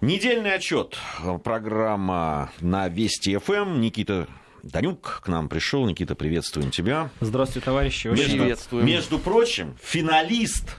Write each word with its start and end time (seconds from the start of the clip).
Недельный 0.00 0.54
отчет. 0.54 0.96
Программа 1.44 2.50
на 2.60 2.88
Вести 2.88 3.36
ФМ. 3.36 3.80
Никита 3.80 4.26
Данюк 4.62 5.20
к 5.22 5.28
нам 5.28 5.50
пришел. 5.50 5.84
Никита, 5.86 6.14
приветствуем 6.14 6.70
тебя. 6.70 7.10
Здравствуйте, 7.20 7.66
товарищи. 7.66 8.08
Между, 8.08 8.38
приветствуем. 8.38 8.86
Между 8.86 9.18
прочим, 9.18 9.76
финалист 9.82 10.78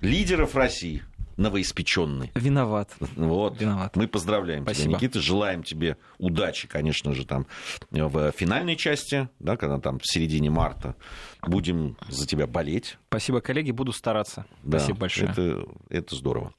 лидеров 0.00 0.54
России 0.54 1.02
новоиспеченный. 1.36 2.30
Виноват. 2.36 2.94
Вот. 3.16 3.60
Виноват. 3.60 3.96
Мы 3.96 4.06
поздравляем 4.06 4.62
Спасибо. 4.62 4.84
тебя, 4.84 4.96
Никита. 4.96 5.20
Желаем 5.20 5.64
тебе 5.64 5.96
удачи, 6.18 6.68
конечно 6.68 7.14
же, 7.14 7.26
там 7.26 7.46
в 7.90 8.30
финальной 8.32 8.76
части, 8.76 9.28
да, 9.40 9.56
когда 9.56 9.78
там 9.78 9.98
в 9.98 10.06
середине 10.06 10.50
марта. 10.50 10.94
Будем 11.42 11.96
за 12.08 12.28
тебя 12.28 12.46
болеть. 12.46 12.96
Спасибо, 13.08 13.40
коллеги. 13.40 13.72
Буду 13.72 13.92
стараться. 13.92 14.46
Да, 14.62 14.78
Спасибо 14.78 14.98
большое. 15.00 15.30
Это, 15.30 15.64
это 15.88 16.14
здорово. 16.14 16.54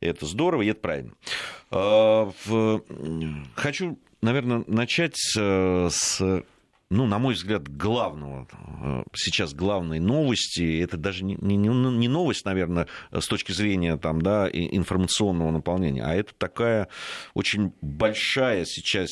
Это 0.00 0.26
здорово, 0.26 0.62
и 0.62 0.68
это 0.68 0.80
правильно. 0.80 1.12
А, 1.70 2.30
хочу, 3.54 3.98
наверное, 4.20 4.64
начать 4.66 5.16
с 5.16 6.44
ну, 6.90 7.06
на 7.06 7.18
мой 7.18 7.34
взгляд, 7.34 7.66
главного, 7.66 8.46
сейчас 9.14 9.52
главной 9.54 9.98
новости, 9.98 10.80
это 10.80 10.96
даже 10.96 11.24
не, 11.24 11.34
не, 11.34 11.56
не 11.56 12.08
новость, 12.08 12.44
наверное, 12.44 12.86
с 13.10 13.26
точки 13.26 13.52
зрения 13.52 13.96
там, 13.96 14.22
да, 14.22 14.48
информационного 14.52 15.50
наполнения, 15.50 16.04
а 16.04 16.14
это 16.14 16.32
такая 16.36 16.88
очень 17.32 17.72
большая 17.80 18.64
сейчас 18.66 19.10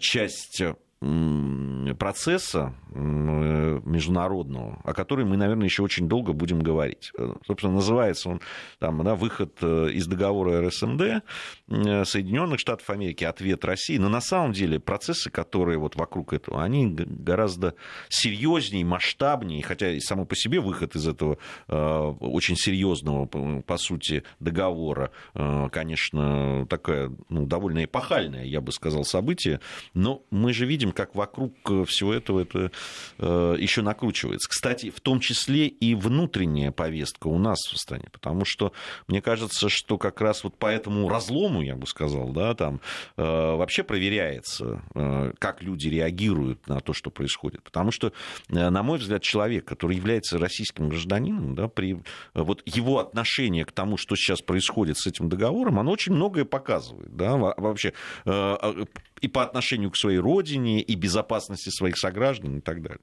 часть 0.00 0.62
процесса 1.00 2.74
международного, 2.94 4.80
о 4.84 4.92
которой 4.92 5.24
мы, 5.24 5.38
наверное, 5.38 5.64
еще 5.64 5.82
очень 5.82 6.08
долго 6.08 6.34
будем 6.34 6.60
говорить. 6.60 7.12
Собственно, 7.46 7.74
называется 7.74 8.28
он 8.28 8.40
там, 8.78 9.02
да, 9.02 9.14
выход 9.14 9.56
э, 9.62 9.90
из 9.92 10.06
договора 10.06 10.66
РСМД 10.66 11.24
Соединенных 11.70 12.58
Штатов 12.58 12.90
Америки, 12.90 13.22
ответ 13.24 13.64
России. 13.64 13.96
Но 13.96 14.08
на 14.08 14.20
самом 14.20 14.52
деле 14.52 14.80
процессы, 14.80 15.30
которые 15.30 15.78
вот 15.78 15.94
вокруг 15.94 16.32
этого, 16.32 16.62
они 16.62 16.88
гораздо 16.88 17.74
серьезнее, 18.08 18.84
масштабнее, 18.84 19.62
хотя 19.62 19.90
и 19.90 20.00
само 20.00 20.24
по 20.24 20.34
себе 20.34 20.60
выход 20.60 20.96
из 20.96 21.06
этого 21.06 21.38
э, 21.68 22.14
очень 22.20 22.56
серьезного, 22.56 23.26
по 23.26 23.76
сути, 23.76 24.24
договора, 24.40 25.12
э, 25.34 25.68
конечно, 25.70 26.66
такое 26.68 27.12
ну, 27.28 27.46
довольно 27.46 27.84
эпохальное, 27.84 28.44
я 28.44 28.60
бы 28.60 28.72
сказал, 28.72 29.04
событие, 29.04 29.60
но 29.94 30.24
мы 30.30 30.52
же 30.52 30.66
видим, 30.66 30.90
как 30.92 31.14
вокруг 31.14 31.54
всего 31.86 32.12
этого 32.12 32.40
это 32.40 32.72
э, 33.18 33.56
еще 33.58 33.82
накручивается. 33.82 34.48
Кстати, 34.48 34.90
в 34.90 35.00
том 35.00 35.20
числе 35.20 35.68
и 35.68 35.94
внутренняя 35.94 36.72
повестка 36.72 37.28
у 37.28 37.38
нас 37.38 37.58
в 37.60 37.76
стране, 37.78 38.08
потому 38.10 38.44
что 38.44 38.72
мне 39.06 39.22
кажется, 39.22 39.68
что 39.68 39.98
как 39.98 40.20
раз 40.20 40.42
вот 40.42 40.56
по 40.56 40.66
этому 40.66 41.08
разлому, 41.08 41.59
я 41.62 41.76
бы 41.76 41.86
сказал, 41.86 42.30
да, 42.30 42.54
там 42.54 42.80
э, 43.16 43.22
вообще 43.22 43.82
проверяется, 43.82 44.82
э, 44.94 45.32
как 45.38 45.62
люди 45.62 45.88
реагируют 45.88 46.66
на 46.68 46.80
то, 46.80 46.92
что 46.92 47.10
происходит. 47.10 47.62
Потому 47.62 47.90
что, 47.90 48.12
на 48.48 48.82
мой 48.82 48.98
взгляд, 48.98 49.22
человек, 49.22 49.64
который 49.64 49.96
является 49.96 50.38
российским 50.38 50.88
гражданином, 50.88 51.54
да, 51.54 51.68
при 51.68 52.02
вот 52.34 52.62
его 52.66 52.98
отношение 52.98 53.64
к 53.64 53.72
тому, 53.72 53.96
что 53.96 54.16
сейчас 54.16 54.42
происходит 54.42 54.98
с 54.98 55.06
этим 55.06 55.28
договором, 55.28 55.78
оно 55.78 55.92
очень 55.92 56.12
многое 56.12 56.44
показывает, 56.44 57.14
да, 57.16 57.36
вообще 57.36 57.92
и 58.24 59.28
по 59.28 59.42
отношению 59.42 59.90
к 59.90 59.96
своей 59.96 60.18
родине, 60.18 60.80
и 60.80 60.94
безопасности 60.94 61.70
своих 61.70 61.98
сограждан 61.98 62.58
и 62.58 62.60
так 62.60 62.82
далее. 62.82 63.00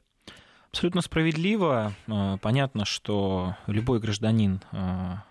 Абсолютно 0.71 1.01
справедливо. 1.01 1.93
Понятно, 2.41 2.85
что 2.85 3.55
любой 3.67 3.99
гражданин 3.99 4.61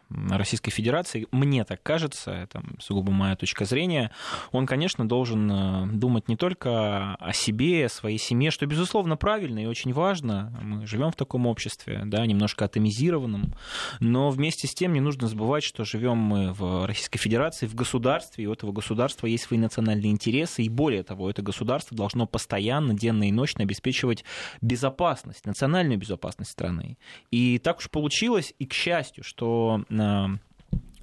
Российской 0.09 0.71
Федерации, 0.71 1.27
мне 1.33 1.65
так 1.65 1.83
кажется, 1.83 2.31
это 2.31 2.63
сугубо 2.79 3.11
моя 3.11 3.35
точка 3.35 3.65
зрения, 3.65 4.13
он, 4.53 4.67
конечно, 4.67 5.07
должен 5.07 5.51
э, 5.51 5.87
думать 5.93 6.29
не 6.29 6.37
только 6.37 7.15
о 7.17 7.33
себе, 7.33 7.87
о 7.87 7.89
своей 7.89 8.19
семье, 8.19 8.51
что, 8.51 8.67
безусловно, 8.67 9.17
правильно 9.17 9.59
и 9.59 9.67
очень 9.67 9.93
важно. 9.93 10.53
Мы 10.63 10.87
живем 10.87 11.11
в 11.11 11.17
таком 11.17 11.47
обществе, 11.47 12.03
да, 12.05 12.25
немножко 12.25 12.65
атомизированном, 12.65 13.55
но 13.99 14.31
вместе 14.31 14.69
с 14.69 14.75
тем 14.75 14.93
не 14.93 15.01
нужно 15.01 15.27
забывать, 15.27 15.65
что 15.65 15.85
живем 15.85 16.19
мы 16.19 16.53
в 16.53 16.87
Российской 16.87 17.19
Федерации, 17.19 17.67
в 17.67 17.75
государстве, 17.75 18.45
и 18.45 18.47
у 18.47 18.53
этого 18.53 18.73
государства 18.73 19.27
есть 19.27 19.45
свои 19.45 19.59
национальные 19.59 20.13
интересы, 20.13 20.63
и 20.63 20.69
более 20.69 21.03
того, 21.03 21.29
это 21.29 21.43
государство 21.43 21.97
должно 21.97 22.27
постоянно, 22.27 22.95
денно 22.95 23.29
и 23.29 23.33
ночно 23.33 23.65
обеспечивать 23.65 24.25
безопасность, 24.61 25.47
национальную 25.47 25.99
безопасность 25.99 26.53
страны. 26.53 26.97
И 27.31 27.59
так 27.59 27.79
уж 27.79 27.91
получилось, 27.91 28.55
и 28.59 28.67
к 28.67 28.73
счастью, 28.73 29.25
что 29.25 29.85
um, 30.01 30.41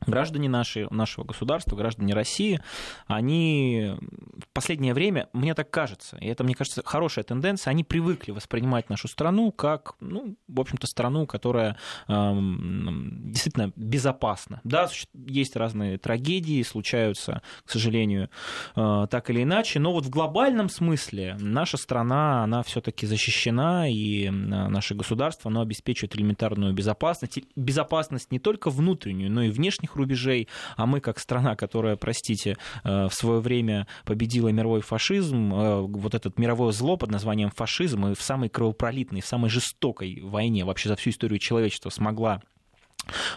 граждане 0.08 0.50
наши, 0.50 0.88
нашего 0.90 1.26
государства, 1.26 1.76
граждане 1.76 2.14
России, 2.14 2.60
они 3.08 3.96
в 4.38 4.54
последнее 4.54 4.94
время, 4.94 5.30
мне 5.34 5.54
так 5.54 5.70
кажется, 5.70 6.18
и 6.18 6.28
это, 6.28 6.44
мне 6.44 6.56
кажется, 6.56 6.82
хорошая 6.86 7.24
тенденция, 7.24 7.72
они 7.72 7.84
привыкли 7.84 8.32
воспринимать 8.32 8.90
нашу 8.90 9.08
страну 9.08 9.52
как, 9.52 9.96
ну, 10.00 10.36
в 10.48 10.60
общем-то, 10.60 10.88
страну, 10.88 11.26
которая 11.26 11.78
э, 12.08 12.34
действительно 12.34 13.72
безопасна. 13.76 14.62
Да, 14.64 14.90
есть 15.14 15.56
разные 15.56 15.98
трагедии, 15.98 16.62
случаются, 16.64 17.42
к 17.66 17.72
сожалению, 17.72 18.30
э, 18.76 19.08
так 19.10 19.30
или 19.30 19.44
иначе, 19.44 19.80
но 19.80 19.94
вот 19.94 20.06
в 20.06 20.10
глобальном 20.10 20.70
смысле 20.70 21.38
наша 21.40 21.78
страна, 21.78 22.44
она 22.44 22.64
все-таки 22.64 23.06
защищена, 23.06 23.88
и 23.90 24.30
наше 24.30 24.96
государство, 24.96 25.50
оно 25.50 25.62
обеспечивает 25.62 26.16
элементарную 26.16 26.74
безопасность, 26.74 27.40
безопасность 27.56 28.32
не 28.32 28.40
только 28.40 28.70
внутреннюю, 28.70 29.32
но 29.32 29.44
и 29.44 29.50
внешних 29.50 29.93
внешних 29.94 29.96
рубежей, 29.96 30.48
а 30.76 30.86
мы 30.86 31.00
как 31.00 31.20
страна, 31.20 31.56
которая, 31.56 31.96
простите, 31.96 32.58
э, 32.84 33.08
в 33.08 33.14
свое 33.14 33.40
время 33.40 33.88
победила 34.06 34.50
мировой 34.50 34.82
фашизм, 34.82 35.54
э, 35.54 35.82
вот 35.82 36.14
этот 36.14 36.40
мировое 36.40 36.72
зло 36.72 36.98
под 36.98 37.12
названием 37.12 37.50
фашизм, 37.50 38.08
и 38.08 38.16
в 38.16 38.22
самой 38.22 38.50
кровопролитной, 38.50 39.22
в 39.22 39.26
самой 39.26 39.50
жестокой 39.50 40.22
войне 40.22 40.66
вообще 40.66 40.90
за 40.90 40.96
всю 40.96 41.10
историю 41.10 41.40
человечества 41.40 41.90
смогла 41.90 42.42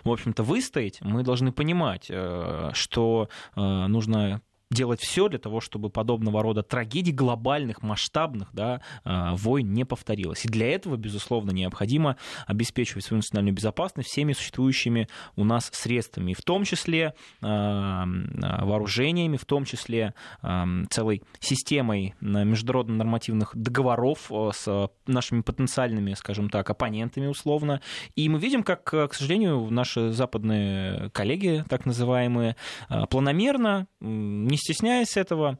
в 0.04 0.10
общем-то, 0.10 0.44
выстоять, 0.44 1.00
мы 1.00 1.24
должны 1.24 1.50
понимать, 1.50 2.06
э, 2.08 2.70
что 2.72 3.28
нужно 3.56 4.40
делать 4.70 5.00
все 5.00 5.28
для 5.28 5.38
того, 5.38 5.60
чтобы 5.60 5.90
подобного 5.90 6.42
рода 6.42 6.62
трагедий 6.62 7.12
глобальных, 7.12 7.82
масштабных 7.82 8.48
да, 8.52 8.80
а, 9.04 9.34
войн 9.36 9.72
не 9.72 9.84
повторилось. 9.84 10.44
И 10.44 10.48
для 10.48 10.72
этого, 10.72 10.96
безусловно, 10.96 11.52
необходимо 11.52 12.16
обеспечивать 12.46 13.04
свою 13.04 13.18
национальную 13.18 13.54
безопасность 13.54 14.08
всеми 14.08 14.32
существующими 14.32 15.08
у 15.36 15.44
нас 15.44 15.70
средствами, 15.72 16.34
в 16.34 16.42
том 16.42 16.64
числе 16.64 17.14
а, 17.40 18.06
а, 18.42 18.64
вооружениями, 18.64 19.36
в 19.36 19.44
том 19.44 19.64
числе 19.64 20.14
целой 20.90 21.22
системой 21.40 22.14
международно-нормативных 22.20 23.50
договоров 23.54 24.30
с 24.52 24.90
нашими 25.06 25.42
потенциальными, 25.42 26.14
скажем 26.14 26.50
так, 26.50 26.68
оппонентами 26.68 27.26
условно. 27.26 27.80
И 28.14 28.28
мы 28.28 28.38
видим, 28.38 28.62
как, 28.62 28.84
к 28.84 29.10
сожалению, 29.12 29.68
наши 29.70 30.12
западные 30.12 31.10
коллеги, 31.10 31.64
так 31.68 31.86
называемые, 31.86 32.56
планомерно, 33.10 33.86
не 34.00 34.55
не 34.56 34.58
стесняясь 34.58 35.18
этого, 35.18 35.58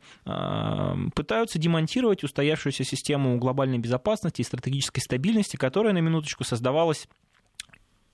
пытаются 1.15 1.59
демонтировать 1.59 2.25
устоявшуюся 2.25 2.85
систему 2.85 3.37
глобальной 3.39 3.79
безопасности 3.79 4.41
и 4.41 4.45
стратегической 4.45 5.03
стабильности, 5.03 5.57
которая 5.57 5.93
на 5.93 5.99
минуточку 5.99 6.45
создавалась 6.45 7.07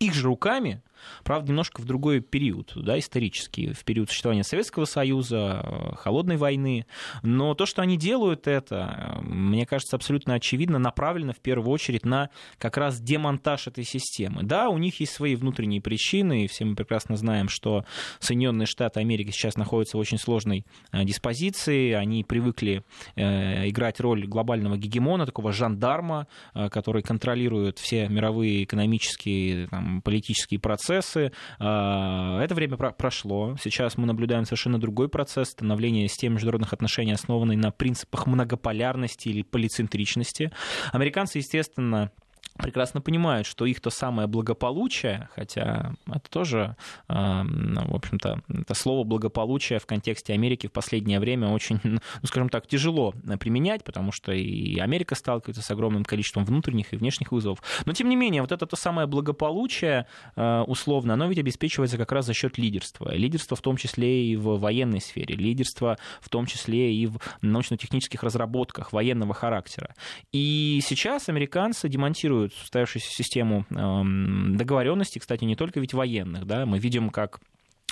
их 0.00 0.14
же 0.14 0.26
руками, 0.26 0.82
правда, 1.24 1.48
немножко 1.48 1.80
в 1.80 1.84
другой 1.84 2.20
период, 2.20 2.72
да, 2.74 2.98
исторический, 2.98 3.72
в 3.72 3.84
период 3.84 4.08
существования 4.08 4.44
Советского 4.44 4.84
Союза, 4.84 5.94
Холодной 5.98 6.36
войны. 6.36 6.86
Но 7.22 7.54
то, 7.54 7.66
что 7.66 7.82
они 7.82 7.96
делают 7.96 8.46
это, 8.46 9.18
мне 9.22 9.66
кажется, 9.66 9.96
абсолютно 9.96 10.34
очевидно, 10.34 10.78
направлено 10.78 11.32
в 11.32 11.40
первую 11.40 11.70
очередь 11.70 12.04
на 12.04 12.30
как 12.58 12.76
раз 12.76 13.00
демонтаж 13.00 13.66
этой 13.66 13.84
системы. 13.84 14.42
Да, 14.42 14.68
у 14.68 14.78
них 14.78 15.00
есть 15.00 15.12
свои 15.12 15.34
внутренние 15.34 15.80
причины, 15.80 16.44
и 16.44 16.46
все 16.48 16.64
мы 16.64 16.74
прекрасно 16.74 17.16
знаем, 17.16 17.48
что 17.48 17.84
Соединенные 18.18 18.66
Штаты 18.66 19.00
Америки 19.00 19.30
сейчас 19.30 19.56
находятся 19.56 19.96
в 19.96 20.00
очень 20.00 20.18
сложной 20.18 20.64
э, 20.92 21.04
диспозиции, 21.04 21.92
они 21.92 22.24
привыкли 22.24 22.84
э, 23.16 23.68
играть 23.68 24.00
роль 24.00 24.26
глобального 24.26 24.76
гегемона, 24.76 25.26
такого 25.26 25.52
жандарма, 25.52 26.26
э, 26.54 26.68
который 26.68 27.02
контролирует 27.02 27.78
все 27.78 28.08
мировые 28.08 28.64
экономические, 28.64 29.68
там, 29.68 30.02
политические 30.02 30.60
процессы, 30.60 30.91
процессы. 30.92 31.32
А, 31.58 32.40
это 32.42 32.54
время 32.54 32.76
прошло. 32.76 33.56
Сейчас 33.60 33.96
мы 33.96 34.06
наблюдаем 34.06 34.44
совершенно 34.44 34.78
другой 34.78 35.08
процесс 35.08 35.50
становления 35.50 36.08
системы 36.08 36.34
международных 36.34 36.72
отношений, 36.72 37.12
основанной 37.12 37.56
на 37.56 37.70
принципах 37.70 38.26
многополярности 38.26 39.28
или 39.28 39.42
полицентричности. 39.42 40.52
Американцы, 40.92 41.38
естественно, 41.38 42.10
прекрасно 42.58 43.00
понимают, 43.00 43.46
что 43.46 43.66
их 43.66 43.80
то 43.80 43.90
самое 43.90 44.28
благополучие, 44.28 45.28
хотя 45.34 45.94
это 46.06 46.30
тоже, 46.30 46.76
в 47.08 47.94
общем-то, 47.94 48.42
это 48.48 48.74
слово 48.74 49.04
благополучие 49.04 49.78
в 49.78 49.86
контексте 49.86 50.32
Америки 50.32 50.66
в 50.66 50.72
последнее 50.72 51.20
время 51.20 51.48
очень, 51.48 51.80
ну, 51.82 52.00
скажем 52.24 52.48
так, 52.48 52.66
тяжело 52.66 53.14
применять, 53.40 53.84
потому 53.84 54.12
что 54.12 54.32
и 54.32 54.78
Америка 54.78 55.14
сталкивается 55.14 55.62
с 55.62 55.70
огромным 55.70 56.04
количеством 56.04 56.44
внутренних 56.44 56.92
и 56.92 56.96
внешних 56.96 57.32
вызовов. 57.32 57.62
Но, 57.86 57.92
тем 57.92 58.08
не 58.08 58.16
менее, 58.16 58.42
вот 58.42 58.52
это 58.52 58.66
то 58.66 58.76
самое 58.76 59.06
благополучие, 59.06 60.06
э, 60.36 60.60
условно, 60.66 61.14
оно 61.14 61.26
ведь 61.26 61.38
обеспечивается 61.38 61.96
как 61.98 62.12
раз 62.12 62.26
за 62.26 62.34
счет 62.34 62.58
лидерства. 62.58 63.14
Лидерство 63.14 63.56
в 63.56 63.60
том 63.60 63.76
числе 63.76 64.26
и 64.26 64.36
в 64.36 64.58
военной 64.58 65.00
сфере, 65.00 65.34
лидерство 65.34 65.98
в 66.20 66.28
том 66.28 66.46
числе 66.46 66.94
и 66.94 67.06
в 67.06 67.18
научно-технических 67.40 68.22
разработках 68.22 68.92
военного 68.92 69.34
характера. 69.34 69.94
И 70.32 70.80
сейчас 70.82 71.28
американцы 71.28 71.88
демонтируют 71.88 72.41
используют 72.46 72.52
устоявшуюся 72.62 73.10
систему 73.10 73.66
эм, 73.70 74.56
договоренностей, 74.56 75.20
кстати, 75.20 75.44
не 75.44 75.56
только 75.56 75.80
ведь 75.80 75.94
военных. 75.94 76.46
Да? 76.46 76.66
Мы 76.66 76.78
видим, 76.78 77.10
как 77.10 77.40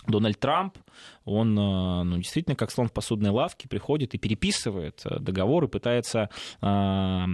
Дональд 0.07 0.41
Трамп, 0.41 0.79
он 1.27 1.59
э, 1.59 2.03
ну, 2.05 2.17
действительно 2.17 2.57
как 2.57 2.71
слон 2.71 2.89
в 2.89 2.93
посудной 2.93 3.29
лавке 3.29 3.69
приходит 3.69 4.15
и 4.15 4.19
переписывает 4.19 5.03
э, 5.05 5.19
договор 5.19 5.65
и 5.65 5.69
пытается 5.69 6.31
э, 6.63 7.25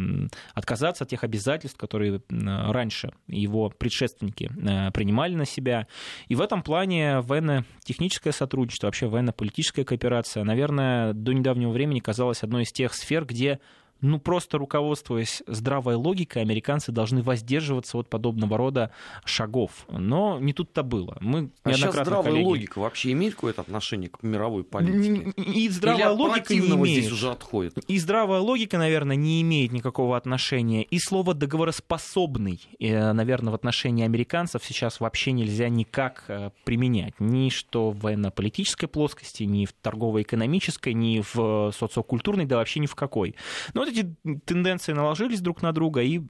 отказаться 0.53 1.05
от 1.05 1.11
тех 1.11 1.23
обязательств, 1.23 1.79
которые 1.79 2.23
раньше 2.29 3.13
его 3.29 3.71
предшественники 3.71 4.51
принимали 4.93 5.37
на 5.37 5.45
себя. 5.45 5.87
И 6.27 6.35
в 6.35 6.41
этом 6.41 6.63
плане 6.63 7.21
военно-техническое 7.21 8.33
сотрудничество, 8.33 8.89
вообще 8.89 9.07
военно-политическая 9.07 9.85
кооперация, 9.85 10.43
наверное, 10.43 11.13
до 11.13 11.33
недавнего 11.33 11.71
времени 11.71 12.01
казалась 12.01 12.43
одной 12.43 12.65
из 12.65 12.73
тех 12.73 12.95
сфер, 12.95 13.25
где 13.25 13.61
ну, 14.01 14.19
просто 14.19 14.59
руководствуясь 14.59 15.43
здравой 15.47 15.95
логикой, 15.95 16.43
американцы 16.43 16.93
должны 16.93 17.23
воздерживаться 17.23 17.99
от 17.99 18.09
подобного 18.09 18.57
рода 18.57 18.91
шагов. 19.25 19.87
Но 19.89 20.39
не 20.39 20.53
тут-то 20.53 20.83
было. 20.83 21.17
Мы 21.21 21.51
а 21.63 21.73
сейчас 21.73 21.95
здравая 21.95 22.25
коллеги... 22.25 22.45
логика 22.45 22.79
вообще 22.79 23.13
имеет 23.13 23.35
какое-то 23.35 23.63
отношение 23.63 24.11
к 24.11 24.23
мировой 24.23 24.65
политике? 24.65 25.33
И 25.37 25.69
здравая 25.69 26.13
Или 26.13 26.19
логика 26.19 26.55
не 26.55 26.69
имеет. 26.69 27.05
здесь 27.05 27.13
уже 27.13 27.31
отходит? 27.31 27.79
И 27.89 27.99
здравая 27.99 28.41
логика, 28.41 28.79
наверное, 28.79 29.17
не 29.17 29.41
имеет 29.43 29.73
никакого 29.73 30.17
отношения. 30.17 30.83
И 30.83 30.99
слово 30.99 31.35
«договороспособный», 31.35 32.61
э, 32.79 33.13
наверное, 33.13 33.53
в 33.53 33.55
отношении 33.55 34.05
американцев 34.05 34.63
сейчас 34.65 35.01
вообще 35.01 35.33
нельзя 35.33 35.69
никак 35.69 36.25
э, 36.29 36.51
применять. 36.65 37.15
Ни 37.19 37.49
что 37.49 37.91
в 37.91 38.01
военно-политической 38.01 38.87
плоскости, 38.87 39.45
ни 39.45 39.65
в 39.65 39.73
торгово-экономической, 39.73 40.93
ни 40.93 41.23
в 41.33 41.73
социокультурной, 41.73 42.45
да 42.45 42.57
вообще 42.57 42.81
ни 42.81 42.87
в 42.87 42.95
какой. 42.95 43.35
Но 43.75 43.86
вот 43.87 43.97
эти 43.97 44.15
тенденции 44.45 44.93
наложились 44.93 45.41
друг 45.41 45.63
на 45.63 45.73
друга, 45.73 46.03
и 46.03 46.21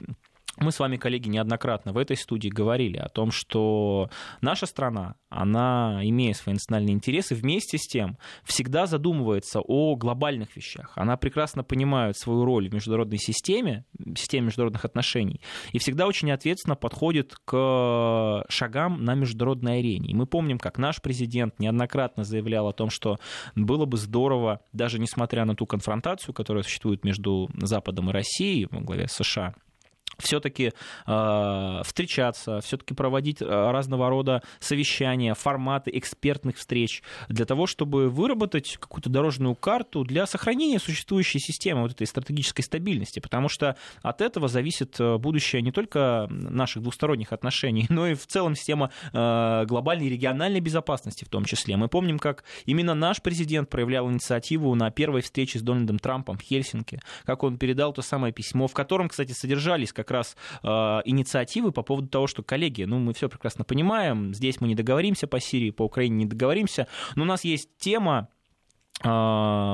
мы 0.57 0.73
с 0.73 0.79
вами, 0.79 0.97
коллеги, 0.97 1.29
неоднократно 1.29 1.93
в 1.93 1.99
этой 1.99 2.17
студии 2.17 2.49
говорили 2.49 2.97
о 2.97 3.09
том, 3.09 3.31
что 3.31 4.09
наша 4.41 4.67
страна, 4.67 5.17
она, 5.29 6.01
имея 6.03 6.33
свои 6.33 6.55
национальные 6.55 6.95
интересы, 6.95 7.35
вместе 7.35 7.79
с 7.79 7.87
тем 7.87 8.17
всегда 8.45 8.87
задумывается 8.87 9.61
о 9.61 9.97
глобальных 9.97 10.57
вещах. 10.57 10.93
Она 10.95 11.17
прекрасно 11.17 11.63
понимает 11.63 12.17
свою 12.17 12.45
роль 12.45 12.69
в 12.69 12.75
международной 12.75 13.19
системе, 13.19 13.85
системе 14.17 14.47
международных 14.47 14.85
отношений, 14.85 15.41
и 15.73 15.79
всегда 15.79 16.07
очень 16.07 16.31
ответственно 16.31 16.75
подходит 16.75 17.35
к 17.45 18.45
шагам 18.49 19.05
на 19.05 19.15
международной 19.15 19.81
арене. 19.81 20.11
И 20.11 20.15
мы 20.15 20.27
помним, 20.27 20.59
как 20.59 20.79
наш 20.79 21.03
президент 21.03 21.59
неоднократно 21.59 22.25
заявлял 22.25 22.69
о 22.69 22.73
том, 22.73 22.91
что 22.91 23.19
было 23.55 23.85
бы 23.85 23.99
здорово, 23.99 24.61
даже 24.73 24.99
несмотря 24.99 25.45
на 25.45 25.55
ту 25.55 25.67
конфронтацию, 25.67 26.35
которая 26.35 26.63
существует 26.63 27.05
между 27.05 27.51
Западом 27.55 28.11
и 28.11 28.13
Россией 28.13 28.69
во 28.71 28.81
главе 28.81 29.07
США, 29.09 29.55
все-таки 30.19 30.73
э, 31.07 31.81
встречаться, 31.85 32.61
все-таки 32.61 32.95
проводить 32.95 33.43
э, 33.43 33.45
разного 33.45 34.09
рода 34.09 34.43
совещания, 34.61 35.35
форматы 35.35 35.91
экспертных 35.95 36.57
встреч 36.57 37.03
для 37.29 37.45
того, 37.45 37.67
чтобы 37.67 38.09
выработать 38.09 38.79
какую-то 38.79 39.11
дорожную 39.11 39.55
карту 39.55 40.05
для 40.05 40.27
сохранения 40.27 40.79
существующей 40.79 41.39
системы 41.39 41.83
вот 41.83 41.93
этой 41.93 42.07
стратегической 42.07 42.65
стабильности, 42.65 43.21
потому 43.21 43.49
что 43.49 43.77
от 44.03 44.21
этого 44.21 44.49
зависит 44.49 44.99
э, 44.99 45.19
будущее 45.19 45.63
не 45.63 45.73
только 45.73 46.29
наших 46.31 46.83
двусторонних 46.83 47.33
отношений, 47.33 47.87
но 47.91 48.07
и 48.07 48.15
в 48.15 48.27
целом 48.27 48.55
система 48.55 48.91
э, 49.13 49.65
глобальной 49.67 50.07
и 50.07 50.11
региональной 50.11 50.61
безопасности 50.61 51.25
в 51.25 51.29
том 51.29 51.45
числе. 51.45 51.77
Мы 51.77 51.89
помним, 51.89 52.19
как 52.19 52.45
именно 52.65 52.95
наш 52.95 53.21
президент 53.21 53.69
проявлял 53.69 54.11
инициативу 54.11 54.75
на 54.75 54.91
первой 54.91 55.21
встрече 55.21 55.59
с 55.59 55.63
Дональдом 55.63 55.99
Трампом 55.99 56.39
в 56.39 56.43
Хельсинки, 56.43 57.01
как 57.25 57.43
он 57.43 57.59
передал 57.59 57.93
то 57.93 58.03
самое 58.03 58.33
письмо, 58.33 58.67
в 58.67 58.73
котором, 58.73 59.09
кстати, 59.09 59.33
содержались 59.33 59.93
как 59.97 60.11
раз 60.11 60.37
э, 60.63 60.69
инициативы 61.05 61.73
по 61.73 61.83
поводу 61.83 62.09
того, 62.09 62.27
что, 62.27 62.43
коллеги, 62.43 62.85
ну, 62.85 62.99
мы 62.99 63.15
все 63.15 63.29
прекрасно 63.29 63.65
понимаем, 63.65 64.35
здесь 64.35 64.61
мы 64.61 64.69
не 64.69 64.75
договоримся 64.75 65.27
по 65.27 65.41
Сирии, 65.41 65.71
по 65.71 65.83
Украине 65.83 66.17
не 66.17 66.27
договоримся, 66.27 66.87
но 67.17 67.23
у 67.23 67.27
нас 67.27 67.45
есть 67.45 67.77
тема 67.79 68.29
э, 69.03 69.09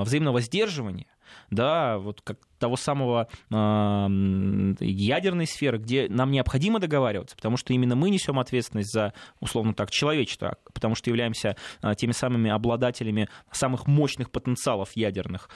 взаимного 0.05 0.41
сдерживания, 0.41 1.09
да, 1.51 1.99
вот 1.99 2.23
как 2.23 2.39
того 2.63 2.77
самого 2.77 3.27
ядерной 3.51 5.47
сферы, 5.47 5.79
где 5.79 6.07
нам 6.09 6.31
необходимо 6.31 6.79
договариваться, 6.79 7.35
потому 7.35 7.57
что 7.57 7.73
именно 7.73 7.97
мы 7.97 8.09
несем 8.09 8.39
ответственность 8.39 8.93
за, 8.93 9.15
условно 9.41 9.75
так, 9.75 9.91
человечество, 9.91 10.57
потому 10.73 10.95
что 10.95 11.11
являемся 11.11 11.57
э, 11.83 11.95
теми 11.97 12.13
самыми 12.13 12.51
обладателями 12.51 13.29
самых 13.51 13.89
мощных 13.89 14.31
потенциалов 14.31 14.91
ядерных. 14.95 15.51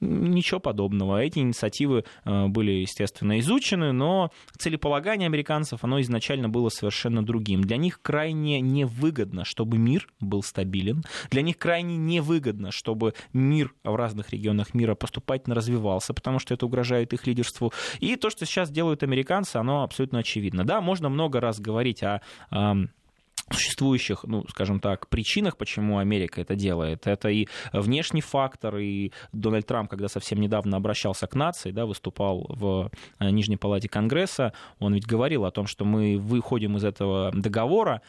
Ничего 0.00 0.58
подобного. 0.58 1.22
Эти 1.22 1.38
инициативы 1.38 2.04
э, 2.24 2.46
были, 2.48 2.72
естественно, 2.72 3.38
изучены, 3.38 3.92
но 3.92 4.32
целеполагание 4.58 5.26
американцев, 5.26 5.84
оно 5.84 6.00
изначально 6.00 6.48
было 6.48 6.70
совершенно 6.70 7.24
другим. 7.24 7.62
Для 7.62 7.76
них 7.76 8.02
крайне 8.02 8.60
невыгодно, 8.60 9.44
чтобы 9.44 9.78
мир 9.78 10.08
был 10.18 10.42
стабилен. 10.42 11.04
Для 11.30 11.42
них 11.42 11.56
крайне 11.58 11.96
невыгодно, 11.96 12.72
чтобы 12.72 13.14
мир 13.32 13.72
в 13.84 13.94
разных 13.94 14.30
регионах 14.30 14.74
мира 14.74 14.96
поступательно 14.96 15.54
развивался, 15.54 16.12
потому 16.14 16.31
потому 16.32 16.40
что 16.40 16.54
это 16.54 16.64
угрожает 16.64 17.12
их 17.12 17.26
лидерству. 17.26 17.72
И 18.00 18.16
то, 18.16 18.30
что 18.30 18.46
сейчас 18.46 18.70
делают 18.70 19.02
американцы, 19.02 19.56
оно 19.56 19.82
абсолютно 19.82 20.20
очевидно. 20.20 20.64
Да, 20.64 20.80
можно 20.80 21.10
много 21.10 21.40
раз 21.40 21.60
говорить 21.60 22.02
о 22.02 22.22
существующих, 23.50 24.24
ну, 24.24 24.46
скажем 24.48 24.80
так, 24.80 25.08
причинах, 25.08 25.58
почему 25.58 25.98
Америка 25.98 26.40
это 26.40 26.54
делает. 26.54 27.06
Это 27.06 27.28
и 27.28 27.48
внешний 27.72 28.22
фактор, 28.22 28.78
и 28.78 29.12
Дональд 29.32 29.66
Трамп, 29.66 29.90
когда 29.90 30.08
совсем 30.08 30.40
недавно 30.40 30.78
обращался 30.78 31.26
к 31.26 31.34
нации, 31.34 31.70
да, 31.70 31.84
выступал 31.84 32.46
в 32.48 32.90
э, 33.18 33.30
Нижней 33.30 33.58
палате 33.58 33.90
Конгресса, 33.90 34.54
он 34.78 34.94
ведь 34.94 35.06
говорил 35.06 35.44
о 35.44 35.50
том, 35.50 35.66
что 35.66 35.84
мы 35.84 36.16
выходим 36.16 36.78
из 36.78 36.84
этого 36.84 37.30
договора, 37.34 38.00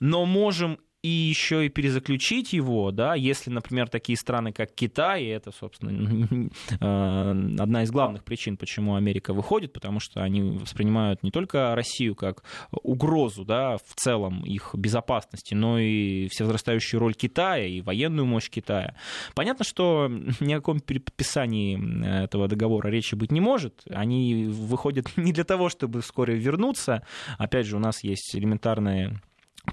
но 0.00 0.24
можем 0.26 0.78
и 1.02 1.08
еще 1.08 1.66
и 1.66 1.68
перезаключить 1.68 2.52
его, 2.52 2.90
да, 2.90 3.14
если, 3.14 3.50
например, 3.50 3.88
такие 3.88 4.16
страны, 4.16 4.52
как 4.52 4.74
Китай, 4.74 5.24
и 5.24 5.28
это, 5.28 5.52
собственно, 5.52 6.50
э, 6.80 7.60
одна 7.62 7.84
из 7.84 7.90
главных 7.92 8.24
причин, 8.24 8.56
почему 8.56 8.96
Америка 8.96 9.32
выходит, 9.32 9.72
потому 9.72 10.00
что 10.00 10.22
они 10.22 10.42
воспринимают 10.42 11.22
не 11.22 11.30
только 11.30 11.74
Россию 11.76 12.16
как 12.16 12.42
угрозу, 12.72 13.44
да, 13.44 13.76
в 13.76 13.94
целом 13.94 14.44
их 14.44 14.74
безопасности, 14.74 15.54
но 15.54 15.78
и 15.78 16.28
всевозрастающую 16.28 16.98
роль 16.98 17.14
Китая 17.14 17.64
и 17.64 17.80
военную 17.80 18.26
мощь 18.26 18.50
Китая. 18.50 18.96
Понятно, 19.36 19.64
что 19.64 20.10
ни 20.40 20.52
о 20.52 20.56
каком 20.56 20.80
переподписании 20.80 22.24
этого 22.24 22.48
договора 22.48 22.88
речи 22.88 23.14
быть 23.14 23.30
не 23.30 23.40
может. 23.40 23.82
Они 23.88 24.46
выходят 24.46 25.06
не 25.16 25.32
для 25.32 25.44
того, 25.44 25.68
чтобы 25.68 26.00
вскоре 26.00 26.34
вернуться. 26.36 27.06
Опять 27.38 27.66
же, 27.66 27.76
у 27.76 27.80
нас 27.80 28.02
есть 28.02 28.34
элементарные 28.34 29.20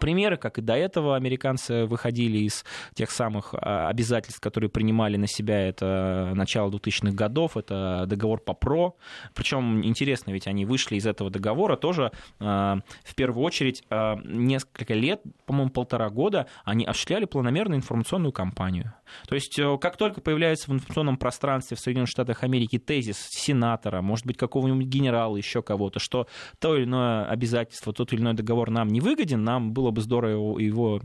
примеры, 0.05 0.37
как 0.37 0.59
и 0.59 0.61
до 0.61 0.75
этого 0.75 1.15
американцы 1.15 1.85
выходили 1.85 2.37
из 2.37 2.63
тех 2.93 3.09
самых 3.09 3.55
а, 3.55 3.89
обязательств, 3.89 4.39
которые 4.39 4.69
принимали 4.69 5.17
на 5.17 5.25
себя 5.25 5.67
это 5.67 6.31
начало 6.35 6.69
2000-х 6.69 7.13
годов, 7.13 7.57
это 7.57 8.05
договор 8.05 8.39
по 8.39 8.53
ПРО. 8.53 8.93
Причем 9.33 9.83
интересно, 9.83 10.29
ведь 10.29 10.45
они 10.45 10.63
вышли 10.63 10.97
из 10.97 11.07
этого 11.07 11.31
договора 11.31 11.75
тоже 11.75 12.11
а, 12.39 12.81
в 13.03 13.15
первую 13.15 13.43
очередь 13.43 13.83
а, 13.89 14.19
несколько 14.23 14.93
лет, 14.93 15.23
по-моему, 15.47 15.71
полтора 15.71 16.11
года, 16.11 16.45
они 16.65 16.85
осуществляли 16.85 17.25
планомерную 17.25 17.79
информационную 17.79 18.31
кампанию. 18.31 18.93
То 19.27 19.35
есть 19.35 19.57
э, 19.59 19.77
как 19.79 19.97
только 19.97 20.21
появляется 20.21 20.69
в 20.69 20.73
информационном 20.73 21.17
пространстве 21.17 21.77
в 21.77 21.79
Соединенных 21.79 22.09
Штатах 22.09 22.43
Америки 22.43 22.77
тезис 22.77 23.17
сенатора, 23.29 24.01
может 24.01 24.25
быть, 24.25 24.37
какого-нибудь 24.37 24.87
генерала, 24.87 25.35
еще 25.37 25.61
кого-то, 25.61 25.99
что 25.99 26.27
то 26.59 26.75
или 26.75 26.85
иное 26.85 27.25
обязательство, 27.25 27.93
тот 27.93 28.13
или 28.13 28.21
иной 28.21 28.33
договор 28.33 28.69
нам 28.69 28.87
не 28.87 29.01
выгоден, 29.01 29.43
нам 29.43 29.73
было 29.73 29.91
бы 29.91 30.01
здорово 30.01 30.59
его 30.59 31.01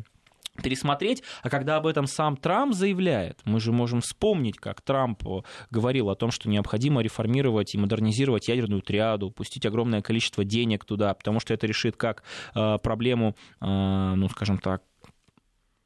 пересмотреть. 0.63 1.23
А 1.43 1.51
когда 1.51 1.77
об 1.77 1.87
этом 1.87 2.07
сам 2.07 2.37
Трамп 2.37 2.75
заявляет, 2.75 3.41
мы 3.45 3.61
же 3.61 3.73
можем 3.73 4.01
вспомнить, 4.01 4.57
как 4.57 4.81
Трамп 4.81 5.23
говорил 5.71 6.11
о 6.11 6.17
том, 6.17 6.31
что 6.31 6.49
необходимо 6.49 7.03
реформировать 7.03 7.75
и 7.75 7.79
модернизировать 7.79 8.49
ядерную 8.49 8.83
триаду, 8.83 9.31
пустить 9.31 9.67
огромное 9.67 10.03
количество 10.03 10.45
денег 10.45 10.85
туда, 10.85 11.15
потому 11.15 11.41
что 11.41 11.55
это 11.55 11.67
решит 11.67 11.97
как 11.97 12.23
э, 12.55 12.79
проблему, 12.83 13.37
э, 13.61 13.67
ну, 14.17 14.29
скажем 14.29 14.59
так, 14.59 14.83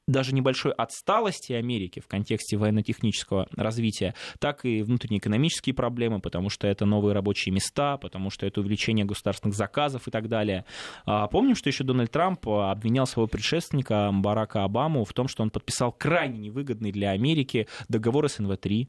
даже 0.06 0.34
небольшой 0.34 0.72
отсталости 0.72 1.52
Америки 1.52 2.00
в 2.00 2.06
контексте 2.06 2.56
военно-технического 2.56 3.48
развития, 3.56 4.14
так 4.38 4.64
и 4.64 4.82
внутреннеэкономические 4.82 5.74
проблемы, 5.74 6.20
потому 6.20 6.50
что 6.50 6.66
это 6.66 6.84
новые 6.84 7.14
рабочие 7.14 7.54
места, 7.54 7.96
потому 7.96 8.30
что 8.30 8.46
это 8.46 8.60
увеличение 8.60 9.04
государственных 9.04 9.56
заказов 9.56 10.06
и 10.08 10.10
так 10.10 10.28
далее. 10.28 10.64
А, 11.06 11.26
помним, 11.28 11.54
что 11.54 11.68
еще 11.68 11.84
Дональд 11.84 12.10
Трамп 12.10 12.46
обвинял 12.48 13.06
своего 13.06 13.28
предшественника 13.28 14.10
Барака 14.12 14.64
Обаму 14.64 15.04
в 15.04 15.12
том, 15.12 15.28
что 15.28 15.42
он 15.42 15.50
подписал 15.50 15.92
крайне 15.92 16.38
невыгодный 16.38 16.92
для 16.92 17.10
Америки 17.10 17.68
договор 17.88 18.26
СНВ-3. 18.26 18.88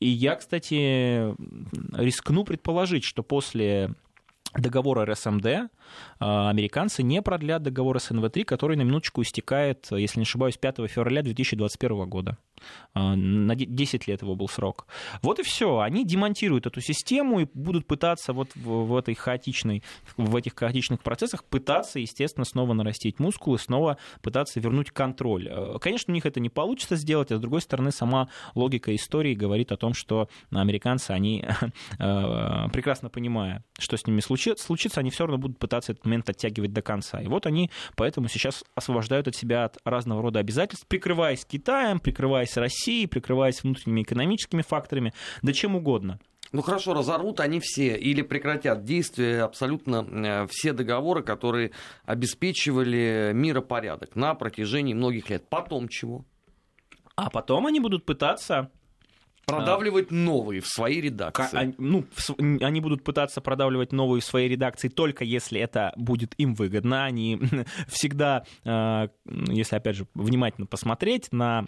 И 0.00 0.08
я, 0.08 0.36
кстати, 0.36 1.34
рискну 1.96 2.44
предположить, 2.44 3.04
что 3.04 3.22
после 3.22 3.94
договора 4.54 5.06
РСМД 5.06 5.70
американцы 6.18 7.02
не 7.02 7.22
продлят 7.22 7.62
договор 7.62 7.96
СНВ-3, 7.96 8.44
который 8.44 8.76
на 8.76 8.82
минуточку 8.82 9.22
истекает, 9.22 9.88
если 9.90 10.20
не 10.20 10.24
ошибаюсь, 10.24 10.56
5 10.56 10.88
февраля 10.88 11.22
2021 11.22 12.08
года. 12.08 12.38
А, 12.94 13.16
на 13.16 13.54
10 13.54 14.06
лет 14.06 14.22
его 14.22 14.34
был 14.34 14.48
срок. 14.48 14.86
Вот 15.22 15.38
и 15.38 15.42
все. 15.42 15.80
Они 15.80 16.04
демонтируют 16.04 16.66
эту 16.66 16.80
систему 16.80 17.40
и 17.40 17.46
будут 17.54 17.86
пытаться 17.86 18.32
вот 18.32 18.54
в, 18.54 18.96
этой 18.96 19.14
хаотичной, 19.14 19.82
в 20.16 20.36
этих 20.36 20.54
хаотичных 20.54 21.00
процессах 21.00 21.44
пытаться, 21.44 21.98
естественно, 21.98 22.44
снова 22.44 22.72
нарастить 22.74 23.18
мускулы, 23.18 23.58
снова 23.58 23.98
пытаться 24.20 24.60
вернуть 24.60 24.90
контроль. 24.90 25.48
Э, 25.50 25.78
конечно, 25.80 26.12
у 26.12 26.14
них 26.14 26.26
это 26.26 26.40
не 26.40 26.50
получится 26.50 26.96
сделать, 26.96 27.32
а 27.32 27.36
с 27.36 27.40
другой 27.40 27.62
стороны, 27.62 27.92
сама 27.92 28.28
логика 28.54 28.94
истории 28.94 29.34
говорит 29.34 29.72
о 29.72 29.76
том, 29.76 29.94
что 29.94 30.28
американцы, 30.50 31.10
они 31.10 31.44
прекрасно 31.98 33.08
понимая, 33.08 33.64
что 33.78 33.96
с 33.96 34.06
ними 34.06 34.20
случится, 34.20 35.00
они 35.00 35.10
все 35.10 35.24
равно 35.24 35.38
будут 35.38 35.58
пытаться 35.58 35.81
этот 35.90 36.04
момент 36.04 36.28
оттягивать 36.28 36.72
до 36.72 36.82
конца. 36.82 37.20
И 37.20 37.28
вот 37.28 37.46
они 37.46 37.70
поэтому 37.96 38.28
сейчас 38.28 38.64
освобождают 38.74 39.28
от 39.28 39.36
себя 39.36 39.64
от 39.64 39.78
разного 39.84 40.22
рода 40.22 40.40
обязательств, 40.40 40.86
прикрываясь 40.86 41.44
Китаем, 41.44 42.00
прикрываясь 42.00 42.56
Россией, 42.56 43.06
прикрываясь 43.06 43.62
внутренними 43.62 44.02
экономическими 44.02 44.62
факторами, 44.62 45.12
да 45.42 45.52
чем 45.52 45.76
угодно. 45.76 46.18
Ну 46.52 46.60
хорошо, 46.60 46.92
разорвут 46.92 47.40
они 47.40 47.60
все 47.60 47.96
или 47.96 48.20
прекратят 48.20 48.84
действие 48.84 49.42
абсолютно 49.42 50.06
э, 50.06 50.46
все 50.50 50.74
договоры, 50.74 51.22
которые 51.22 51.70
обеспечивали 52.04 53.32
миропорядок 53.34 54.16
на 54.16 54.34
протяжении 54.34 54.92
многих 54.92 55.30
лет. 55.30 55.48
Потом 55.48 55.88
чего? 55.88 56.26
А 57.16 57.30
потом 57.30 57.66
они 57.66 57.80
будут 57.80 58.04
пытаться 58.04 58.70
продавливать 59.46 60.10
новые 60.10 60.60
в 60.60 60.66
своей 60.66 61.00
редакции. 61.00 61.56
Они, 61.56 61.74
ну, 61.78 62.06
они 62.38 62.80
будут 62.80 63.04
пытаться 63.04 63.40
продавливать 63.40 63.92
новые 63.92 64.20
в 64.20 64.24
своей 64.24 64.48
редакции 64.48 64.88
только 64.88 65.24
если 65.24 65.60
это 65.60 65.92
будет 65.96 66.34
им 66.38 66.54
выгодно. 66.54 67.04
Они 67.04 67.40
всегда, 67.88 68.44
э, 68.64 69.08
если 69.24 69.76
опять 69.76 69.96
же 69.96 70.06
внимательно 70.14 70.66
посмотреть 70.66 71.32
на 71.32 71.66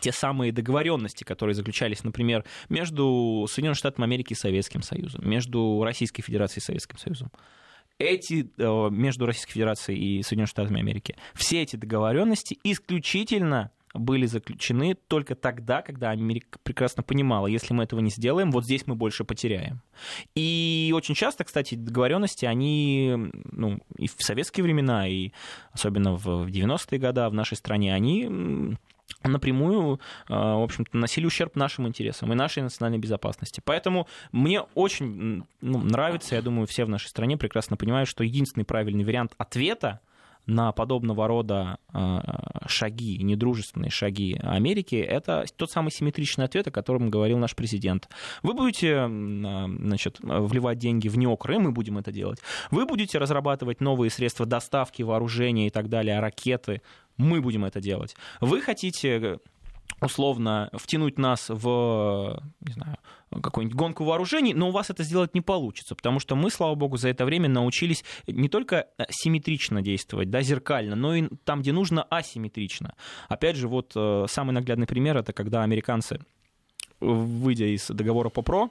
те 0.00 0.12
самые 0.12 0.52
договоренности, 0.52 1.24
которые 1.24 1.54
заключались, 1.54 2.02
например, 2.02 2.44
между 2.68 3.46
Соединенными 3.48 3.76
Штатами 3.76 4.04
Америки 4.04 4.32
и 4.32 4.36
Советским 4.36 4.82
Союзом, 4.82 5.28
между 5.28 5.82
Российской 5.84 6.22
Федерацией 6.22 6.62
и 6.62 6.66
Советским 6.66 6.98
Союзом, 6.98 7.30
эти 7.98 8.50
э, 8.58 8.90
между 8.90 9.24
Российской 9.26 9.52
Федерацией 9.52 10.18
и 10.18 10.22
Соединенными 10.22 10.48
Штатами 10.48 10.80
Америки, 10.80 11.16
все 11.34 11.62
эти 11.62 11.76
договоренности 11.76 12.58
исключительно 12.64 13.70
были 13.94 14.26
заключены 14.26 14.94
только 14.94 15.34
тогда, 15.34 15.82
когда 15.82 16.10
Америка 16.10 16.58
прекрасно 16.62 17.02
понимала, 17.02 17.46
если 17.46 17.72
мы 17.72 17.84
этого 17.84 18.00
не 18.00 18.10
сделаем, 18.10 18.50
вот 18.50 18.64
здесь 18.64 18.86
мы 18.86 18.96
больше 18.96 19.24
потеряем. 19.24 19.80
И 20.34 20.92
очень 20.94 21.14
часто, 21.14 21.44
кстати, 21.44 21.76
договоренности, 21.76 22.44
они 22.44 23.30
ну, 23.50 23.78
и 23.96 24.08
в 24.08 24.16
советские 24.18 24.64
времена, 24.64 25.06
и 25.08 25.30
особенно 25.72 26.14
в 26.14 26.46
90-е 26.46 26.98
годы 26.98 27.28
в 27.28 27.34
нашей 27.34 27.56
стране, 27.56 27.94
они 27.94 28.76
напрямую, 29.22 30.00
а, 30.28 30.56
в 30.56 30.62
общем-то, 30.62 30.96
носили 30.96 31.26
ущерб 31.26 31.56
нашим 31.56 31.86
интересам 31.88 32.32
и 32.32 32.36
нашей 32.36 32.62
национальной 32.62 32.98
безопасности. 32.98 33.62
Поэтому 33.64 34.06
мне 34.32 34.62
очень 34.74 35.44
ну, 35.60 35.78
нравится, 35.78 36.34
я 36.34 36.42
думаю, 36.42 36.66
все 36.66 36.84
в 36.84 36.88
нашей 36.88 37.08
стране 37.08 37.36
прекрасно 37.36 37.76
понимают, 37.76 38.08
что 38.08 38.24
единственный 38.24 38.64
правильный 38.64 39.04
вариант 39.04 39.32
ответа 39.38 40.00
на 40.46 40.72
подобного 40.72 41.26
рода 41.26 41.78
а, 41.92 42.62
шаги, 42.66 43.22
недружественные 43.22 43.90
шаги 43.90 44.38
Америки, 44.42 44.96
это 44.96 45.44
тот 45.56 45.70
самый 45.70 45.90
симметричный 45.90 46.44
ответ, 46.44 46.66
о 46.66 46.70
котором 46.70 47.10
говорил 47.10 47.38
наш 47.38 47.54
президент. 47.54 48.08
Вы 48.42 48.54
будете 48.54 48.94
а, 48.96 49.08
значит, 49.08 50.18
вливать 50.20 50.78
деньги 50.78 51.08
в 51.08 51.16
НЕОКР, 51.16 51.52
и 51.52 51.58
мы 51.58 51.72
будем 51.72 51.98
это 51.98 52.12
делать. 52.12 52.40
Вы 52.70 52.86
будете 52.86 53.18
разрабатывать 53.18 53.80
новые 53.80 54.10
средства 54.10 54.46
доставки 54.46 55.02
вооружения 55.02 55.68
и 55.68 55.70
так 55.70 55.88
далее, 55.88 56.20
ракеты, 56.20 56.82
мы 57.16 57.40
будем 57.40 57.64
это 57.64 57.80
делать. 57.80 58.16
Вы 58.40 58.60
хотите 58.60 59.38
условно 60.00 60.70
втянуть 60.74 61.18
нас 61.18 61.46
в, 61.48 62.42
не 62.60 62.72
знаю, 62.72 62.98
какую-нибудь 63.42 63.76
гонку 63.76 64.04
вооружений, 64.04 64.54
но 64.54 64.68
у 64.68 64.70
вас 64.70 64.90
это 64.90 65.02
сделать 65.02 65.34
не 65.34 65.40
получится, 65.40 65.94
потому 65.94 66.20
что 66.20 66.36
мы, 66.36 66.50
слава 66.50 66.74
богу, 66.74 66.96
за 66.96 67.08
это 67.08 67.24
время 67.24 67.48
научились 67.48 68.04
не 68.26 68.48
только 68.48 68.88
симметрично 69.10 69.82
действовать, 69.82 70.30
да, 70.30 70.42
зеркально, 70.42 70.94
но 70.96 71.14
и 71.14 71.28
там, 71.44 71.62
где 71.62 71.72
нужно, 71.72 72.02
асимметрично. 72.04 72.94
Опять 73.28 73.56
же, 73.56 73.68
вот 73.68 73.92
э, 73.96 74.26
самый 74.28 74.52
наглядный 74.52 74.86
пример 74.86 75.16
это 75.16 75.32
когда 75.32 75.62
американцы, 75.62 76.20
выйдя 77.00 77.66
из 77.66 77.88
договора 77.88 78.28
по 78.28 78.42
ПРО, 78.42 78.70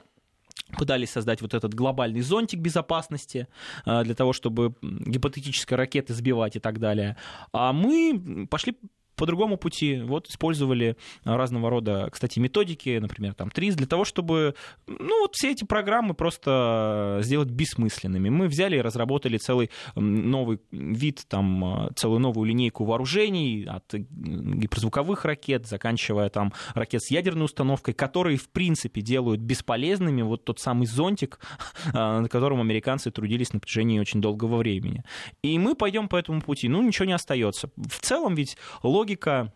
пытались 0.78 1.10
создать 1.10 1.42
вот 1.42 1.52
этот 1.52 1.74
глобальный 1.74 2.20
зонтик 2.20 2.60
безопасности 2.60 3.48
э, 3.84 4.04
для 4.04 4.14
того, 4.14 4.32
чтобы 4.32 4.74
гипотетические 4.82 5.76
ракеты 5.76 6.14
сбивать 6.14 6.56
и 6.56 6.60
так 6.60 6.78
далее. 6.78 7.16
А 7.52 7.72
мы 7.72 8.46
пошли 8.50 8.76
по 9.16 9.26
другому 9.26 9.56
пути. 9.56 10.00
Вот 10.00 10.28
использовали 10.28 10.96
разного 11.24 11.70
рода, 11.70 12.08
кстати, 12.10 12.38
методики, 12.38 12.98
например, 12.98 13.34
там 13.34 13.50
ТРИС, 13.50 13.76
для 13.76 13.86
того, 13.86 14.04
чтобы 14.04 14.54
ну, 14.86 15.20
вот 15.22 15.34
все 15.34 15.52
эти 15.52 15.64
программы 15.64 16.14
просто 16.14 17.18
сделать 17.22 17.48
бессмысленными. 17.48 18.28
Мы 18.28 18.48
взяли 18.48 18.76
и 18.76 18.80
разработали 18.80 19.38
целый 19.38 19.70
новый 19.94 20.60
вид, 20.70 21.24
там, 21.28 21.90
целую 21.96 22.20
новую 22.20 22.48
линейку 22.48 22.84
вооружений 22.84 23.66
от 23.68 23.92
гиперзвуковых 23.94 25.24
ракет, 25.24 25.66
заканчивая 25.66 26.28
там 26.28 26.52
ракет 26.74 27.02
с 27.02 27.10
ядерной 27.10 27.46
установкой, 27.46 27.94
которые, 27.94 28.36
в 28.36 28.48
принципе, 28.50 29.00
делают 29.00 29.40
бесполезными 29.40 30.22
вот 30.22 30.44
тот 30.44 30.60
самый 30.60 30.86
зонтик, 30.86 31.38
а, 31.94 32.20
на 32.20 32.28
котором 32.28 32.60
американцы 32.60 33.10
трудились 33.10 33.52
на 33.52 33.60
протяжении 33.60 33.98
очень 33.98 34.20
долгого 34.20 34.56
времени. 34.56 35.04
И 35.42 35.58
мы 35.58 35.74
пойдем 35.74 36.08
по 36.08 36.16
этому 36.16 36.40
пути. 36.40 36.68
Ну, 36.68 36.82
ничего 36.82 37.06
не 37.06 37.12
остается. 37.12 37.70
В 37.76 38.00
целом 38.00 38.34
ведь 38.34 38.56
логика 38.82 39.03
логика 39.04 39.52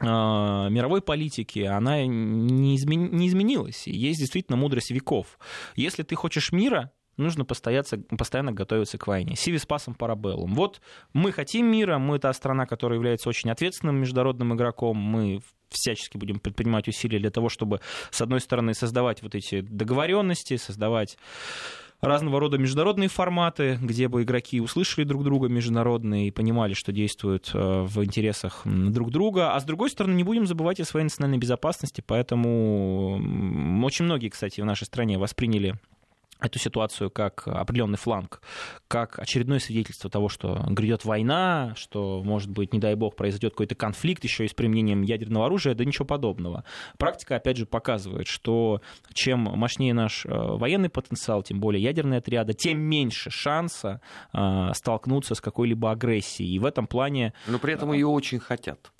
а, 0.00 0.68
мировой 0.68 1.00
политики, 1.00 1.60
она 1.60 2.04
не, 2.04 2.76
измен... 2.76 3.16
не 3.16 3.28
изменилась. 3.28 3.86
Есть 3.86 4.20
действительно 4.20 4.56
мудрость 4.56 4.90
веков. 4.90 5.38
Если 5.74 6.02
ты 6.02 6.14
хочешь 6.16 6.52
мира, 6.52 6.90
нужно 7.16 7.44
постоянно 7.46 8.52
готовиться 8.52 8.98
к 8.98 9.06
войне. 9.06 9.36
Сивис 9.36 9.64
пасом 9.64 9.94
парабеллум. 9.94 10.54
Вот 10.54 10.82
мы 11.14 11.32
хотим 11.32 11.66
мира, 11.66 11.98
мы 11.98 12.18
та 12.18 12.32
страна, 12.34 12.66
которая 12.66 12.98
является 12.98 13.28
очень 13.28 13.50
ответственным 13.50 14.00
международным 14.00 14.54
игроком, 14.54 14.98
мы 14.98 15.40
всячески 15.70 16.18
будем 16.18 16.40
предпринимать 16.40 16.86
усилия 16.86 17.18
для 17.18 17.30
того, 17.30 17.48
чтобы, 17.48 17.80
с 18.10 18.20
одной 18.20 18.40
стороны, 18.40 18.74
создавать 18.74 19.22
вот 19.22 19.34
эти 19.34 19.60
договоренности, 19.60 20.56
создавать 20.56 21.16
разного 22.04 22.40
рода 22.40 22.58
международные 22.58 23.08
форматы, 23.08 23.78
где 23.80 24.08
бы 24.08 24.22
игроки 24.22 24.60
услышали 24.60 25.04
друг 25.04 25.24
друга 25.24 25.48
международные 25.48 26.28
и 26.28 26.30
понимали, 26.30 26.74
что 26.74 26.92
действуют 26.92 27.50
э, 27.54 27.82
в 27.82 28.04
интересах 28.04 28.62
друг 28.64 29.10
друга. 29.10 29.54
А 29.54 29.60
с 29.60 29.64
другой 29.64 29.90
стороны, 29.90 30.14
не 30.14 30.24
будем 30.24 30.46
забывать 30.46 30.80
о 30.80 30.84
своей 30.84 31.04
национальной 31.04 31.38
безопасности, 31.38 32.02
поэтому 32.06 33.14
очень 33.84 34.04
многие, 34.04 34.28
кстати, 34.28 34.60
в 34.60 34.64
нашей 34.64 34.84
стране 34.84 35.18
восприняли 35.18 35.74
эту 36.40 36.58
ситуацию 36.58 37.10
как 37.10 37.46
определенный 37.46 37.98
фланг, 37.98 38.42
как 38.88 39.18
очередное 39.18 39.58
свидетельство 39.58 40.10
того, 40.10 40.28
что 40.28 40.64
грядет 40.68 41.04
война, 41.04 41.74
что, 41.76 42.22
может 42.24 42.50
быть, 42.50 42.72
не 42.72 42.78
дай 42.78 42.94
бог, 42.94 43.16
произойдет 43.16 43.52
какой-то 43.52 43.74
конфликт 43.74 44.24
еще 44.24 44.44
и 44.44 44.48
с 44.48 44.54
применением 44.54 45.02
ядерного 45.02 45.46
оружия, 45.46 45.74
да 45.74 45.84
ничего 45.84 46.04
подобного. 46.04 46.64
Практика, 46.98 47.36
опять 47.36 47.56
же, 47.56 47.66
показывает, 47.66 48.26
что 48.26 48.80
чем 49.12 49.40
мощнее 49.40 49.94
наш 49.94 50.26
э, 50.26 50.28
военный 50.30 50.90
потенциал, 50.90 51.42
тем 51.42 51.60
более 51.60 51.82
ядерные 51.82 52.18
отряды, 52.18 52.52
тем 52.52 52.78
меньше 52.78 53.30
шанса 53.30 54.00
э, 54.32 54.70
столкнуться 54.74 55.34
с 55.34 55.40
какой-либо 55.40 55.90
агрессией. 55.90 56.54
И 56.54 56.58
в 56.58 56.66
этом 56.66 56.86
плане... 56.86 57.32
Но 57.46 57.58
при 57.58 57.74
этом 57.74 57.92
ее 57.92 58.06
очень 58.06 58.38
хотят. 58.38 58.92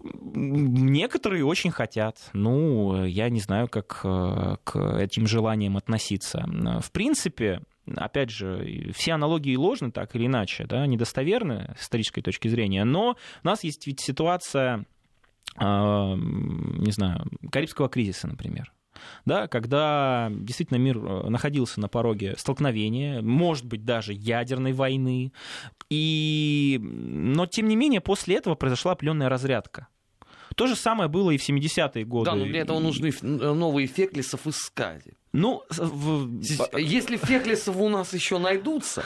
Некоторые 0.00 1.44
очень 1.44 1.70
хотят. 1.70 2.18
Ну, 2.32 3.04
я 3.04 3.28
не 3.28 3.40
знаю, 3.40 3.68
как 3.68 4.00
э, 4.04 4.56
к 4.64 4.98
этим 4.98 5.26
желаниям 5.26 5.76
относиться. 5.76 6.44
В 6.80 6.90
принципе, 6.90 7.62
опять 7.96 8.30
же, 8.30 8.92
все 8.94 9.12
аналогии 9.12 9.56
ложны 9.56 9.90
так 9.90 10.14
или 10.16 10.26
иначе, 10.26 10.64
да, 10.64 10.86
недостоверны 10.86 11.74
с 11.78 11.84
исторической 11.84 12.22
точки 12.22 12.48
зрения, 12.48 12.84
но 12.84 13.16
у 13.42 13.46
нас 13.46 13.64
есть 13.64 13.86
ведь 13.86 14.00
ситуация, 14.00 14.86
э, 15.58 15.64
не 15.64 16.92
знаю, 16.92 17.26
Карибского 17.50 17.88
кризиса, 17.88 18.26
например. 18.26 18.72
Да, 19.24 19.48
когда 19.48 20.28
действительно 20.30 20.78
мир 20.78 20.98
э, 20.98 21.28
находился 21.28 21.80
на 21.80 21.88
пороге 21.88 22.34
столкновения, 22.36 23.22
может 23.22 23.66
быть, 23.66 23.84
даже 23.84 24.12
ядерной 24.12 24.72
войны. 24.72 25.32
И... 25.90 26.78
Но, 26.82 27.46
тем 27.46 27.68
не 27.68 27.76
менее, 27.76 28.00
после 28.00 28.36
этого 28.36 28.54
произошла 28.54 28.92
определенная 28.92 29.28
разрядка. 29.28 29.88
То 30.56 30.66
же 30.66 30.76
самое 30.76 31.08
было 31.08 31.30
и 31.30 31.38
в 31.38 31.48
70-е 31.48 32.04
годы. 32.04 32.30
Да, 32.30 32.36
но 32.36 32.44
для 32.44 32.60
этого 32.60 32.78
нужны 32.78 33.12
новые 33.22 33.86
Феклисов 33.86 34.46
искать. 34.46 35.04
Ну, 35.32 35.62
в... 35.70 36.42
если 36.78 37.16
Феклисов 37.16 37.76
у 37.76 37.88
нас 37.88 38.12
еще 38.12 38.36
найдутся, 38.36 39.04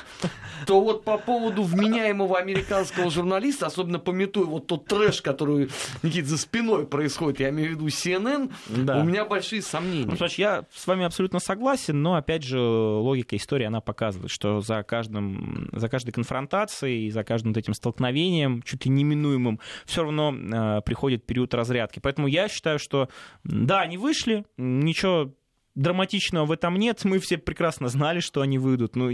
то 0.66 0.80
вот 0.80 1.04
по 1.04 1.18
поводу 1.18 1.62
вменяемого 1.62 2.36
американского 2.38 3.10
журналиста, 3.10 3.66
особенно 3.66 4.00
пометуя 4.00 4.46
вот 4.46 4.66
тот 4.66 4.86
трэш, 4.86 5.22
который, 5.22 5.70
Никит, 6.02 6.26
за 6.26 6.36
спиной 6.36 6.86
происходит, 6.86 7.38
я 7.38 7.50
имею 7.50 7.68
в 7.68 7.72
виду 7.74 7.86
CNN, 7.86 8.52
да. 8.68 9.00
у 9.00 9.04
меня 9.04 9.24
большие 9.24 9.62
сомнения. 9.62 10.16
Ну, 10.18 10.26
я 10.36 10.64
с 10.74 10.86
вами 10.88 11.04
абсолютно 11.04 11.38
согласен, 11.38 12.02
но, 12.02 12.16
опять 12.16 12.42
же, 12.42 12.58
логика 12.58 13.36
истории, 13.36 13.64
она 13.64 13.80
показывает, 13.80 14.30
что 14.32 14.60
за, 14.60 14.82
каждым, 14.82 15.68
за 15.72 15.88
каждой 15.88 16.10
конфронтацией, 16.10 17.08
за 17.10 17.22
каждым 17.22 17.52
вот 17.52 17.58
этим 17.58 17.72
столкновением, 17.72 18.62
чуть 18.62 18.84
ли 18.84 18.90
неминуемым, 18.90 19.60
все 19.84 20.02
равно 20.02 20.34
э, 20.34 20.80
приходит 20.82 21.24
период 21.24 21.54
разрядки. 21.54 22.00
Поэтому 22.00 22.26
я 22.26 22.48
считаю, 22.48 22.80
что 22.80 23.08
да, 23.44 23.80
они 23.80 23.96
вышли, 23.96 24.44
ничего 24.56 25.32
драматичного 25.76 26.46
в 26.46 26.52
этом 26.52 26.76
нет. 26.76 27.04
Мы 27.04 27.20
все 27.20 27.38
прекрасно 27.38 27.88
знали, 27.88 28.20
что 28.20 28.40
они 28.40 28.58
выйдут. 28.58 28.96
Ну, 28.96 29.10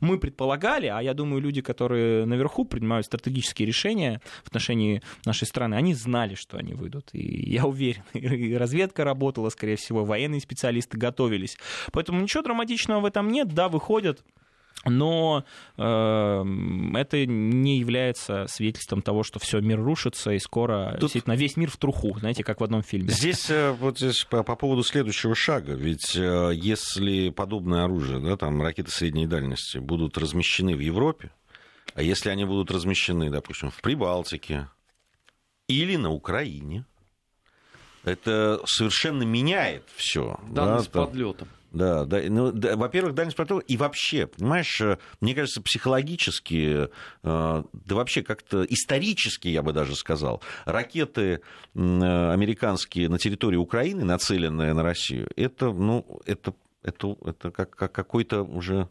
мы 0.00 0.18
предполагали, 0.18 0.86
а 0.86 1.00
я 1.00 1.14
думаю, 1.14 1.42
люди, 1.42 1.60
которые 1.60 2.24
наверху 2.26 2.64
принимают 2.64 3.06
стратегические 3.06 3.66
решения 3.66 4.20
в 4.44 4.48
отношении 4.48 5.02
нашей 5.24 5.46
страны, 5.46 5.74
они 5.74 5.94
знали, 5.94 6.34
что 6.34 6.58
они 6.58 6.74
выйдут. 6.74 7.08
И 7.12 7.50
я 7.50 7.64
уверен, 7.64 8.04
и 8.12 8.54
разведка 8.54 9.04
работала, 9.04 9.48
скорее 9.48 9.76
всего, 9.76 10.04
военные 10.04 10.40
специалисты 10.40 10.96
готовились. 10.96 11.56
Поэтому 11.92 12.20
ничего 12.20 12.42
драматичного 12.42 13.00
в 13.00 13.06
этом 13.06 13.28
нет. 13.28 13.48
Да, 13.48 13.68
выходят 13.68 14.22
но 14.84 15.44
э, 15.76 15.82
это 15.82 17.26
не 17.26 17.78
является 17.78 18.46
свидетельством 18.48 19.02
того, 19.02 19.22
что 19.22 19.38
все 19.38 19.60
мир 19.60 19.80
рушится 19.80 20.32
и 20.32 20.38
скоро 20.38 20.90
Тут... 20.92 21.00
действительно 21.02 21.34
весь 21.34 21.56
мир 21.56 21.70
в 21.70 21.76
труху, 21.76 22.18
знаете, 22.18 22.42
как 22.44 22.60
в 22.60 22.64
одном 22.64 22.82
фильме. 22.82 23.10
Здесь 23.10 23.48
э, 23.50 23.72
вот 23.72 23.98
здесь 23.98 24.24
по, 24.24 24.42
по 24.42 24.56
поводу 24.56 24.82
следующего 24.82 25.34
шага, 25.34 25.74
ведь 25.74 26.16
э, 26.16 26.52
если 26.54 27.30
подобное 27.30 27.84
оружие, 27.84 28.20
да, 28.20 28.36
там 28.36 28.60
ракеты 28.60 28.90
средней 28.90 29.26
дальности 29.26 29.78
будут 29.78 30.18
размещены 30.18 30.74
в 30.74 30.80
Европе, 30.80 31.30
а 31.94 32.02
если 32.02 32.30
они 32.30 32.44
будут 32.44 32.70
размещены, 32.70 33.30
допустим, 33.30 33.70
в 33.70 33.80
Прибалтике 33.80 34.68
или 35.68 35.96
на 35.96 36.10
Украине, 36.10 36.84
это 38.04 38.60
совершенно 38.66 39.22
меняет 39.22 39.84
все. 39.94 40.40
Данность 40.50 40.90
да, 40.92 41.04
подлета. 41.04 41.46
Да, 41.72 42.04
да, 42.04 42.20
ну, 42.28 42.52
да, 42.52 42.76
во-первых, 42.76 43.14
дальность 43.14 43.36
пролета 43.36 43.58
и 43.66 43.76
вообще, 43.78 44.26
понимаешь, 44.26 44.78
э, 44.82 44.98
мне 45.20 45.34
кажется, 45.34 45.62
психологически, 45.62 46.88
э, 46.88 46.88
да 47.22 47.94
вообще 47.94 48.22
как-то 48.22 48.62
исторически, 48.64 49.48
я 49.48 49.62
бы 49.62 49.72
даже 49.72 49.96
сказал, 49.96 50.42
ракеты 50.66 51.22
э, 51.32 51.38
американские 51.74 53.08
на 53.08 53.18
территории 53.18 53.56
Украины, 53.56 54.04
нацеленные 54.04 54.74
на 54.74 54.82
Россию, 54.82 55.30
это, 55.34 55.72
ну, 55.72 56.20
это, 56.26 56.54
это, 56.82 57.16
это 57.24 57.50
как, 57.50 57.74
как 57.74 57.92
какой-то 57.92 58.42
уже 58.42 58.88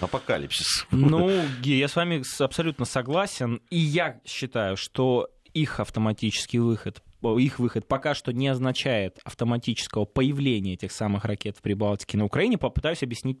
апокалипсис. 0.00 0.86
Ну, 0.90 1.30
я 1.62 1.88
с 1.88 1.96
вами 1.96 2.22
абсолютно 2.42 2.86
согласен, 2.86 3.60
и 3.68 3.76
я 3.76 4.20
считаю, 4.24 4.78
что 4.78 5.28
их 5.52 5.78
автоматический 5.78 6.58
выход 6.58 7.02
их 7.38 7.58
выход 7.58 7.86
пока 7.88 8.14
что 8.14 8.32
не 8.32 8.48
означает 8.48 9.18
автоматического 9.24 10.04
появления 10.04 10.74
этих 10.74 10.92
самых 10.92 11.24
ракет 11.24 11.56
в 11.58 11.62
Прибалтике 11.62 12.18
на 12.18 12.24
Украине, 12.24 12.58
попытаюсь 12.58 13.02
объяснить 13.02 13.40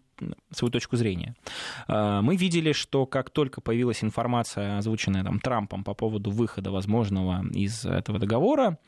свою 0.50 0.70
точку 0.70 0.96
зрения. 0.96 1.34
А, 1.86 2.22
мы 2.22 2.36
видели, 2.36 2.72
что 2.72 3.06
как 3.06 3.30
только 3.30 3.60
появилась 3.60 4.02
информация, 4.02 4.78
озвученная 4.78 5.24
там, 5.24 5.40
Трампом 5.40 5.84
по 5.84 5.94
поводу 5.94 6.30
выхода 6.30 6.70
возможного 6.70 7.44
из 7.52 7.84
этого 7.84 8.18
договора, 8.18 8.78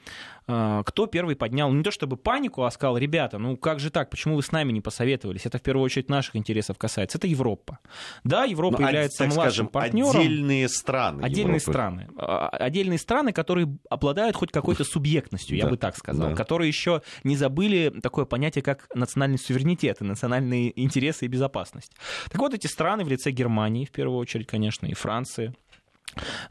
кто 0.47 1.07
первый 1.07 1.35
поднял, 1.35 1.73
не 1.73 1.83
то 1.83 1.91
чтобы 1.91 2.17
панику, 2.17 2.63
а 2.63 2.71
сказал, 2.71 2.97
ребята, 2.99 3.39
ну 3.39 3.57
как 3.57 3.81
же 3.81 3.91
так, 3.91 4.11
почему 4.11 4.37
вы 4.37 4.43
с 4.43 4.53
нами 4.53 4.73
не 4.73 4.81
посоветовались? 4.81 5.45
Это 5.45 5.59
в 5.59 5.63
первую 5.63 5.85
очередь 5.85 6.09
наших 6.09 6.37
интересов 6.37 6.79
касается. 6.79 7.19
Это 7.19 7.27
Европа. 7.27 7.81
Да, 8.23 8.45
Европа 8.45 8.81
ну, 8.81 8.87
является 8.87 9.19
так 9.19 9.35
младшим 9.35 9.51
скажем, 9.51 9.69
партнером. 9.69 10.21
Отдельные 10.21 10.69
страны. 10.69 11.23
Отдельные 11.23 11.57
Европы. 11.57 11.73
страны. 11.73 12.09
А, 12.17 12.49
отдельные 12.49 12.99
страны, 12.99 13.33
которые 13.33 13.77
обладают 13.91 14.37
хоть 14.37 14.53
какой-то 14.53 14.85
субъектностью, 14.85 15.57
я 15.57 15.65
да, 15.65 15.71
бы 15.71 15.77
так 15.77 15.97
сказал, 15.97 16.31
да. 16.31 16.35
которые 16.37 16.69
еще 16.69 17.03
не 17.25 17.37
забыли 17.37 17.93
такое 18.03 18.25
понятие, 18.25 18.63
как 18.63 18.89
национальный 18.95 19.39
суверенитет 19.39 20.01
и 20.01 20.05
национальные 20.05 20.81
интересы 20.81 21.25
и 21.25 21.29
безопасность. 21.29 21.93
Так 22.31 22.41
вот, 22.41 22.55
эти 22.55 22.67
страны 22.67 23.05
в 23.05 23.09
лице 23.09 23.31
Германии, 23.31 23.85
в 23.85 23.91
первую 23.91 24.19
очередь, 24.19 24.47
конечно, 24.47 24.87
и 24.87 24.95
Франции, 24.95 25.55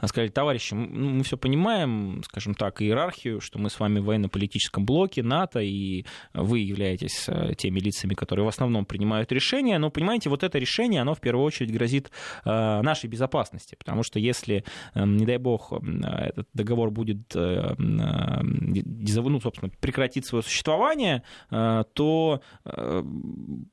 сказали, 0.04 0.30
товарищи, 0.30 0.74
мы 0.74 1.24
все 1.24 1.38
понимаем, 1.38 2.22
скажем 2.26 2.54
так, 2.54 2.82
иерархию, 2.82 3.42
что 3.42 3.60
мы 3.60 3.70
с 3.70 3.80
вами 3.80 4.00
в 4.00 4.06
военно-политическом 4.06 4.86
блоке 4.86 5.24
НАТО, 5.24 5.60
и 5.60 6.06
вы 6.34 6.60
являетесь 6.60 7.26
э, 7.28 7.54
теми 7.58 7.80
лицами, 7.80 8.14
которые 8.14 8.46
в 8.46 8.50
основном 8.50 8.86
принимают 8.86 9.32
решения, 9.32 9.78
но, 9.80 9.90
понимаете, 9.90 10.30
вот 10.30 10.44
это 10.44 10.58
решение, 10.60 11.02
оно 11.02 11.16
в 11.16 11.20
первую 11.20 11.46
очередь 11.46 11.72
грозит 11.72 12.12
э, 12.44 12.82
нашей 12.82 13.08
безопасности, 13.08 13.76
потому 13.76 14.04
что 14.04 14.20
если, 14.20 14.64
эм, 14.94 15.18
не 15.18 15.26
дай 15.26 15.38
бог, 15.38 15.74
этот 15.74 16.48
договор 16.54 16.92
будет, 16.92 17.36
э, 17.36 17.76
ну, 17.78 19.42
собственно, 19.42 19.72
прекратит 19.80 20.26
свое 20.26 20.44
существование, 20.44 21.24
то 21.50 22.42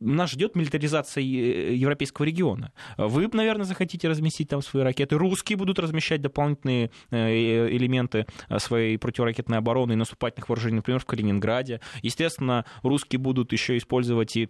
нас 0.01 0.31
ждет 0.31 0.57
милитаризация 0.57 1.23
европейского 1.23 2.25
региона. 2.25 2.73
Вы, 2.97 3.29
наверное, 3.33 3.65
захотите 3.65 4.09
разместить 4.09 4.49
там 4.49 4.63
свои 4.63 4.83
ракеты, 4.83 5.17
русские 5.17 5.57
будут 5.57 5.72
размещать 5.79 6.21
дополнительные 6.21 6.91
э, 7.11 7.69
элементы 7.69 8.27
э, 8.49 8.59
своей 8.59 8.99
противоракетной 8.99 9.59
обороны 9.59 9.93
и 9.93 9.97
наступательных 9.97 10.49
вооружений, 10.49 10.77
например, 10.77 11.01
в 11.01 11.07
Калининграде. 11.07 11.81
Естественно, 12.03 12.65
русские 12.83 13.19
будут 13.19 13.53
еще 13.53 13.77
использовать 13.77 14.37
и 14.37 14.49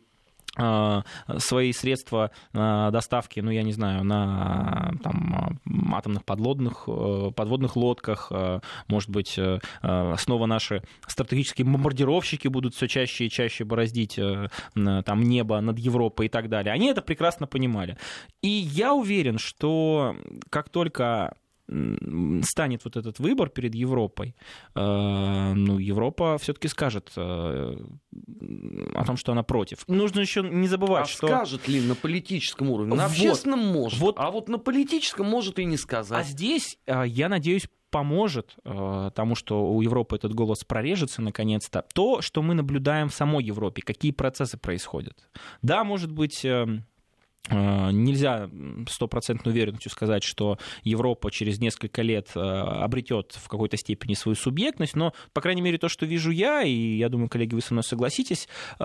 свои 1.39 1.73
средства 1.73 2.31
доставки, 2.53 3.41
ну, 3.41 3.51
я 3.51 3.63
не 3.63 3.73
знаю, 3.73 4.05
на 4.05 4.93
там, 5.03 5.59
атомных 5.95 6.25
подлодных, 6.27 6.87
подводных 7.35 7.75
лодках, 7.75 8.31
может 8.87 9.09
быть, 9.09 9.39
снова 9.81 10.47
наши 10.47 10.83
стратегические 11.07 11.65
бомбардировщики 11.65 12.49
будут 12.49 12.75
все 12.75 12.87
чаще 12.87 13.27
и 13.27 13.31
чаще 13.31 13.65
бороздить 13.65 14.21
там, 14.75 15.23
небо 15.23 15.61
над 15.61 15.79
Европой 15.79 16.27
и 16.27 16.29
так 16.29 16.51
далее. 16.51 16.75
Они 16.75 16.89
это 16.89 17.01
прекрасно 17.01 17.47
понимали. 17.47 17.97
И 18.43 18.49
я 18.49 18.93
уверен, 18.93 19.39
что 19.39 20.17
как 20.51 20.69
только 20.69 21.35
станет 21.69 22.85
вот 22.85 22.97
этот 22.97 23.19
выбор 23.19 23.49
перед 23.49 23.75
Европой, 23.75 24.35
э, 24.75 25.53
ну, 25.55 25.79
Европа 25.79 26.37
все-таки 26.39 26.69
скажет 26.69 27.13
э, 27.17 27.77
о 28.95 29.05
том, 29.05 29.17
что 29.17 29.33
она 29.33 29.43
против. 29.43 29.87
Нужно 29.89 30.21
еще 30.21 30.43
не 30.43 30.69
забывать, 30.69 31.05
а 31.05 31.09
что... 31.09 31.27
скажет 31.29 31.69
ли 31.69 31.81
на 31.81 31.95
политическом 31.95 32.71
уровне? 32.71 32.95
На 32.95 33.05
вот, 33.05 33.13
общественном 33.13 33.61
может, 33.61 33.99
вот, 34.01 34.17
а 34.19 34.31
вот 34.31 34.49
на 34.49 34.59
политическом 34.59 35.27
может 35.27 35.59
и 35.59 35.65
не 35.65 35.77
сказать. 35.77 36.19
А 36.19 36.23
здесь, 36.23 36.79
э, 36.87 37.05
я 37.07 37.29
надеюсь, 37.29 37.69
поможет 37.91 38.57
тому, 38.65 39.35
что 39.35 39.71
у 39.71 39.83
Европы 39.83 40.17
этот 40.17 40.33
голос 40.33 40.65
прорежется 40.65 41.21
наконец-то, 41.21 41.85
то, 41.93 42.23
что 42.23 42.41
мы 42.41 42.55
наблюдаем 42.55 43.11
в 43.11 43.15
самой 43.15 43.45
Европе, 43.45 43.83
какие 43.83 44.13
процессы 44.13 44.57
происходят. 44.57 45.29
Да, 45.61 45.85
может 45.85 46.11
быть, 46.11 46.43
эм, 46.43 46.87
Э, 46.92 46.92
нельзя 47.51 48.49
стопроцентной 48.89 49.53
уверенностью 49.53 49.91
сказать, 49.91 50.23
что 50.23 50.59
Европа 50.85 51.31
через 51.31 51.59
несколько 51.59 52.03
лет 52.03 52.29
э, 52.37 52.41
обретет 52.41 53.33
в 53.33 53.49
какой-то 53.49 53.77
степени 53.77 54.15
свою 54.15 54.37
субъектность, 54.37 54.95
но, 54.95 55.13
по 55.33 55.41
крайней 55.41 55.63
мере, 55.63 55.79
то, 55.79 55.89
что 55.89 56.07
вижу 56.07 56.31
я, 56.31 56.63
и 56.63 56.97
я 56.97 57.09
думаю, 57.09 57.29
коллеги, 57.29 57.55
вы 57.55 57.61
со 57.61 57.75
мной 57.75 57.83
согласитесь, 57.83 58.49
э, 58.79 58.85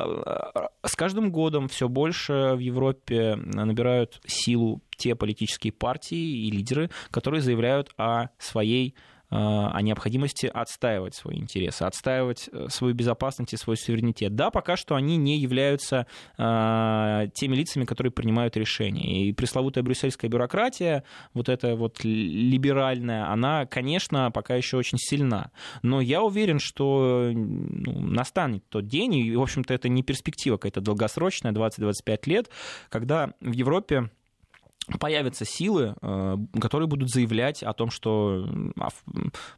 с 0.83 0.95
каждым 0.95 1.31
годом 1.31 1.67
все 1.67 1.87
больше 1.87 2.53
в 2.55 2.59
Европе 2.59 3.35
набирают 3.35 4.19
силу 4.25 4.81
те 4.97 5.15
политические 5.15 5.71
партии 5.71 6.47
и 6.47 6.51
лидеры, 6.51 6.89
которые 7.11 7.41
заявляют 7.41 7.91
о 7.97 8.29
своей 8.39 8.95
Э, 8.95 9.01
о 9.29 9.81
необходимости 9.81 10.45
отстаивать 10.45 11.13
свои 11.13 11.37
интересы, 11.37 11.83
отстаивать 11.83 12.49
э, 12.51 12.67
свою 12.69 12.93
безопасность 12.93 13.53
и 13.53 13.57
свой 13.57 13.75
суверенитет. 13.75 14.35
Да, 14.35 14.51
пока 14.51 14.77
что 14.77 14.95
они 14.95 15.17
не 15.17 15.37
являются 15.37 16.07
э, 16.37 17.27
теми 17.33 17.55
лицами, 17.55 17.83
которые 17.83 18.11
принимают 18.11 18.55
решения. 18.55 19.27
И 19.27 19.33
пресловутая 19.33 19.83
брюссельская 19.83 20.29
бюрократия, 20.29 21.03
вот 21.33 21.49
эта 21.49 21.75
вот 21.75 22.03
либеральная, 22.03 23.29
она, 23.29 23.65
конечно, 23.65 24.31
пока 24.31 24.55
еще 24.55 24.77
очень 24.77 24.97
сильна. 24.97 25.51
Но 25.81 25.99
я 25.99 26.23
уверен, 26.23 26.59
что 26.59 27.29
ну, 27.33 27.99
настанет 27.99 28.63
тот 28.69 28.87
день, 28.87 29.13
и, 29.15 29.35
в 29.35 29.41
общем-то, 29.41 29.73
это 29.73 29.89
не 29.89 30.03
перспектива 30.03 30.55
какая-то 30.55 30.79
долгосрочная, 30.79 31.51
20-25 31.51 32.19
лет, 32.25 32.49
когда 32.89 33.33
в 33.41 33.51
Европе 33.51 34.09
появятся 34.99 35.45
силы, 35.45 35.95
э, 36.01 36.37
которые 36.59 36.87
будут 36.87 37.09
заявлять 37.09 37.63
о 37.63 37.73
том, 37.73 37.89
что 37.89 38.47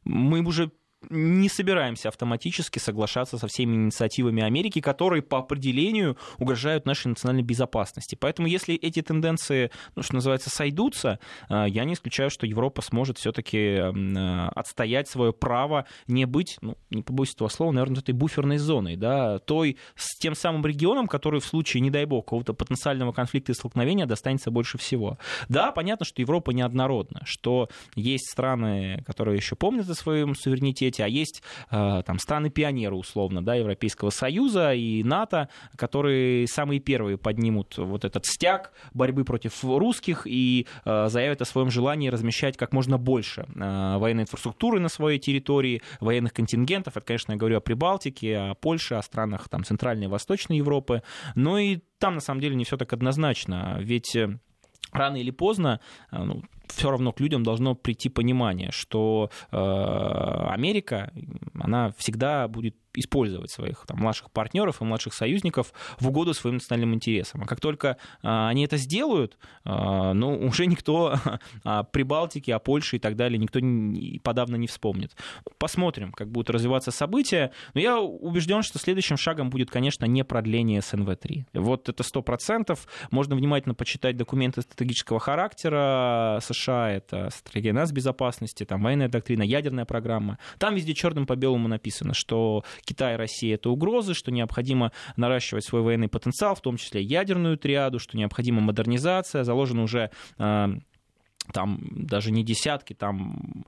мы 0.03 0.41
уже 0.41 0.71
не 1.09 1.47
собираемся 1.47 2.09
автоматически 2.09 2.79
соглашаться 2.79 3.37
со 3.37 3.47
всеми 3.47 3.75
инициативами 3.75 4.43
Америки, 4.43 4.81
которые 4.81 5.21
по 5.21 5.39
определению 5.39 6.17
угрожают 6.37 6.85
нашей 6.85 7.07
национальной 7.07 7.43
безопасности. 7.43 8.15
Поэтому 8.19 8.47
если 8.47 8.75
эти 8.75 9.01
тенденции, 9.01 9.71
ну, 9.95 10.03
что 10.03 10.15
называется, 10.15 10.49
сойдутся, 10.49 11.19
э, 11.49 11.65
я 11.69 11.85
не 11.85 11.93
исключаю, 11.93 12.29
что 12.29 12.45
Европа 12.45 12.81
сможет 12.81 13.17
все-таки 13.17 13.57
э, 13.57 14.47
отстоять 14.55 15.07
свое 15.07 15.31
право 15.31 15.85
не 16.07 16.25
быть, 16.25 16.57
ну, 16.61 16.77
не 16.89 17.01
побоюсь 17.01 17.33
этого 17.33 17.47
слова, 17.47 17.71
наверное, 17.71 17.99
этой 17.99 18.13
буферной 18.13 18.57
зоной, 18.57 18.97
да, 18.97 19.39
той 19.39 19.77
с 19.95 20.17
тем 20.17 20.35
самым 20.35 20.65
регионом, 20.65 21.07
который 21.07 21.39
в 21.39 21.45
случае, 21.45 21.81
не 21.81 21.89
дай 21.89 22.05
бог, 22.05 22.25
какого-то 22.25 22.53
потенциального 22.53 23.13
конфликта 23.13 23.53
и 23.53 23.55
столкновения 23.55 24.05
достанется 24.05 24.51
больше 24.51 24.77
всего. 24.77 25.17
Да, 25.47 25.71
понятно, 25.71 26.05
что 26.05 26.21
Европа 26.21 26.51
неоднородна, 26.51 27.21
что 27.23 27.69
есть 27.95 28.29
страны, 28.29 29.03
которые 29.07 29.37
еще 29.37 29.55
помнят 29.55 29.89
о 29.89 29.95
своем 29.95 30.35
суверенитете, 30.35 30.88
а 30.97 31.07
есть 31.07 31.43
э, 31.69 32.01
там 32.05 32.17
страны-пионеры, 32.17 32.95
условно, 32.95 33.43
да, 33.43 33.55
Европейского 33.55 34.09
Союза 34.09 34.73
и 34.73 35.03
НАТО, 35.03 35.49
которые 35.75 36.47
самые 36.47 36.79
первые 36.79 37.17
поднимут 37.17 37.77
вот 37.77 38.05
этот 38.05 38.25
стяг 38.25 38.73
борьбы 38.93 39.25
против 39.25 39.63
русских 39.63 40.23
и 40.25 40.65
э, 40.85 41.07
заявят 41.09 41.41
о 41.41 41.45
своем 41.45 41.69
желании 41.69 42.09
размещать 42.09 42.57
как 42.57 42.73
можно 42.73 42.97
больше 42.97 43.45
э, 43.55 43.97
военной 43.97 44.23
инфраструктуры 44.23 44.79
на 44.79 44.89
своей 44.89 45.19
территории, 45.19 45.81
военных 45.99 46.33
контингентов. 46.33 46.97
Это, 46.97 47.05
конечно, 47.05 47.33
я 47.33 47.37
говорю 47.37 47.57
о 47.57 47.61
Прибалтике, 47.61 48.37
о 48.37 48.53
Польше, 48.55 48.95
о 48.95 49.01
странах 49.01 49.49
там, 49.49 49.63
Центральной 49.63 50.05
и 50.05 50.09
Восточной 50.09 50.57
Европы. 50.57 51.03
Но 51.35 51.57
и 51.57 51.79
там, 51.99 52.15
на 52.15 52.21
самом 52.21 52.41
деле, 52.41 52.55
не 52.55 52.63
все 52.63 52.77
так 52.77 52.93
однозначно. 52.93 53.77
Ведь 53.81 54.15
рано 54.91 55.17
или 55.17 55.31
поздно 55.31 55.79
ну, 56.11 56.43
все 56.67 56.91
равно 56.91 57.11
к 57.11 57.19
людям 57.19 57.43
должно 57.43 57.75
прийти 57.75 58.09
понимание, 58.09 58.71
что 58.71 59.29
э, 59.51 59.57
Америка, 59.57 61.11
она 61.59 61.91
всегда 61.97 62.47
будет 62.47 62.75
использовать 62.99 63.51
своих 63.51 63.85
там, 63.87 63.99
младших 63.99 64.31
партнеров 64.31 64.81
и 64.81 64.85
младших 64.85 65.13
союзников 65.13 65.73
в 65.99 66.07
угоду 66.07 66.33
своим 66.33 66.55
национальным 66.55 66.93
интересам. 66.93 67.43
А 67.43 67.45
как 67.45 67.59
только 67.59 67.97
а, 68.21 68.49
они 68.49 68.65
это 68.65 68.77
сделают, 68.77 69.37
а, 69.63 70.13
ну, 70.13 70.37
уже 70.45 70.65
никто 70.65 71.15
о 71.63 71.83
Прибалтике, 71.83 72.55
о 72.55 72.59
Польше 72.59 72.97
и 72.97 72.99
так 72.99 73.15
далее, 73.15 73.37
никто 73.37 73.59
подавно 74.23 74.55
не 74.55 74.67
вспомнит. 74.67 75.15
Посмотрим, 75.57 76.11
как 76.11 76.29
будут 76.29 76.49
развиваться 76.49 76.91
события. 76.91 77.51
Но 77.73 77.81
я 77.81 77.99
убежден, 77.99 78.63
что 78.63 78.79
следующим 78.79 79.17
шагом 79.17 79.49
будет, 79.49 79.69
конечно, 79.69 80.05
не 80.05 80.23
продление 80.23 80.81
СНВ-3. 80.81 81.45
Вот 81.53 81.89
это 81.89 82.03
сто 82.03 82.21
процентов. 82.21 82.87
Можно 83.11 83.35
внимательно 83.35 83.75
почитать 83.75 84.17
документы 84.17 84.61
стратегического 84.61 85.19
характера 85.19 86.39
США, 86.41 86.91
это 86.91 87.29
стратегия 87.31 87.73
нас 87.73 87.91
безопасности, 87.91 88.65
там 88.65 88.83
военная 88.83 89.09
доктрина, 89.09 89.43
ядерная 89.43 89.85
программа. 89.85 90.37
Там 90.57 90.75
везде 90.75 90.93
черным 90.93 91.25
по 91.25 91.35
белому 91.35 91.67
написано, 91.67 92.13
что 92.13 92.63
Китай 92.89 93.13
и 93.13 93.17
Россия 93.17 93.55
это 93.55 93.69
угрозы, 93.69 94.15
что 94.15 94.31
необходимо 94.31 94.91
наращивать 95.15 95.63
свой 95.63 95.83
военный 95.83 96.07
потенциал, 96.07 96.55
в 96.55 96.61
том 96.61 96.77
числе 96.77 97.03
ядерную 97.03 97.55
триаду, 97.55 97.99
что 97.99 98.17
необходима 98.17 98.61
модернизация, 98.61 99.43
заложено 99.43 99.83
уже 99.83 100.09
а, 100.39 100.71
там 101.51 101.79
даже 101.91 102.31
не 102.31 102.43
десятки, 102.43 102.93
там 102.93 103.65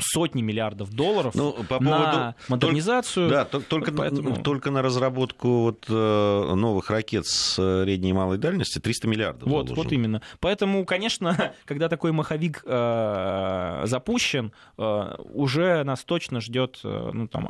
сотни 0.00 0.42
миллиардов 0.42 0.92
долларов 0.92 1.34
ну, 1.34 1.52
по 1.52 1.78
поводу... 1.78 1.88
на 1.88 2.34
модернизацию. 2.48 3.28
Да, 3.28 3.44
только, 3.44 3.92
Поэтому... 3.92 4.42
только 4.42 4.70
на 4.70 4.82
разработку 4.82 5.62
вот 5.62 5.86
э, 5.88 6.54
новых 6.54 6.90
ракет 6.90 7.26
с 7.26 7.54
средней 7.54 8.10
и 8.10 8.12
малой 8.12 8.38
дальности 8.38 8.78
300 8.78 9.08
миллиардов. 9.08 9.48
Вот, 9.48 9.68
заложено. 9.68 9.84
вот 9.84 9.92
именно. 9.92 10.22
Поэтому, 10.40 10.84
конечно, 10.84 11.54
когда 11.64 11.88
такой 11.88 12.12
маховик 12.12 12.62
э, 12.64 13.82
запущен, 13.84 14.52
э, 14.78 15.14
уже 15.32 15.82
нас 15.84 16.04
точно 16.04 16.40
ждет 16.40 16.80
э, 16.84 17.10
ну, 17.12 17.28
там, 17.28 17.48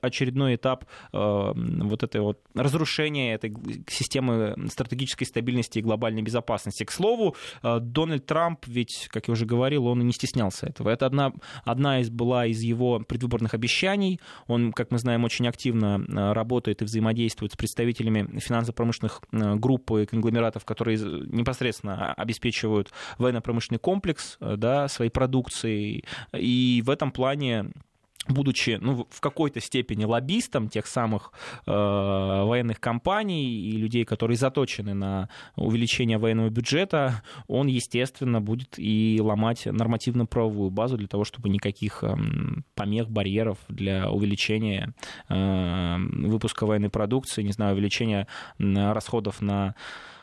очередной 0.00 0.56
этап 0.56 0.84
э, 1.12 1.52
вот 1.54 2.02
этой 2.02 2.20
вот 2.20 2.40
разрушения 2.54 3.34
этой 3.34 3.54
системы 3.88 4.56
стратегической 4.68 5.26
стабильности 5.26 5.78
и 5.78 5.82
глобальной 5.82 6.22
безопасности. 6.22 6.84
К 6.84 6.90
слову, 6.90 7.36
э, 7.62 7.78
Дональд 7.80 8.26
Трамп 8.26 8.59
Трамп 8.60 8.66
ведь, 8.66 9.08
как 9.10 9.28
я 9.28 9.32
уже 9.32 9.46
говорил, 9.46 9.86
он 9.86 10.00
и 10.00 10.04
не 10.04 10.12
стеснялся 10.12 10.66
этого. 10.66 10.90
Это 10.90 11.06
одна, 11.06 11.32
одна 11.64 12.00
из 12.00 12.10
была 12.10 12.46
из 12.46 12.60
его 12.62 13.00
предвыборных 13.00 13.54
обещаний. 13.54 14.20
Он, 14.46 14.72
как 14.72 14.90
мы 14.90 14.98
знаем, 14.98 15.24
очень 15.24 15.48
активно 15.48 16.04
э, 16.06 16.32
работает 16.32 16.82
и 16.82 16.84
взаимодействует 16.84 17.52
с 17.52 17.56
представителями 17.56 18.38
финансово-промышленных 18.38 19.20
э, 19.32 19.54
групп 19.56 19.90
и 19.92 20.06
конгломератов, 20.06 20.64
которые 20.64 20.98
непосредственно 20.98 22.12
обеспечивают 22.14 22.92
военно-промышленный 23.18 23.78
комплекс 23.78 24.36
э, 24.40 24.56
да, 24.56 24.88
своей 24.88 25.10
продукцией. 25.10 26.04
И 26.34 26.82
в 26.84 26.90
этом 26.90 27.12
плане 27.12 27.70
будучи 28.30 28.78
ну, 28.80 29.06
в 29.10 29.20
какой-то 29.20 29.60
степени 29.60 30.04
лоббистом 30.04 30.68
тех 30.68 30.86
самых 30.86 31.32
э, 31.66 31.70
военных 31.70 32.80
компаний 32.80 33.50
и 33.50 33.72
людей, 33.72 34.04
которые 34.04 34.36
заточены 34.36 34.94
на 34.94 35.28
увеличение 35.56 36.18
военного 36.18 36.48
бюджета, 36.50 37.22
он, 37.46 37.66
естественно, 37.66 38.40
будет 38.40 38.74
и 38.78 39.18
ломать 39.22 39.66
нормативно-правовую 39.66 40.70
базу 40.70 40.96
для 40.96 41.08
того, 41.08 41.24
чтобы 41.24 41.48
никаких 41.48 42.02
э, 42.02 42.16
помех, 42.74 43.10
барьеров 43.10 43.58
для 43.68 44.10
увеличения 44.10 44.94
э, 45.28 45.96
выпуска 45.98 46.66
военной 46.66 46.90
продукции, 46.90 47.42
не 47.42 47.52
знаю, 47.52 47.74
увеличения 47.74 48.26
расходов 48.58 49.40
на 49.40 49.74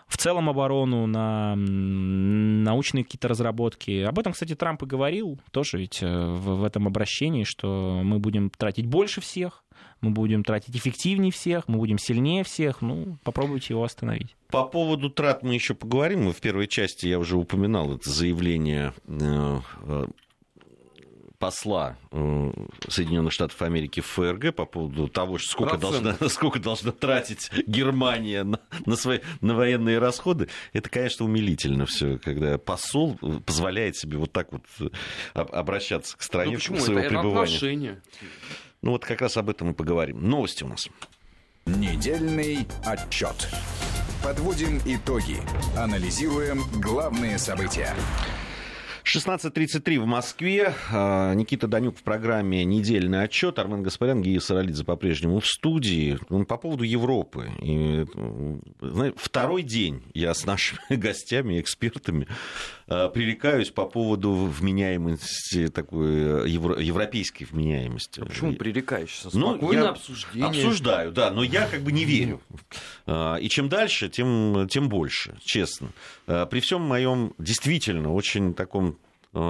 в 0.08 0.17
целом 0.17 0.50
оборону, 0.50 1.06
на 1.06 1.56
научные 1.56 3.04
какие-то 3.04 3.28
разработки. 3.28 4.02
Об 4.02 4.17
этом, 4.20 4.34
кстати, 4.34 4.56
Трамп 4.56 4.84
и 4.84 4.86
говорил 4.86 5.39
тоже 5.52 5.78
ведь 5.78 6.02
э, 6.02 6.08
в, 6.08 6.63
этом 6.63 6.88
обращении, 6.88 7.43
что 7.43 8.02
мы 8.04 8.20
будем 8.20 8.50
тратить 8.50 8.86
больше 8.86 9.22
всех, 9.22 9.63
мы 10.02 10.12
будем 10.12 10.43
тратить 10.43 10.76
эффективнее 10.76 11.32
всех, 11.32 11.67
мы 11.67 11.78
будем 11.78 11.98
сильнее 11.98 12.43
всех. 12.43 12.82
Ну, 12.82 13.17
попробуйте 13.24 13.74
его 13.74 13.84
остановить. 13.84 14.36
По 14.50 14.63
поводу 14.63 15.10
трат 15.10 15.43
мы 15.43 15.54
еще 15.54 15.74
поговорим. 15.74 16.32
В 16.32 16.39
первой 16.39 16.67
части 16.67 17.08
я 17.08 17.20
уже 17.20 17.38
упоминал 17.38 17.96
это 17.96 18.10
заявление 18.10 18.93
э, 19.08 19.60
э, 19.84 20.06
посла 21.39 21.97
э, 22.12 22.52
Соединенных 22.88 23.32
Штатов 23.32 23.62
Америки 23.62 24.00
в 24.00 24.06
ФРГ 24.08 24.56
по 24.56 24.65
поводу 24.65 25.08
того, 25.08 25.38
сколько 25.38 25.78
должна, 25.78 26.15
сколько 26.30 26.60
должна 26.60 26.91
тратить 26.91 27.52
Германия 27.67 28.43
на, 28.43 28.60
на, 28.86 28.95
свои, 28.95 29.19
на 29.41 29.56
военные 29.56 30.00
расходы, 30.00 30.50
это, 30.73 30.89
конечно, 30.89 31.26
умилительно 31.26 31.86
все, 31.86 32.17
когда 32.17 32.58
посол 32.58 33.17
позволяет 33.45 33.95
себе 33.95 34.17
вот 34.17 34.32
так 34.32 34.52
вот 34.52 34.63
э, 34.80 34.89
обращаться 35.34 36.17
к 36.17 36.21
стране 36.21 36.52
ну, 36.52 36.58
почему? 36.58 36.80
своего 36.80 37.00
это, 37.00 37.10
пребывания. 37.10 37.43
Отношения. 37.43 38.02
Ну 38.82 38.91
вот 38.91 39.06
как 39.06 39.21
раз 39.21 39.38
об 39.38 39.50
этом 39.50 39.71
и 39.71 39.73
поговорим. 39.73 40.28
Новости 40.28 40.63
у 40.63 40.67
нас. 40.67 40.89
Недельный 41.65 42.67
отчет. 42.86 43.50
Подводим 44.23 44.80
итоги. 44.86 45.38
Анализируем 45.78 46.63
главные 46.82 47.38
события. 47.38 47.93
16.33 49.08 50.00
в 50.00 50.06
Москве. 50.06 50.74
А, 50.91 51.34
Никита 51.34 51.67
Данюк 51.67 51.98
в 51.98 52.04
программе 52.04 52.65
«Недельный 52.65 53.24
отчет». 53.24 53.58
Армен 53.58 53.82
Гаспарян, 53.82 54.22
Гия 54.22 54.41
Саралидзе 54.41 54.84
по-прежнему 54.84 55.39
в 55.39 55.48
студии. 55.48 56.20
Ну, 56.28 56.43
по 56.46 56.58
поводу 56.58 56.84
Европы. 56.84 57.50
И, 57.62 58.06
знаете, 58.82 59.15
второй 59.17 59.63
день 59.63 60.04
я 60.13 60.34
с 60.34 60.46
нашими 60.46 60.80
гостями, 60.98 61.62
экспертами 61.62 62.28
а, 62.88 63.08
пререкаюсь 63.08 63.70
по 63.70 63.86
поводу 63.86 64.34
вменяемости, 64.34 65.70
такой 65.70 66.50
евро, 66.50 66.78
европейской 66.78 67.46
вменяемости. 67.46 68.20
А 68.20 68.26
почему 68.26 68.56
пререкаешься? 68.56 69.30
Спокойно 69.30 69.58
ну, 69.62 69.72
я 69.72 69.89
обсуждение. 69.89 70.50
Обсуждаю, 70.50 71.13
да, 71.13 71.32
но 71.32 71.43
я 71.43 71.65
как 71.67 71.82
бы 71.82 71.93
не 71.93 72.04
верю. 72.04 72.41
И 73.08 73.48
чем 73.50 73.70
дальше, 73.70 74.10
тем, 74.10 74.67
тем 74.70 74.89
больше, 74.89 75.38
честно. 75.39 75.91
При 76.26 76.60
всем 76.60 76.82
моем 76.82 77.34
действительно 77.38 78.13
очень 78.13 78.54
таком 78.54 78.88
Э, 78.88 78.96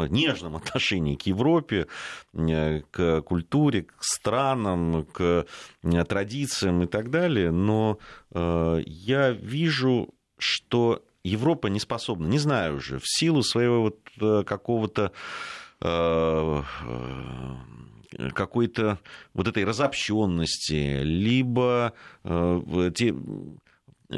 нежном 0.10 0.56
отношении 0.58 1.16
к 1.16 1.24
Европе, 1.24 1.88
э, 2.34 2.82
к 2.92 3.22
культуре, 3.22 3.84
к 3.84 4.04
странам, 4.04 5.06
к 5.06 5.46
э, 5.84 6.04
традициям 6.06 6.84
и 6.84 6.88
так 6.88 7.10
далее, 7.10 7.52
но 7.52 7.98
я 8.34 9.32
вижу, 9.32 10.14
что 10.38 11.04
Европа 11.24 11.68
не 11.68 11.80
способна, 11.80 12.28
не 12.28 12.40
знаю 12.40 12.78
уже, 12.78 13.00
в 13.00 13.06
силу 13.06 13.42
своего 13.42 13.82
вот 13.82 14.46
какого-то 14.46 15.12
какой-то 18.34 19.00
вот 19.34 19.48
этой 19.48 19.64
разобщенности, 19.64 21.02
либо 21.04 21.94
те, 22.24 23.16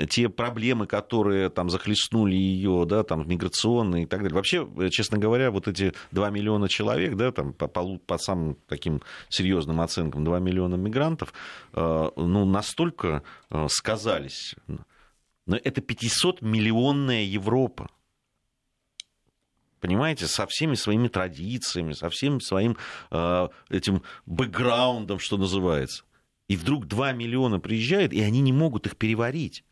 те 0.09 0.29
проблемы, 0.29 0.85
которые 0.85 1.49
там 1.49 1.69
захлестнули 1.69 2.35
ее, 2.35 2.85
да, 2.87 3.03
там 3.03 3.27
миграционные 3.27 4.03
и 4.03 4.05
так 4.05 4.21
далее. 4.21 4.35
Вообще, 4.35 4.67
честно 4.91 5.17
говоря, 5.17 5.49
вот 5.49 5.67
эти 5.67 5.93
2 6.11 6.29
миллиона 6.29 6.69
человек, 6.69 7.15
да, 7.15 7.31
там 7.31 7.53
по, 7.53 7.67
по, 7.67 7.97
по 7.97 8.17
самым 8.17 8.57
таким 8.67 9.01
серьезным 9.29 9.81
оценкам 9.81 10.23
2 10.23 10.39
миллиона 10.39 10.75
мигрантов, 10.75 11.33
э, 11.73 12.09
ну, 12.15 12.45
настолько 12.45 13.23
э, 13.49 13.67
сказались. 13.69 14.55
Но 15.47 15.57
это 15.57 15.81
500-миллионная 15.81 17.23
Европа. 17.23 17.89
понимаете, 19.79 20.27
со 20.27 20.45
всеми 20.45 20.75
своими 20.75 21.07
традициями, 21.07 21.93
со 21.93 22.09
всем 22.11 22.41
своим 22.41 22.77
э, 23.09 23.47
этим 23.69 24.03
бэкграундом, 24.27 25.17
что 25.17 25.37
называется. 25.37 26.03
И 26.47 26.55
вдруг 26.55 26.85
2 26.85 27.13
миллиона 27.13 27.59
приезжают, 27.59 28.13
и 28.13 28.21
они 28.21 28.41
не 28.41 28.53
могут 28.53 28.85
их 28.85 28.95
переварить. 28.95 29.63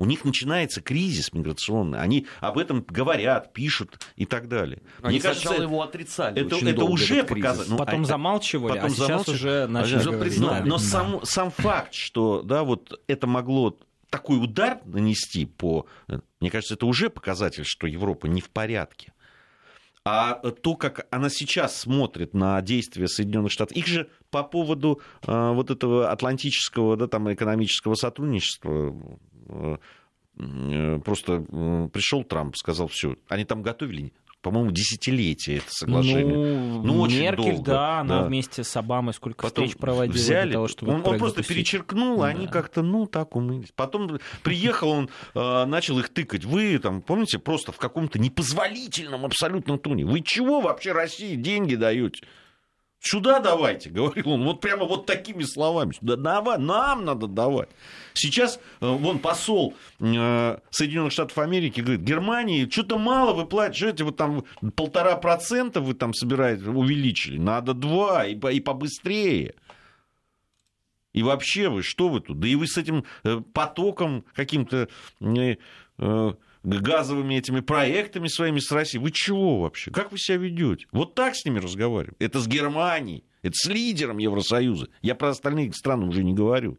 У 0.00 0.06
них 0.06 0.24
начинается 0.24 0.80
кризис 0.80 1.34
миграционный. 1.34 2.00
Они 2.00 2.26
об 2.40 2.56
этом 2.56 2.82
говорят, 2.88 3.52
пишут 3.52 3.98
и 4.16 4.24
так 4.24 4.48
далее. 4.48 4.80
Они 5.02 5.18
Мне 5.18 5.20
сначала 5.20 5.42
кажется, 5.42 5.62
его 5.62 5.82
отрицали. 5.82 6.40
это, 6.40 6.56
очень 6.56 6.68
это 6.70 6.78
долго, 6.78 6.92
уже 6.92 7.22
показано. 7.22 7.66
Ну, 7.68 7.76
Потом 7.76 8.00
а- 8.00 8.04
замалчивали, 8.06 8.72
потом 8.72 8.86
а 8.86 8.88
сейчас 8.88 9.06
замалчивали. 9.06 9.36
уже 9.36 9.66
начали 9.66 9.98
Уже 9.98 10.12
признали. 10.12 10.62
но 10.62 10.68
но 10.68 10.76
Да. 10.78 10.82
сам, 10.82 11.20
сам 11.24 11.50
факт, 11.50 11.92
что 11.92 12.40
да, 12.40 12.64
вот 12.64 12.98
это 13.08 13.26
могло 13.26 13.76
такой 14.08 14.42
удар 14.42 14.78
нанести 14.86 15.44
по... 15.44 15.84
Мне 16.40 16.50
кажется, 16.50 16.74
это 16.76 16.86
уже 16.86 17.10
показатель, 17.10 17.64
что 17.66 17.86
Европа 17.86 18.26
не 18.26 18.40
в 18.40 18.48
порядке. 18.48 19.12
А 20.02 20.32
то, 20.34 20.76
как 20.76 21.06
она 21.10 21.28
сейчас 21.28 21.76
смотрит 21.78 22.32
на 22.32 22.62
действия 22.62 23.06
Соединенных 23.06 23.52
Штатов, 23.52 23.76
их 23.76 23.86
же 23.86 24.08
по 24.30 24.42
поводу 24.42 25.02
э, 25.26 25.52
вот 25.52 25.70
этого 25.70 26.10
атлантического 26.10 26.96
да, 26.96 27.06
там, 27.06 27.30
экономического 27.30 27.94
сотрудничества 27.94 28.70
э, 28.70 28.92
э, 28.94 29.16
просто 31.04 31.44
э, 31.48 31.88
пришел 31.92 32.24
Трамп, 32.24 32.56
сказал, 32.56 32.88
все, 32.88 33.16
они 33.28 33.44
там 33.44 33.62
готовили, 33.62 34.12
по-моему, 34.42 34.70
десятилетия 34.70 35.56
это 35.58 35.66
соглашение. 35.68 36.24
Ну, 36.24 36.82
Ну, 36.82 37.00
очень 37.02 37.20
Меркель, 37.20 37.56
долго, 37.56 37.70
да, 37.72 38.00
она 38.00 38.20
да. 38.22 38.26
вместе 38.26 38.64
с 38.64 38.74
Обамой 38.74 39.12
сколько 39.12 39.42
Потом 39.46 39.66
встреч 39.66 39.78
проводила 39.78 40.14
взяли, 40.16 40.44
для 40.48 40.52
того, 40.54 40.68
чтобы 40.68 40.92
он, 40.92 40.96
он 41.04 41.18
просто 41.18 41.42
запустить. 41.42 41.48
перечеркнул, 41.56 42.22
а 42.22 42.28
они 42.28 42.46
Да. 42.46 42.52
как-то, 42.52 42.80
ну, 42.80 43.06
так 43.06 43.36
умылись. 43.36 43.68
Потом 43.76 44.18
приехал 44.42 44.88
он, 44.88 45.10
э, 45.34 45.64
начал 45.66 45.98
их 45.98 46.08
тыкать. 46.08 46.46
Вы 46.46 46.78
там, 46.78 47.02
помните, 47.02 47.38
просто 47.38 47.72
в 47.72 47.76
каком-то 47.76 48.18
непозволительном 48.18 49.26
абсолютно 49.26 49.78
тоне. 49.78 50.06
Вы 50.06 50.22
чего 50.22 50.62
вообще 50.62 50.92
России 50.92 51.34
деньги 51.34 51.74
даете? 51.74 52.22
Сюда 53.00 53.40
давайте, 53.40 53.88
говорил 53.88 54.28
он, 54.30 54.44
вот 54.44 54.60
прямо 54.60 54.84
вот 54.84 55.06
такими 55.06 55.42
словами. 55.42 55.92
Сюда 55.92 56.16
давай, 56.16 56.58
нам 56.58 57.06
надо 57.06 57.28
давать. 57.28 57.70
Сейчас 58.12 58.60
э, 58.80 58.86
вон 58.86 59.20
посол 59.20 59.74
э, 60.00 60.58
Соединенных 60.68 61.10
Штатов 61.10 61.38
Америки 61.38 61.80
говорит, 61.80 62.02
Германии 62.02 62.68
что-то 62.68 62.98
мало 62.98 63.32
вы 63.32 63.46
платите, 63.46 64.04
вот 64.04 64.18
там 64.18 64.44
полтора 64.76 65.16
процента 65.16 65.80
вы 65.80 65.94
там 65.94 66.12
собираете, 66.12 66.68
увеличили, 66.68 67.38
надо 67.38 67.72
два 67.72 68.26
и, 68.26 68.34
и 68.34 68.60
побыстрее. 68.60 69.54
И 71.14 71.22
вообще 71.22 71.70
вы, 71.70 71.82
что 71.82 72.10
вы 72.10 72.20
тут? 72.20 72.38
Да 72.38 72.48
и 72.48 72.54
вы 72.54 72.66
с 72.66 72.76
этим 72.76 73.04
э, 73.24 73.40
потоком 73.54 74.26
каким-то 74.34 74.88
газовыми 76.62 77.34
этими 77.34 77.60
проектами 77.60 78.28
своими 78.28 78.58
с 78.58 78.70
Россией, 78.70 79.02
вы 79.02 79.10
чего 79.10 79.60
вообще? 79.60 79.90
Как 79.90 80.12
вы 80.12 80.18
себя 80.18 80.38
ведете? 80.38 80.86
Вот 80.92 81.14
так 81.14 81.34
с 81.34 81.44
ними 81.44 81.58
разговаривать? 81.58 82.16
Это 82.18 82.40
с 82.40 82.46
Германией, 82.46 83.24
это 83.42 83.54
с 83.54 83.66
лидером 83.68 84.18
Евросоюза. 84.18 84.88
Я 85.02 85.14
про 85.14 85.30
остальные 85.30 85.72
страны 85.72 86.06
уже 86.06 86.22
не 86.22 86.34
говорю. 86.34 86.78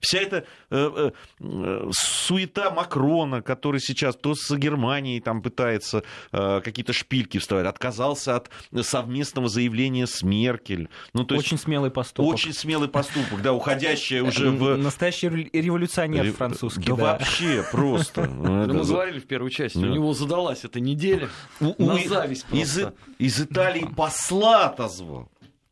Вся 0.00 0.18
эта 0.20 0.44
э, 0.70 1.10
э, 1.40 1.90
суета 1.92 2.70
Макрона, 2.70 3.42
который 3.42 3.80
сейчас 3.80 4.16
то 4.16 4.34
с 4.34 4.50
Германией 4.56 5.20
там 5.20 5.42
пытается 5.42 6.02
э, 6.32 6.60
какие-то 6.64 6.92
шпильки 6.92 7.38
вставать, 7.38 7.66
отказался 7.66 8.36
от 8.36 8.50
совместного 8.82 9.48
заявления 9.48 10.06
с 10.06 10.22
Меркель. 10.22 10.88
Ну, 11.12 11.24
то 11.24 11.34
есть 11.34 11.46
Очень 11.46 11.58
смелый 11.58 11.90
поступок. 11.90 12.32
очень 12.34 12.52
смелый 12.54 12.88
поступок, 12.88 13.42
да, 13.42 13.52
уходящая 13.52 14.22
уже 14.22 14.50
в... 14.50 14.76
Настоящий 14.76 15.28
ре- 15.28 15.50
революционер 15.52 16.24
Ре- 16.24 16.32
французский, 16.32 16.84
Да, 16.86 16.96
да. 16.96 17.02
вообще 17.02 17.64
просто. 17.70 18.26
Ну, 18.40 18.66
мы 18.74 18.84
говорили 18.84 19.18
в 19.20 19.26
первой 19.26 19.50
части, 19.50 19.76
у 19.78 19.84
него 19.86 20.14
задалась 20.14 20.64
эта 20.64 20.80
неделя. 20.80 21.28
На 21.60 21.98
зависть 21.98 22.46
из, 22.52 22.74
просто. 22.78 22.94
из 23.18 23.40
Италии 23.40 23.86
посла 23.96 24.66
отозвал. 24.66 25.30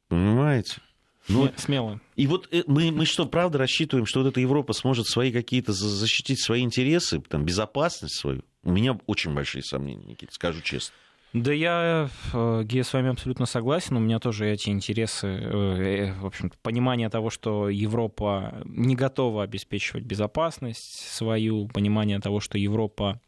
Понимаете? 0.08 0.80
Ну, 1.28 1.46
Сме- 1.46 1.52
Смело. 1.58 2.00
и 2.16 2.26
вот 2.26 2.48
э, 2.50 2.62
мы, 2.66 2.90
мы 2.90 3.04
что, 3.04 3.26
правда 3.26 3.58
рассчитываем, 3.58 4.06
что 4.06 4.22
вот 4.22 4.28
эта 4.30 4.40
Европа 4.40 4.72
сможет 4.72 5.06
свои 5.06 5.30
какие-то 5.32 5.72
за- 5.72 5.88
защитить 5.88 6.40
свои 6.42 6.62
интересы, 6.62 7.20
там, 7.20 7.44
безопасность 7.44 8.14
свою? 8.14 8.42
У 8.64 8.70
меня 8.72 8.98
очень 9.06 9.34
большие 9.34 9.62
сомнения, 9.62 10.04
Никита, 10.06 10.32
скажу 10.32 10.60
честно. 10.62 10.94
Да 11.34 11.52
я, 11.52 12.08
э, 12.32 12.62
Гея, 12.64 12.82
с 12.82 12.92
вами 12.94 13.10
абсолютно 13.10 13.44
согласен. 13.44 13.96
У 13.96 14.00
меня 14.00 14.18
тоже 14.18 14.48
эти 14.48 14.70
интересы, 14.70 15.26
э, 15.26 16.14
в 16.14 16.24
общем 16.24 16.50
понимание 16.62 17.10
того, 17.10 17.28
что 17.28 17.68
Европа 17.68 18.62
не 18.64 18.96
готова 18.96 19.42
обеспечивать 19.42 20.04
безопасность 20.04 21.06
свою, 21.14 21.68
понимание 21.68 22.18
того, 22.20 22.40
что 22.40 22.56
Европа 22.56 23.20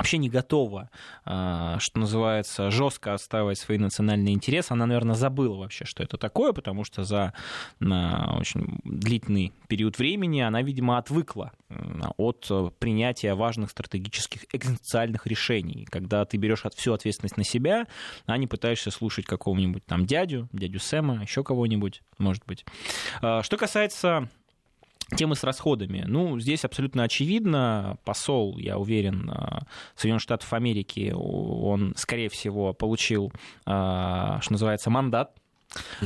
вообще 0.00 0.16
не 0.16 0.30
готова, 0.30 0.88
а, 1.26 1.78
что 1.78 2.00
называется, 2.00 2.70
жестко 2.70 3.12
отстаивать 3.12 3.58
свои 3.58 3.76
национальные 3.76 4.34
интересы. 4.34 4.72
Она, 4.72 4.86
наверное, 4.86 5.14
забыла 5.14 5.56
вообще, 5.56 5.84
что 5.84 6.02
это 6.02 6.16
такое, 6.16 6.54
потому 6.54 6.84
что 6.84 7.04
за 7.04 7.34
очень 7.80 8.80
длительный 8.84 9.52
период 9.68 9.98
времени 9.98 10.40
она, 10.40 10.62
видимо, 10.62 10.96
отвыкла 10.96 11.52
от 12.16 12.50
принятия 12.78 13.34
важных 13.34 13.70
стратегических 13.70 14.46
экзистенциальных 14.54 15.26
решений, 15.26 15.86
когда 15.90 16.24
ты 16.24 16.38
берешь 16.38 16.62
всю 16.76 16.94
ответственность 16.94 17.36
на 17.36 17.44
себя, 17.44 17.86
а 18.24 18.38
не 18.38 18.46
пытаешься 18.46 18.90
слушать 18.90 19.26
какого-нибудь 19.26 19.84
там 19.84 20.06
дядю, 20.06 20.48
дядю 20.52 20.80
Сэма, 20.80 21.22
еще 21.22 21.44
кого-нибудь, 21.44 22.02
может 22.16 22.44
быть. 22.46 22.64
А, 23.20 23.42
Что 23.42 23.58
касается 23.58 24.30
темы 25.16 25.36
с 25.36 25.44
расходами. 25.44 26.04
Ну, 26.06 26.38
здесь 26.38 26.64
абсолютно 26.64 27.02
очевидно. 27.02 27.98
Посол, 28.04 28.58
я 28.58 28.78
уверен, 28.78 29.30
э, 29.30 29.60
Соединенных 29.96 30.22
Штатов 30.22 30.52
Америки, 30.52 31.12
он, 31.14 31.94
скорее 31.96 32.28
всего, 32.28 32.72
получил, 32.72 33.32
э, 33.66 33.70
что 34.40 34.52
называется, 34.52 34.90
мандат 34.90 35.39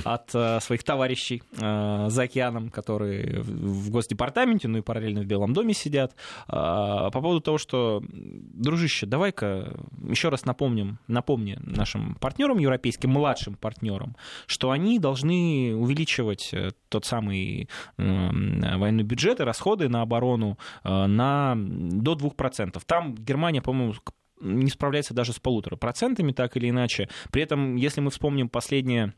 от 0.05 0.35
э, 0.35 0.61
своих 0.61 0.85
товарищей 0.85 1.42
э, 1.59 2.07
за 2.09 2.22
океаном, 2.22 2.70
которые 2.70 3.40
в 3.40 3.85
в 3.85 3.90
Госдепартаменте, 3.90 4.68
ну 4.68 4.79
и 4.79 4.83
параллельно 4.83 5.22
в 5.22 5.27
Белом 5.27 5.53
доме 5.53 5.74
сидят, 5.74 6.14
э, 6.48 6.53
по 6.53 7.11
поводу 7.11 7.40
того, 7.40 7.59
что, 7.59 8.03
дружище, 8.09 9.07
давай-ка 9.07 9.74
еще 10.09 10.29
раз 10.29 10.44
напомним, 10.44 10.98
напомни 11.07 11.59
нашим 11.61 12.14
партнерам, 12.16 12.59
европейским 12.59 13.11
младшим 13.11 13.55
партнерам, 13.55 14.16
что 14.46 14.70
они 14.70 14.98
должны 14.98 15.74
увеличивать 15.77 16.50
э, 16.53 16.70
тот 16.88 17.05
самый 17.05 17.68
э, 17.98 18.77
военный 18.77 19.05
бюджет 19.05 19.40
и 19.40 19.44
расходы 19.44 19.88
на 19.88 20.03
оборону 20.03 20.59
э, 20.83 21.07
на, 21.07 21.55
до 21.57 22.14
2%. 22.14 22.83
Там 22.87 23.14
Германия, 23.14 23.62
по-моему, 23.62 23.94
не 24.40 24.70
справляется 24.70 25.14
даже 25.14 25.33
с 25.33 25.40
полутора 25.40 25.77
процентами, 25.77 26.33
так 26.33 26.57
или 26.57 26.68
иначе. 26.68 27.09
При 27.31 27.42
этом, 27.42 27.77
если 27.77 28.00
мы 28.00 28.11
вспомним 28.11 28.48
последнее 28.48 29.14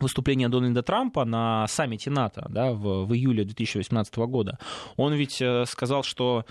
выступление 0.00 0.48
Дональда 0.48 0.82
Трампа 0.82 1.24
на 1.24 1.66
саммите 1.68 2.10
НАТО 2.10 2.46
да, 2.48 2.72
в, 2.72 3.06
в 3.06 3.14
июле 3.14 3.44
2018 3.44 4.16
года, 4.16 4.58
он 4.96 5.14
ведь 5.14 5.40
э, 5.40 5.64
сказал, 5.66 6.02
что 6.02 6.44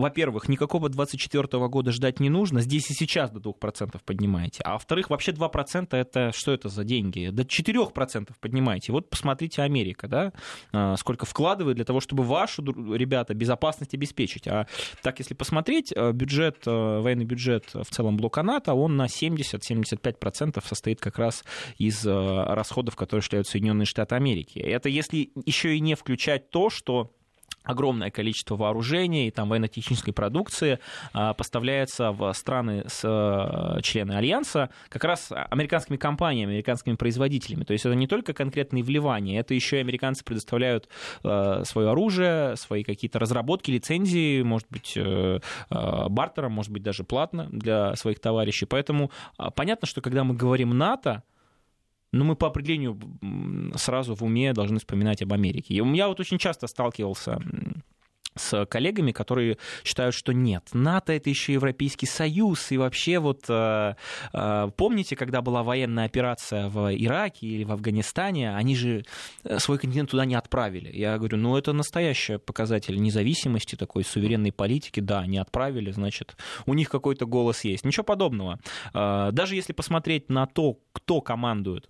во-первых, 0.00 0.48
никакого 0.48 0.88
24 0.88 1.68
года 1.68 1.92
ждать 1.92 2.18
не 2.18 2.28
нужно, 2.28 2.60
здесь 2.60 2.90
и 2.90 2.94
сейчас 2.94 3.30
до 3.30 3.38
2% 3.38 4.00
поднимаете. 4.04 4.60
А 4.64 4.72
во-вторых, 4.72 5.08
вообще 5.08 5.30
2% 5.30 5.96
это 5.96 6.32
что 6.34 6.52
это 6.52 6.68
за 6.68 6.82
деньги? 6.82 7.28
До 7.28 7.42
4% 7.44 8.30
поднимаете. 8.40 8.92
Вот 8.92 9.08
посмотрите 9.08 9.62
Америка, 9.62 10.08
да, 10.08 10.32
а, 10.72 10.96
сколько 10.96 11.26
вкладывает 11.26 11.76
для 11.76 11.84
того, 11.84 12.00
чтобы 12.00 12.24
вашу, 12.24 12.64
ребята, 12.94 13.34
безопасность 13.34 13.94
обеспечить. 13.94 14.48
А 14.48 14.66
так, 15.02 15.20
если 15.20 15.34
посмотреть, 15.34 15.92
э, 15.94 16.10
бюджет, 16.12 16.66
э, 16.66 17.00
военный 17.00 17.24
бюджет 17.24 17.66
в 17.72 17.86
целом 17.86 18.16
блока 18.16 18.42
НАТО, 18.42 18.74
он 18.74 18.96
на 18.96 19.06
70-75% 19.06 20.66
состоит 20.66 21.00
как 21.00 21.18
раз 21.18 21.44
из 21.78 22.04
э, 22.04 22.10
расходов, 22.10 22.96
которые 22.96 23.22
шляют 23.22 23.46
Соединенные 23.46 23.86
Штаты 23.86 24.16
Америки. 24.16 24.58
Это 24.58 24.88
если 24.88 25.30
еще 25.46 25.76
и 25.76 25.80
не 25.80 25.94
включать 25.94 26.50
то, 26.50 26.68
что 26.68 27.12
огромное 27.64 28.10
количество 28.10 28.56
вооружения 28.56 29.28
и 29.28 29.30
там 29.30 29.48
военно-технической 29.48 30.12
продукции 30.12 30.78
а, 31.12 31.32
поставляется 31.32 32.12
в 32.12 32.32
страны 32.34 32.84
с 32.86 33.00
а, 33.04 33.80
члены 33.82 34.12
Альянса 34.12 34.70
как 34.88 35.04
раз 35.04 35.32
американскими 35.32 35.96
компаниями, 35.96 36.52
американскими 36.52 36.94
производителями. 36.94 37.64
То 37.64 37.72
есть 37.72 37.86
это 37.86 37.94
не 37.94 38.06
только 38.06 38.34
конкретные 38.34 38.82
вливания, 38.82 39.40
это 39.40 39.54
еще 39.54 39.78
и 39.78 39.80
американцы 39.80 40.24
предоставляют 40.24 40.88
а, 41.22 41.64
свое 41.64 41.90
оружие, 41.90 42.56
свои 42.56 42.84
какие-то 42.84 43.18
разработки, 43.18 43.70
лицензии, 43.70 44.42
может 44.42 44.68
быть, 44.70 44.94
э, 44.96 45.38
бартером, 45.70 46.52
может 46.52 46.70
быть, 46.70 46.82
даже 46.82 47.04
платно 47.04 47.48
для 47.50 47.94
своих 47.96 48.20
товарищей. 48.20 48.66
Поэтому 48.66 49.10
а, 49.38 49.50
понятно, 49.50 49.86
что 49.86 50.00
когда 50.00 50.24
мы 50.24 50.34
говорим 50.34 50.76
НАТО, 50.76 51.22
но 52.14 52.24
мы 52.24 52.36
по 52.36 52.46
определению 52.46 52.98
сразу 53.76 54.14
в 54.14 54.22
уме 54.22 54.52
должны 54.52 54.78
вспоминать 54.78 55.22
об 55.22 55.32
Америке. 55.32 55.74
Я 55.74 56.08
вот 56.08 56.20
очень 56.20 56.38
часто 56.38 56.66
сталкивался 56.66 57.40
с 58.36 58.66
коллегами, 58.66 59.12
которые 59.12 59.58
считают, 59.84 60.14
что 60.14 60.32
нет, 60.32 60.70
НАТО 60.72 61.12
это 61.12 61.30
еще 61.30 61.52
Европейский 61.52 62.06
Союз, 62.06 62.72
и 62.72 62.78
вообще 62.78 63.18
вот 63.18 63.44
э, 63.48 63.94
э, 64.32 64.70
помните, 64.76 65.16
когда 65.16 65.40
была 65.40 65.62
военная 65.62 66.06
операция 66.06 66.68
в 66.68 66.92
Ираке 66.94 67.46
или 67.46 67.64
в 67.64 67.72
Афганистане, 67.72 68.54
они 68.54 68.74
же 68.74 69.04
э, 69.44 69.58
свой 69.58 69.78
континент 69.78 70.10
туда 70.10 70.24
не 70.24 70.34
отправили. 70.34 70.90
Я 70.92 71.16
говорю, 71.18 71.36
ну 71.36 71.56
это 71.56 71.72
настоящий 71.72 72.38
показатель 72.38 73.00
независимости, 73.00 73.76
такой 73.76 74.04
суверенной 74.04 74.52
политики, 74.52 75.00
да, 75.00 75.26
не 75.26 75.38
отправили, 75.38 75.90
значит, 75.92 76.36
у 76.66 76.74
них 76.74 76.88
какой-то 76.88 77.26
голос 77.26 77.64
есть. 77.64 77.84
Ничего 77.84 78.04
подобного. 78.04 78.58
Даже 78.92 79.54
если 79.54 79.72
посмотреть 79.72 80.28
на 80.28 80.46
то, 80.46 80.78
кто 80.92 81.20
командует 81.20 81.88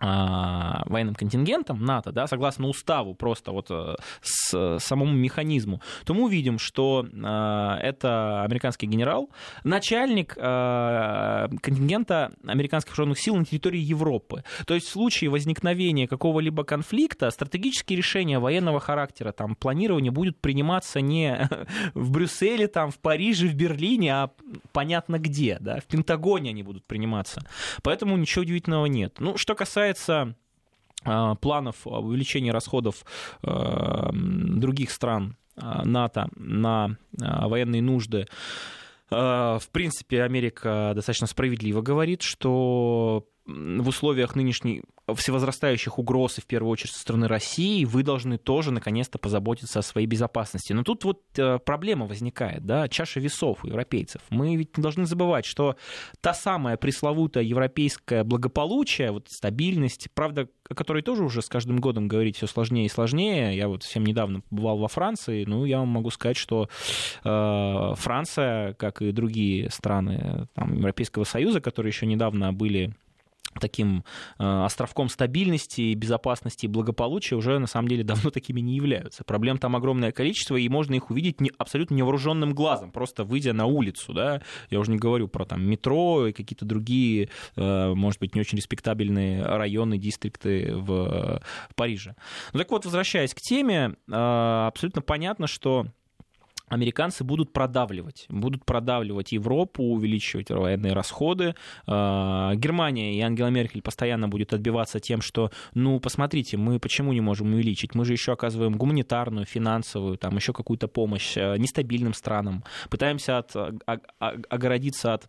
военным 0.00 1.14
контингентом 1.14 1.84
НАТО, 1.84 2.10
да, 2.10 2.26
согласно 2.26 2.68
уставу, 2.68 3.14
просто 3.14 3.52
вот 3.52 3.66
э, 3.70 3.96
с 4.22 4.78
самому 4.78 5.12
механизму, 5.12 5.82
то 6.04 6.14
мы 6.14 6.24
увидим, 6.24 6.58
что 6.58 7.06
э, 7.06 7.78
это 7.82 8.42
американский 8.42 8.86
генерал, 8.86 9.28
начальник 9.62 10.36
э, 10.36 11.48
контингента 11.60 12.32
американских 12.46 12.96
вооруженных 12.96 13.18
сил 13.18 13.36
на 13.36 13.44
территории 13.44 13.80
Европы. 13.80 14.42
То 14.66 14.74
есть 14.74 14.88
в 14.88 14.90
случае 14.90 15.30
возникновения 15.30 16.08
какого-либо 16.08 16.64
конфликта 16.64 17.30
стратегические 17.30 17.98
решения 17.98 18.38
военного 18.38 18.80
характера, 18.80 19.32
там, 19.32 19.54
планирование 19.54 20.10
будет 20.10 20.40
приниматься 20.40 21.00
не 21.00 21.48
в 21.94 22.10
Брюсселе, 22.10 22.68
там, 22.68 22.90
в 22.90 22.98
Париже, 22.98 23.48
в 23.48 23.54
Берлине, 23.54 24.14
а 24.14 24.30
понятно 24.72 25.18
где, 25.18 25.58
да, 25.60 25.80
в 25.80 25.84
Пентагоне 25.84 26.50
они 26.50 26.62
будут 26.62 26.84
приниматься. 26.84 27.42
Поэтому 27.82 28.16
ничего 28.16 28.42
удивительного 28.42 28.86
нет. 28.86 29.16
Ну, 29.18 29.36
что 29.36 29.54
касается 29.54 29.89
касается 29.90 30.34
а, 31.04 31.34
планов 31.36 31.86
увеличения 31.86 32.52
расходов 32.52 33.04
а, 33.42 34.10
других 34.12 34.90
стран 34.90 35.36
а, 35.56 35.84
НАТО 35.84 36.28
на 36.36 36.96
военные 37.12 37.82
нужды, 37.82 38.26
в 39.10 39.62
принципе, 39.72 40.22
Америка 40.22 40.92
достаточно 40.94 41.26
справедливо 41.26 41.82
говорит, 41.82 42.22
что 42.22 43.26
в 43.80 43.88
условиях 43.88 44.36
нынешней 44.36 44.82
всевозрастающих 45.14 45.98
угроз, 45.98 46.38
и 46.38 46.40
в 46.40 46.46
первую 46.46 46.70
очередь 46.70 46.92
со 46.92 47.00
стороны 47.00 47.28
России, 47.28 47.84
вы 47.84 48.02
должны 48.02 48.38
тоже 48.38 48.70
наконец-то 48.70 49.18
позаботиться 49.18 49.80
о 49.80 49.82
своей 49.82 50.06
безопасности. 50.06 50.72
Но 50.72 50.82
тут 50.82 51.04
вот 51.04 51.22
э, 51.36 51.58
проблема 51.58 52.06
возникает, 52.06 52.64
да, 52.64 52.88
чаша 52.88 53.20
весов 53.20 53.64
у 53.64 53.68
европейцев. 53.68 54.22
Мы 54.30 54.56
ведь 54.56 54.76
не 54.76 54.82
должны 54.82 55.06
забывать, 55.06 55.44
что 55.44 55.76
та 56.20 56.34
самая 56.34 56.76
пресловутая 56.76 57.44
европейское 57.44 58.24
благополучие, 58.24 59.10
вот 59.10 59.28
стабильность, 59.28 60.08
правда, 60.14 60.48
о 60.68 60.74
которой 60.74 61.02
тоже 61.02 61.24
уже 61.24 61.42
с 61.42 61.48
каждым 61.48 61.78
годом 61.78 62.08
говорить 62.08 62.36
все 62.36 62.46
сложнее 62.46 62.86
и 62.86 62.90
сложнее. 62.90 63.56
Я 63.56 63.68
вот 63.68 63.82
совсем 63.82 64.04
недавно 64.04 64.40
побывал 64.42 64.78
во 64.78 64.88
Франции, 64.88 65.44
ну, 65.44 65.64
я 65.64 65.78
вам 65.78 65.88
могу 65.88 66.10
сказать, 66.10 66.36
что 66.36 66.68
э, 67.24 67.94
Франция, 67.96 68.74
как 68.74 69.02
и 69.02 69.12
другие 69.12 69.70
страны 69.70 70.46
там, 70.54 70.74
Европейского 70.74 71.24
Союза, 71.24 71.60
которые 71.60 71.90
еще 71.90 72.06
недавно 72.06 72.52
были 72.52 72.94
таким 73.58 74.04
э, 74.38 74.64
островком 74.64 75.08
стабильности, 75.08 75.94
безопасности 75.94 76.66
и 76.66 76.68
благополучия 76.68 77.34
уже 77.34 77.58
на 77.58 77.66
самом 77.66 77.88
деле 77.88 78.04
давно 78.10 78.30
такими 78.30 78.60
не 78.60 78.76
являются. 78.76 79.24
Проблем 79.24 79.58
там 79.58 79.76
огромное 79.76 80.12
количество, 80.12 80.56
и 80.56 80.68
можно 80.68 80.94
их 80.94 81.10
увидеть 81.10 81.40
не, 81.40 81.50
абсолютно 81.58 81.94
невооруженным 81.94 82.54
глазом, 82.54 82.92
просто 82.92 83.24
выйдя 83.24 83.52
на 83.52 83.66
улицу. 83.66 84.12
Да? 84.12 84.42
Я 84.70 84.78
уже 84.78 84.92
не 84.92 84.98
говорю 84.98 85.28
про 85.28 85.44
там, 85.44 85.62
метро 85.62 86.28
и 86.28 86.32
какие-то 86.32 86.64
другие, 86.64 87.30
э, 87.56 87.94
может 87.94 88.20
быть, 88.20 88.34
не 88.34 88.40
очень 88.40 88.58
респектабельные 88.58 89.42
районы, 89.42 89.98
дистрикты 89.98 90.72
в 90.74 91.42
Париже. 91.74 92.14
Ну 92.52 92.58
так 92.58 92.70
вот, 92.70 92.84
возвращаясь 92.84 93.34
к 93.34 93.40
теме, 93.40 93.94
э, 94.08 94.66
абсолютно 94.66 95.02
понятно, 95.02 95.46
что 95.46 95.86
американцы 96.70 97.24
будут 97.24 97.52
продавливать, 97.52 98.26
будут 98.28 98.64
продавливать 98.64 99.32
Европу, 99.32 99.82
увеличивать 99.82 100.50
военные 100.50 100.92
расходы. 100.92 101.54
А, 101.86 102.54
Германия 102.54 103.18
и 103.18 103.20
Ангела 103.20 103.48
Меркель 103.48 103.82
постоянно 103.82 104.28
будет 104.28 104.54
отбиваться 104.54 105.00
тем, 105.00 105.20
что, 105.20 105.50
ну, 105.74 106.00
посмотрите, 106.00 106.56
мы 106.56 106.78
почему 106.78 107.12
не 107.12 107.20
можем 107.20 107.52
увеличить? 107.52 107.94
Мы 107.94 108.04
же 108.04 108.12
еще 108.12 108.32
оказываем 108.32 108.74
гуманитарную, 108.74 109.46
финансовую, 109.46 110.16
там 110.16 110.36
еще 110.36 110.52
какую-то 110.52 110.88
помощь 110.88 111.36
а, 111.36 111.56
нестабильным 111.56 112.14
странам, 112.14 112.64
пытаемся 112.88 113.38
от, 113.38 113.54
а, 113.56 114.00
огородиться 114.48 115.14
от 115.14 115.28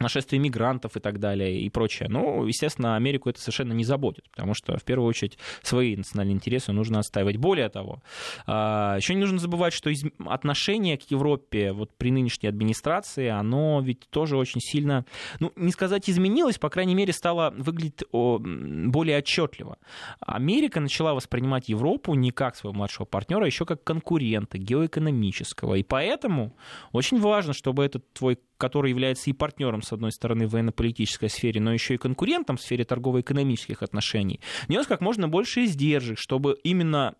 нашествие 0.00 0.40
мигрантов 0.40 0.96
и 0.96 1.00
так 1.00 1.18
далее 1.18 1.60
и 1.60 1.68
прочее. 1.70 2.08
Ну, 2.08 2.46
естественно, 2.46 2.96
Америку 2.96 3.28
это 3.30 3.40
совершенно 3.40 3.72
не 3.72 3.84
заботит, 3.84 4.28
потому 4.30 4.54
что 4.54 4.76
в 4.76 4.84
первую 4.84 5.08
очередь 5.08 5.38
свои 5.62 5.96
национальные 5.96 6.34
интересы 6.34 6.72
нужно 6.72 7.00
отстаивать. 7.00 7.36
Более 7.36 7.68
того, 7.68 8.02
а, 8.46 8.96
еще 8.96 9.14
не 9.14 9.20
нужно 9.20 9.38
забывать, 9.38 9.72
что 9.72 9.90
отношение 10.26 10.96
к 10.96 11.02
Европе 11.10 11.72
вот 11.72 11.96
при 11.96 12.10
нынешней 12.10 12.48
администрации, 12.48 13.28
оно 13.28 13.80
ведь 13.80 14.08
тоже 14.10 14.36
очень 14.36 14.60
сильно, 14.60 15.04
ну, 15.40 15.52
не 15.56 15.72
сказать 15.72 16.08
изменилось, 16.08 16.58
по 16.58 16.70
крайней 16.70 16.94
мере, 16.94 17.12
стало 17.12 17.54
выглядеть 17.56 18.04
более 18.10 19.18
отчетливо. 19.18 19.78
Америка 20.20 20.80
начала 20.80 21.14
воспринимать 21.14 21.68
Европу 21.68 22.14
не 22.14 22.30
как 22.30 22.56
своего 22.56 22.76
младшего 22.76 23.04
партнера, 23.04 23.44
а 23.44 23.46
еще 23.46 23.64
как 23.64 23.84
конкурента 23.84 24.58
геоэкономического. 24.58 25.74
И 25.74 25.82
поэтому 25.82 26.56
очень 26.92 27.20
важно, 27.20 27.52
чтобы 27.52 27.84
этот 27.84 28.12
твой 28.12 28.38
который 28.58 28.90
является 28.90 29.30
и 29.30 29.32
партнером, 29.32 29.82
с 29.82 29.92
одной 29.92 30.12
стороны, 30.12 30.46
в 30.46 30.50
военно-политической 30.50 31.28
сфере, 31.28 31.60
но 31.60 31.72
еще 31.72 31.94
и 31.94 31.98
конкурентом 31.98 32.56
в 32.56 32.60
сфере 32.60 32.84
торгово-экономических 32.84 33.82
отношений, 33.82 34.40
нес 34.68 34.86
как 34.86 35.00
можно 35.00 35.28
больше 35.28 35.64
издержек, 35.64 36.18
чтобы 36.18 36.58
именно 36.64 37.14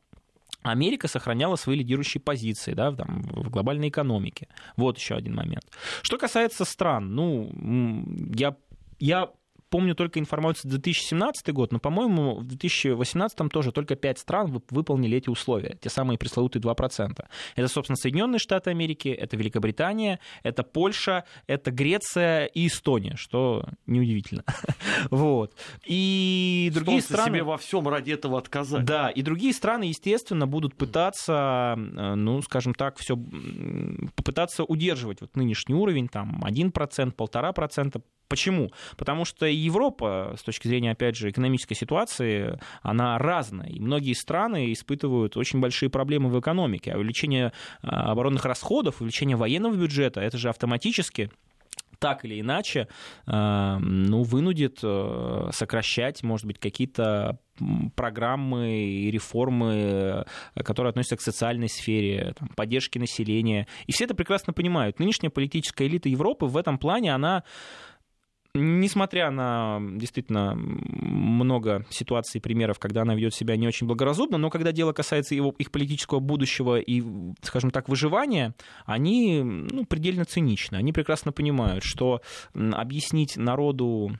Америка 0.63 1.09
сохраняла 1.09 1.57
свои 1.57 1.77
лидирующие 1.77 2.21
позиции 2.21 2.75
да, 2.75 2.93
там, 2.93 3.23
в 3.23 3.51
глобальной 3.51 3.89
экономике. 3.89 4.49
Вот 4.77 4.99
еще 4.99 5.15
один 5.15 5.35
момент. 5.35 5.65
Что 6.03 6.19
касается 6.19 6.65
стран, 6.65 7.15
ну, 7.15 7.51
я, 8.35 8.57
я 8.99 9.31
помню 9.71 9.95
только 9.95 10.19
информацию 10.19 10.71
за 10.71 10.79
2017 10.79 11.53
год, 11.53 11.73
но, 11.73 11.79
по-моему, 11.79 12.37
в 12.37 12.45
2018 12.45 13.51
тоже 13.51 13.73
только 13.73 13.97
5 13.97 14.19
стран 14.19 14.63
выполнили 14.71 15.19
эти 15.19 15.29
условия, 15.29 15.77
те 15.81 15.89
самые 15.89 16.19
пресловутые 16.19 16.63
2%. 16.63 17.25
Это, 17.57 17.69
собственно, 17.69 17.97
Соединенные 17.97 18.39
Штаты 18.39 18.71
Америки, 18.71 19.09
это 19.09 19.37
Великобритания, 19.37 20.21
это 20.43 20.63
Польша, 20.63 21.25
это 21.47 21.71
Греция 21.71 22.47
и 22.47 22.67
Эстония, 22.67 23.17
что 23.17 23.65
неудивительно. 23.87 24.45
вот. 25.11 25.55
И 25.87 26.71
другие 26.75 27.03
страны... 27.03 27.29
себе 27.29 27.43
во 27.43 27.57
всем 27.57 27.89
ради 27.89 28.13
этого 28.13 28.39
отказать. 28.39 28.85
Да, 28.85 29.11
и 29.11 29.23
другие 29.23 29.53
страны, 29.53 29.85
естественно, 29.85 30.47
будут 30.47 30.75
пытаться, 30.75 31.75
э, 31.77 32.15
ну, 32.15 32.43
скажем 32.43 32.75
так, 32.75 32.99
все 32.99 33.17
попытаться 34.15 34.65
удерживать 34.65 35.21
вот 35.21 35.37
нынешний 35.37 35.75
уровень, 35.75 36.09
там, 36.09 36.43
1%, 36.45 36.73
1,5%, 37.15 38.03
Почему? 38.29 38.71
Потому 38.99 39.25
что 39.25 39.47
Европа, 39.59 40.35
с 40.39 40.43
точки 40.43 40.69
зрения, 40.69 40.93
опять 40.93 41.17
же, 41.17 41.31
экономической 41.31 41.75
ситуации, 41.75 42.59
она 42.83 43.19
разная. 43.19 43.69
И 43.69 43.81
многие 43.81 44.15
страны 44.15 44.73
испытывают 44.73 45.37
очень 45.37 45.61
большие 45.61 45.91
проблемы 45.91 46.31
в 46.31 46.39
экономике. 46.39 46.93
А 46.93 46.99
увеличение 46.99 47.53
а, 47.83 48.13
оборонных 48.13 48.45
расходов, 48.45 49.01
увеличение 49.01 49.37
военного 49.37 49.75
бюджета, 49.75 50.21
это 50.21 50.39
же 50.39 50.49
автоматически 50.49 51.31
так 51.99 52.25
или 52.25 52.41
иначе, 52.41 52.87
а, 53.27 53.79
ну, 53.81 54.23
вынудит 54.23 54.79
э, 54.83 55.49
сокращать, 55.53 56.23
может 56.23 56.47
быть, 56.47 56.59
какие-то 56.59 57.41
программы 57.97 58.85
и 58.85 59.11
реформы, 59.11 60.25
которые 60.55 60.91
относятся 60.91 61.17
к 61.17 61.21
социальной 61.21 61.69
сфере, 61.69 62.35
там, 62.39 62.49
поддержке 62.51 63.01
населения. 63.01 63.67
И 63.87 63.93
все 63.93 64.05
это 64.05 64.15
прекрасно 64.15 64.53
понимают. 64.53 65.01
Нынешняя 65.01 65.31
политическая 65.31 65.89
элита 65.89 66.09
Европы 66.09 66.47
в 66.47 66.57
этом 66.57 66.79
плане, 66.79 67.13
она 67.13 67.43
несмотря 68.55 69.31
на 69.31 69.79
действительно 69.81 70.55
много 70.55 71.85
ситуаций 71.91 72.41
примеров, 72.41 72.79
когда 72.79 73.03
она 73.03 73.15
ведет 73.15 73.35
себя 73.35 73.57
не 73.57 73.67
очень 73.67 73.87
благоразумно, 73.87 74.39
но 74.39 74.51
когда 74.51 74.73
дело 74.73 74.93
касается 74.93 75.35
его, 75.35 75.55
их 75.59 75.71
политического 75.71 76.21
будущего 76.21 76.79
и, 76.79 77.03
скажем 77.43 77.71
так, 77.71 77.89
выживания, 77.89 78.55
они 78.85 79.43
ну, 79.43 79.85
предельно 79.85 80.25
циничны. 80.25 80.77
Они 80.77 80.93
прекрасно 80.93 81.33
понимают, 81.33 81.85
что 81.85 82.21
объяснить 82.55 83.37
народу 83.37 84.13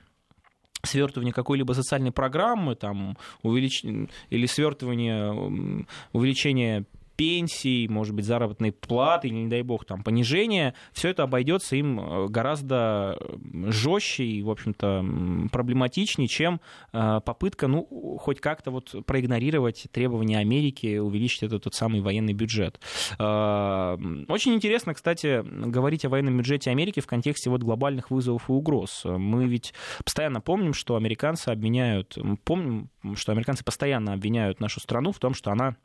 свертывание 0.83 1.33
какой-либо 1.33 1.73
социальной 1.73 2.11
программы 2.11 2.75
там, 2.75 3.17
увелич... 3.41 3.83
или 3.83 4.45
свертывание 4.45 5.85
увеличение 6.13 6.85
пенсий, 7.19 7.89
может 7.89 8.15
быть, 8.15 8.23
заработной 8.23 8.71
платы 8.71 9.27
или, 9.27 9.35
не 9.35 9.49
дай 9.49 9.61
бог, 9.61 9.83
там, 9.83 10.03
понижение, 10.03 10.73
все 10.93 11.09
это 11.09 11.23
обойдется 11.23 11.75
им 11.75 11.99
э, 11.99 12.27
гораздо 12.29 13.19
жестче 13.67 14.23
и, 14.23 14.41
в 14.41 14.49
общем-то, 14.49 15.03
проблематичнее, 15.51 16.29
чем 16.29 16.61
э, 16.93 17.19
попытка, 17.25 17.67
ну, 17.67 18.17
хоть 18.21 18.39
как-то 18.39 18.71
вот 18.71 18.95
проигнорировать 19.05 19.87
требования 19.91 20.37
Америки, 20.37 20.97
увеличить 20.97 21.43
этот 21.43 21.63
тот 21.65 21.75
самый 21.75 21.99
военный 21.99 22.31
бюджет. 22.31 22.79
Э, 23.19 23.97
очень 24.29 24.53
интересно, 24.53 24.93
кстати, 24.93 25.43
говорить 25.43 26.05
о 26.05 26.09
военном 26.09 26.37
бюджете 26.37 26.71
Америки 26.71 27.01
в 27.01 27.07
контексте 27.07 27.49
вот 27.49 27.63
глобальных 27.63 28.11
вызовов 28.11 28.49
и 28.49 28.53
угроз. 28.53 29.03
Мы 29.03 29.45
ведь 29.45 29.73
постоянно 30.05 30.39
помним, 30.39 30.71
что 30.71 30.95
американцы 30.95 31.49
обменяют, 31.49 32.17
помним, 32.45 32.89
что 33.15 33.33
американцы 33.33 33.65
постоянно 33.65 34.13
обвиняют 34.13 34.61
нашу 34.61 34.79
страну 34.79 35.11
в 35.11 35.19
том, 35.19 35.33
что 35.33 35.51
она 35.51 35.75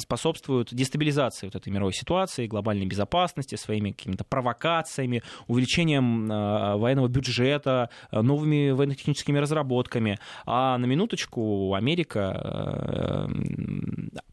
способствуют 0.00 0.74
дестабилизации 0.74 1.46
вот 1.46 1.56
этой 1.56 1.70
мировой 1.70 1.94
ситуации, 1.94 2.46
глобальной 2.46 2.86
безопасности, 2.86 3.54
своими 3.54 3.92
какими-то 3.92 4.24
провокациями, 4.24 5.22
увеличением 5.46 6.28
а, 6.30 6.76
военного 6.76 7.08
бюджета, 7.08 7.88
новыми 8.12 8.72
военно-техническими 8.72 9.38
разработками. 9.38 10.18
А 10.44 10.76
на 10.76 10.84
минуточку 10.84 11.74
Америка 11.74 13.28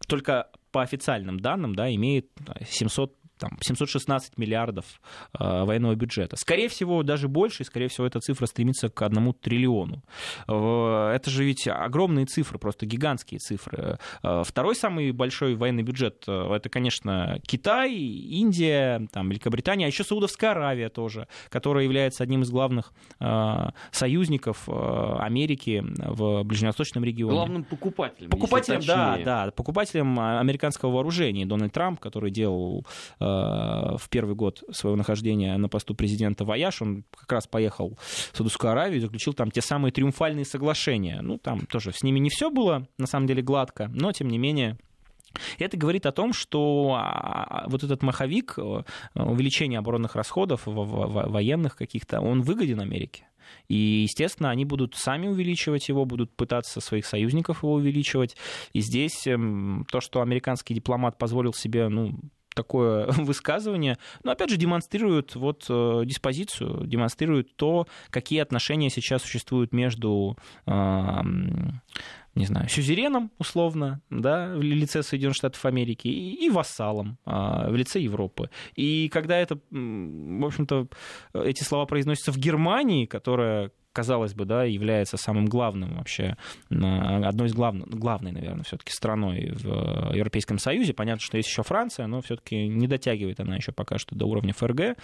только 0.07 0.49
по 0.71 0.81
официальным 0.81 1.39
данным 1.39 1.75
да, 1.75 1.93
имеет 1.93 2.27
700 2.65 3.15
там, 3.41 3.57
716 3.59 4.37
миллиардов 4.37 4.85
э, 5.37 5.63
военного 5.63 5.95
бюджета. 5.95 6.35
Скорее 6.35 6.69
всего, 6.69 7.01
даже 7.01 7.27
больше, 7.27 7.63
и, 7.63 7.65
скорее 7.65 7.87
всего, 7.87 8.05
эта 8.05 8.19
цифра 8.19 8.45
стремится 8.45 8.89
к 8.89 9.01
одному 9.01 9.33
триллиону. 9.33 10.03
Э, 10.47 11.11
это 11.15 11.31
же 11.31 11.43
ведь 11.43 11.67
огромные 11.67 12.27
цифры, 12.27 12.59
просто 12.59 12.85
гигантские 12.85 13.39
цифры. 13.39 13.97
Э, 14.21 14.43
второй 14.45 14.75
самый 14.75 15.11
большой 15.11 15.55
военный 15.55 15.81
бюджет 15.81 16.23
э, 16.27 16.53
это, 16.53 16.69
конечно, 16.69 17.39
Китай, 17.47 17.91
Индия, 17.95 19.07
там, 19.11 19.29
Великобритания, 19.29 19.85
а 19.85 19.87
еще 19.87 20.03
Саудовская 20.03 20.51
Аравия 20.51 20.89
тоже, 20.89 21.27
которая 21.49 21.83
является 21.83 22.23
одним 22.23 22.43
из 22.43 22.51
главных 22.51 22.93
э, 23.19 23.69
союзников 23.91 24.69
э, 24.69 25.15
Америки 25.19 25.83
в 25.97 26.43
Ближневосточном 26.43 27.03
регионе. 27.03 27.33
Главным 27.33 27.63
покупателем. 27.63 28.29
Покупателем, 28.29 28.81
да, 28.85 29.17
да, 29.25 29.51
покупателем 29.51 30.19
американского 30.19 30.91
вооружения. 30.91 31.47
Дональд 31.47 31.73
Трамп, 31.73 31.99
который 31.99 32.29
делал 32.29 32.85
э, 33.19 33.30
в 33.97 34.09
первый 34.09 34.35
год 34.35 34.63
своего 34.71 34.97
нахождения 34.97 35.57
на 35.57 35.69
посту 35.69 35.95
президента 35.95 36.45
Вояж, 36.45 36.81
он 36.81 37.03
как 37.15 37.31
раз 37.31 37.47
поехал 37.47 37.97
в 38.31 38.37
Саудовскую 38.37 38.71
Аравию 38.71 38.97
и 38.97 39.01
заключил 39.01 39.33
там 39.33 39.51
те 39.51 39.61
самые 39.61 39.91
триумфальные 39.91 40.45
соглашения. 40.45 41.21
Ну, 41.21 41.37
там 41.37 41.65
тоже 41.65 41.91
с 41.91 42.03
ними 42.03 42.19
не 42.19 42.29
все 42.29 42.49
было, 42.49 42.87
на 42.97 43.07
самом 43.07 43.27
деле, 43.27 43.41
гладко, 43.41 43.89
но, 43.93 44.11
тем 44.11 44.27
не 44.27 44.37
менее, 44.37 44.77
это 45.59 45.77
говорит 45.77 46.05
о 46.05 46.11
том, 46.11 46.33
что 46.33 46.95
а, 46.97 47.65
вот 47.67 47.83
этот 47.83 48.03
маховик, 48.03 48.55
э, 48.57 48.83
увеличение 49.15 49.79
оборонных 49.79 50.15
расходов 50.15 50.63
военных 50.65 51.75
каких-то, 51.75 52.21
он 52.21 52.41
выгоден 52.41 52.81
Америке. 52.81 53.25
И, 53.67 54.03
естественно, 54.03 54.49
они 54.49 54.65
будут 54.65 54.95
сами 54.95 55.27
увеличивать 55.27 55.89
его, 55.89 56.05
будут 56.05 56.35
пытаться 56.35 56.79
своих 56.81 57.05
союзников 57.05 57.63
его 57.63 57.73
увеличивать. 57.73 58.35
И 58.73 58.81
здесь 58.81 59.27
эм, 59.27 59.85
то, 59.89 59.99
что 60.01 60.21
американский 60.21 60.73
дипломат 60.73 61.17
позволил 61.17 61.53
себе, 61.53 61.87
ну, 61.89 62.13
такое 62.53 63.07
высказывание, 63.11 63.97
но 64.23 64.31
опять 64.31 64.49
же 64.49 64.57
демонстрирует 64.57 65.35
вот 65.35 65.65
э, 65.69 66.01
диспозицию, 66.05 66.85
демонстрирует 66.85 67.55
то, 67.55 67.87
какие 68.09 68.39
отношения 68.39 68.89
сейчас 68.89 69.21
существуют 69.21 69.73
между 69.73 70.37
э, 70.65 70.71
не 72.33 72.45
знаю, 72.45 72.69
сюзереном, 72.69 73.31
условно, 73.37 74.01
да, 74.09 74.53
в 74.55 74.61
лице 74.61 75.03
Соединенных 75.03 75.35
Штатов 75.35 75.65
Америки, 75.65 76.07
и, 76.07 76.45
и 76.45 76.49
вассалом 76.49 77.17
а, 77.25 77.69
в 77.69 77.75
лице 77.75 77.99
Европы. 77.99 78.49
И 78.75 79.09
когда 79.09 79.37
это, 79.37 79.55
в 79.69 80.45
общем-то, 80.45 80.87
эти 81.33 81.63
слова 81.63 81.85
произносятся 81.85 82.31
в 82.31 82.37
Германии, 82.37 83.05
которая 83.05 83.71
казалось 83.93 84.33
бы, 84.33 84.45
да, 84.45 84.63
является 84.63 85.17
самым 85.17 85.45
главным 85.45 85.97
вообще, 85.97 86.35
одной 86.69 87.47
из 87.47 87.53
главных, 87.53 87.89
главной, 87.89 88.31
наверное, 88.31 88.63
все-таки 88.63 88.91
страной 88.91 89.51
в 89.51 90.13
Европейском 90.13 90.59
Союзе. 90.59 90.93
Понятно, 90.93 91.21
что 91.21 91.37
есть 91.37 91.49
еще 91.49 91.63
Франция, 91.63 92.07
но 92.07 92.21
все-таки 92.21 92.67
не 92.67 92.87
дотягивает 92.87 93.39
она 93.39 93.55
еще 93.55 93.71
пока 93.71 93.97
что 93.97 94.15
до 94.15 94.25
уровня 94.25 94.53
ФРГ. 94.53 94.97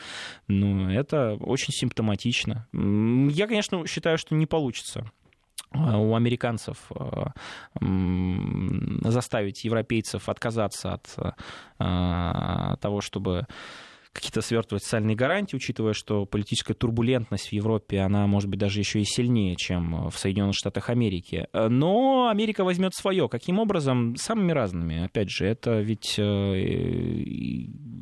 Но 0.48 0.92
это 0.92 1.34
очень 1.36 1.74
симптоматично. 1.74 2.68
Я, 2.74 3.48
конечно, 3.48 3.86
считаю, 3.88 4.18
что 4.18 4.36
не 4.36 4.46
получится 4.46 5.10
а, 5.72 5.98
у 5.98 6.16
американцев 6.16 6.78
а, 6.92 7.32
заставить 9.02 9.64
европейцев 9.66 10.30
отказаться 10.30 10.94
от 10.94 11.38
а, 11.80 12.76
того, 12.78 13.02
чтобы 13.02 13.48
какие-то 14.12 14.42
свертывать 14.42 14.84
социальные 14.84 15.16
гарантии, 15.16 15.56
учитывая, 15.56 15.94
что 15.94 16.26
политическая 16.26 16.74
турбулентность 16.74 17.50
в 17.50 17.54
Европе, 17.54 18.00
она 18.00 18.28
может 18.28 18.50
быть 18.50 18.60
даже 18.60 18.80
еще 18.80 19.00
и 19.00 19.06
сильнее, 19.06 19.56
чем 19.56 20.10
в 20.10 20.18
Соединенных 20.18 20.56
Штатах 20.56 20.90
Америки. 20.90 21.48
Но 21.54 22.30
Америка 22.30 22.64
возьмет 22.64 22.94
свое. 22.96 23.30
Каким 23.30 23.60
образом? 23.60 24.16
Самыми 24.16 24.52
разными. 24.52 25.06
Опять 25.06 25.30
же, 25.30 25.46
это 25.46 25.80
ведь 25.82 26.16
э, 26.18 26.24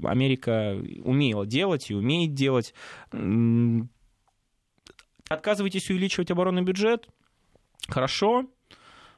Америка 0.04 0.82
умела 1.04 1.46
делать 1.46 1.90
и 1.90 1.96
умеет 1.96 2.34
делать. 2.34 2.74
Отказываетесь 5.30 5.90
увеличивать 5.90 6.32
оборонный 6.32 6.62
бюджет? 6.62 7.08
Хорошо. 7.88 8.46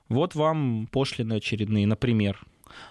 Вот 0.10 0.36
вам 0.36 0.88
пошлины 0.88 1.34
очередные, 1.34 1.86
например. 1.86 2.40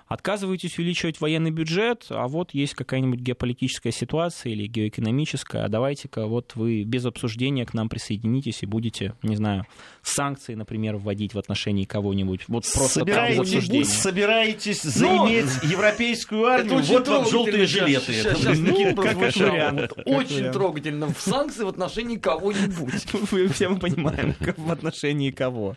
Отказываетесь 0.07 0.79
увеличивать 0.79 1.20
военный 1.20 1.51
бюджет, 1.51 2.07
а 2.11 2.29
вот 2.29 2.55
есть 2.55 2.74
какая-нибудь 2.74 3.20
геополитическая 3.20 3.93
ситуация 3.93 4.53
или 4.53 4.66
геоэкономическая, 4.66 5.64
а 5.64 5.68
давайте-ка 5.68 6.27
вот 6.27 6.55
вы 6.55 6.85
без 6.85 7.05
обсуждения 7.07 7.66
к 7.66 7.74
нам 7.74 7.89
присоединитесь 7.89 8.62
и 8.62 8.66
будете, 8.66 9.14
не 9.22 9.37
знаю, 9.37 9.66
санкции, 10.03 10.55
например, 10.55 10.97
вводить 10.97 11.35
в 11.35 11.39
отношении 11.39 11.85
кого-нибудь. 11.85 12.43
Вот 12.49 12.64
просто 12.72 13.01
Собираете, 13.01 13.41
без 13.41 13.49
обсуждения. 13.49 13.85
собираетесь 13.85 14.85
ну, 14.85 14.91
заиметь 14.91 15.62
Но... 15.62 15.68
европейскую 15.68 16.45
армию, 16.47 16.83
вот 16.83 17.09
вам 17.09 17.29
желтые 17.29 17.66
жилеты. 17.66 18.12
Сейчас, 18.12 18.39
сейчас, 18.39 18.59
ну, 18.59 18.95
как 18.95 19.16
вариант. 19.16 19.93
Очень 20.05 20.53
трогательно. 20.53 21.12
В 21.12 21.20
санкции 21.20 21.64
в 21.64 21.68
отношении 21.68 22.16
кого-нибудь. 22.16 23.07
Мы 23.33 23.49
все 23.49 23.68
мы 23.68 23.79
понимаем, 23.79 24.35
в 24.57 24.70
отношении 24.70 25.31
кого. 25.31 25.77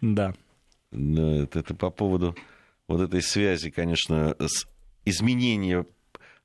Да. 0.00 0.34
Это, 0.92 1.60
это 1.60 1.74
по 1.74 1.90
поводу 1.90 2.34
вот 2.90 3.00
этой 3.00 3.22
связи, 3.22 3.70
конечно, 3.70 4.34
с 4.40 4.66
изменением 5.04 5.86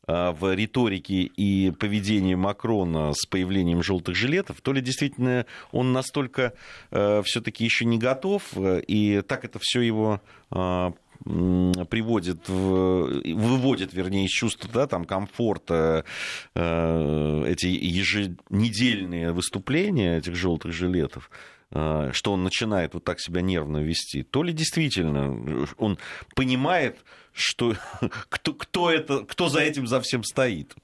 а, 0.08 0.32
в 0.32 0.54
риторике 0.54 1.24
и 1.24 1.72
поведении 1.72 2.36
Макрона 2.36 3.14
с 3.14 3.26
появлением 3.26 3.82
желтых 3.82 4.16
жилетов, 4.16 4.62
то 4.62 4.72
ли 4.72 4.82
действительно 4.82 5.48
он 5.72 5.92
настолько 5.92 6.54
э, 6.92 7.24
все-таки 7.26 7.64
еще 7.64 7.86
не 7.86 7.98
готов, 7.98 8.44
э, 8.56 8.82
и 8.82 9.22
так 9.22 9.44
это 9.44 9.58
все 9.60 9.82
его 9.82 10.22
э, 10.52 10.92
приводит, 11.24 12.48
в, 12.48 13.22
выводит, 13.34 13.94
вернее, 13.94 14.26
из 14.26 14.32
чувства 14.32 14.70
да, 14.72 14.86
там, 14.86 15.06
комфорта 15.06 16.06
э, 16.54 17.44
эти 17.48 17.66
еженедельные 17.66 19.32
выступления 19.32 20.18
этих 20.18 20.36
желтых 20.36 20.72
жилетов, 20.72 21.32
что 21.72 22.34
он 22.34 22.44
начинает 22.44 22.94
вот 22.94 23.04
так 23.04 23.20
себя 23.20 23.42
нервно 23.42 23.78
вести, 23.78 24.24
то 24.24 24.44
ли 24.44 24.54
действительно 24.54 25.68
он 25.78 25.98
понимает, 26.36 27.00
что 27.34 27.76
кто, 28.30 28.54
кто, 28.54 28.90
это, 28.90 29.26
кто 29.26 29.50
за 29.50 29.60
этим 29.60 29.88
за 29.88 30.00
всем 30.02 30.24
стоит. 30.24 30.76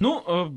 Ну, 0.00 0.24
э, 0.26 0.50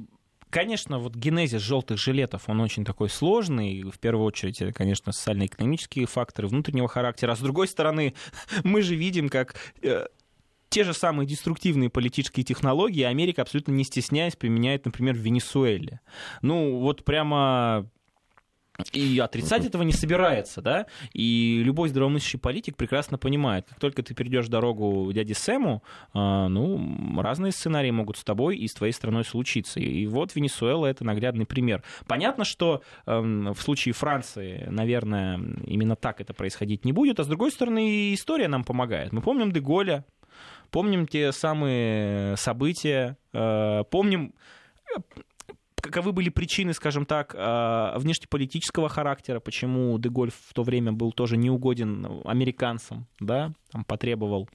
конечно, 0.50 1.00
вот 1.00 1.16
генезис 1.16 1.62
желтых 1.62 2.00
жилетов, 2.00 2.44
он 2.48 2.62
очень 2.62 2.86
такой 2.86 3.10
сложный. 3.10 3.84
В 3.84 4.00
первую 4.00 4.26
очередь, 4.26 4.62
это, 4.62 4.72
конечно, 4.72 5.12
социально-экономические 5.12 6.08
факторы 6.08 6.48
внутреннего 6.48 6.88
характера. 6.88 7.34
А 7.34 7.36
с 7.36 7.40
другой 7.40 7.68
стороны, 7.68 8.16
мы 8.64 8.82
же 8.82 8.96
видим, 8.96 9.30
как 9.30 9.56
э, 9.82 10.08
те 10.70 10.84
же 10.84 10.94
самые 10.94 11.28
деструктивные 11.28 11.90
политические 11.90 12.44
технологии 12.44 13.04
Америка 13.04 13.42
абсолютно 13.42 13.74
не 13.74 13.84
стесняясь 13.84 14.36
применяет, 14.36 14.86
например, 14.86 15.16
в 15.16 15.20
Венесуэле. 15.20 16.00
Ну, 16.42 16.80
вот 16.80 17.04
прямо 17.04 17.90
и 18.92 19.20
отрицать 19.20 19.66
этого 19.66 19.84
не 19.84 19.94
собирается, 19.94 20.62
да. 20.62 20.86
И 21.14 21.62
любой 21.64 21.90
здравомыслящий 21.90 22.40
политик 22.40 22.76
прекрасно 22.76 23.18
понимает, 23.18 23.68
как 23.70 23.80
только 23.80 24.04
ты 24.04 24.14
перейдешь 24.14 24.48
дорогу 24.48 25.12
дяде 25.14 25.34
Сэму, 25.34 25.84
а, 26.14 26.48
ну, 26.48 27.22
разные 27.22 27.52
сценарии 27.52 27.92
могут 27.92 28.18
с 28.18 28.24
тобой 28.24 28.58
и 28.58 28.68
с 28.68 28.74
твоей 28.74 28.94
страной 28.94 29.24
случиться. 29.24 29.80
И 29.80 30.06
вот 30.08 30.36
Венесуэла 30.36 30.88
это 30.88 31.04
наглядный 31.04 31.46
пример. 31.46 31.84
Понятно, 32.08 32.44
что 32.44 32.82
эм, 33.06 33.54
в 33.54 33.62
случае 33.62 33.94
Франции, 33.94 34.68
наверное, 34.70 35.40
именно 35.66 35.96
так 35.96 36.22
это 36.22 36.34
происходить 36.34 36.86
не 36.86 36.92
будет, 36.92 37.20
а 37.20 37.24
с 37.24 37.28
другой 37.28 37.52
стороны, 37.52 38.14
история 38.14 38.48
нам 38.48 38.64
помогает. 38.64 39.14
Мы 39.14 39.22
помним 39.22 39.52
Деголя, 39.52 40.06
помним 40.72 41.08
те 41.08 41.32
самые 41.32 42.36
события, 42.38 43.18
э, 43.34 43.84
помним 43.90 44.34
каковы 45.86 46.12
были 46.12 46.30
причины, 46.30 46.74
скажем 46.74 47.06
так, 47.06 47.36
а, 47.38 47.98
внешнеполитического 48.00 48.90
характера, 48.90 49.40
почему 49.40 49.98
Деголь 50.00 50.32
в 50.32 50.54
то 50.54 50.64
время 50.64 50.92
был 50.92 51.12
тоже 51.12 51.38
неугоден 51.38 52.22
американцам, 52.26 53.08
да, 53.20 53.54
там 53.72 53.86
потребовал 53.86 54.50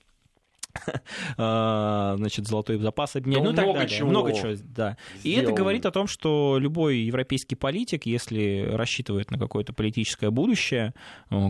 а, 1.36 2.14
значит, 2.18 2.46
золотой 2.46 2.78
запас 2.78 3.16
обменять, 3.16 3.42
ну, 3.42 3.52
ну 3.52 3.62
много 3.62 3.86
Чего 3.86 4.08
много 4.08 4.32
чего, 4.32 4.54
да. 4.64 4.96
И 5.22 5.32
это 5.32 5.52
говорит 5.52 5.86
о 5.86 5.90
том, 5.90 6.06
что 6.06 6.58
любой 6.58 6.98
европейский 6.98 7.56
политик, 7.56 8.06
если 8.06 8.68
рассчитывает 8.70 9.30
на 9.30 9.38
какое-то 9.38 9.72
политическое 9.72 10.30
будущее, 10.30 10.94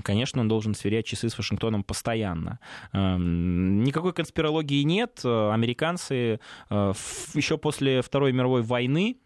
конечно, 0.05 0.41
он 0.41 0.49
должен 0.49 0.75
сверять 0.75 1.07
часы 1.07 1.29
с 1.29 1.37
Вашингтоном 1.37 1.85
постоянно. 1.85 2.61
Никакой 2.93 4.13
конспирологии 4.13 4.83
нет. 4.83 5.21
Американцы 5.25 6.41
еще 6.71 7.59
после 7.59 8.03
Второй 8.03 8.33
мировой 8.33 8.63
войны 8.63 9.17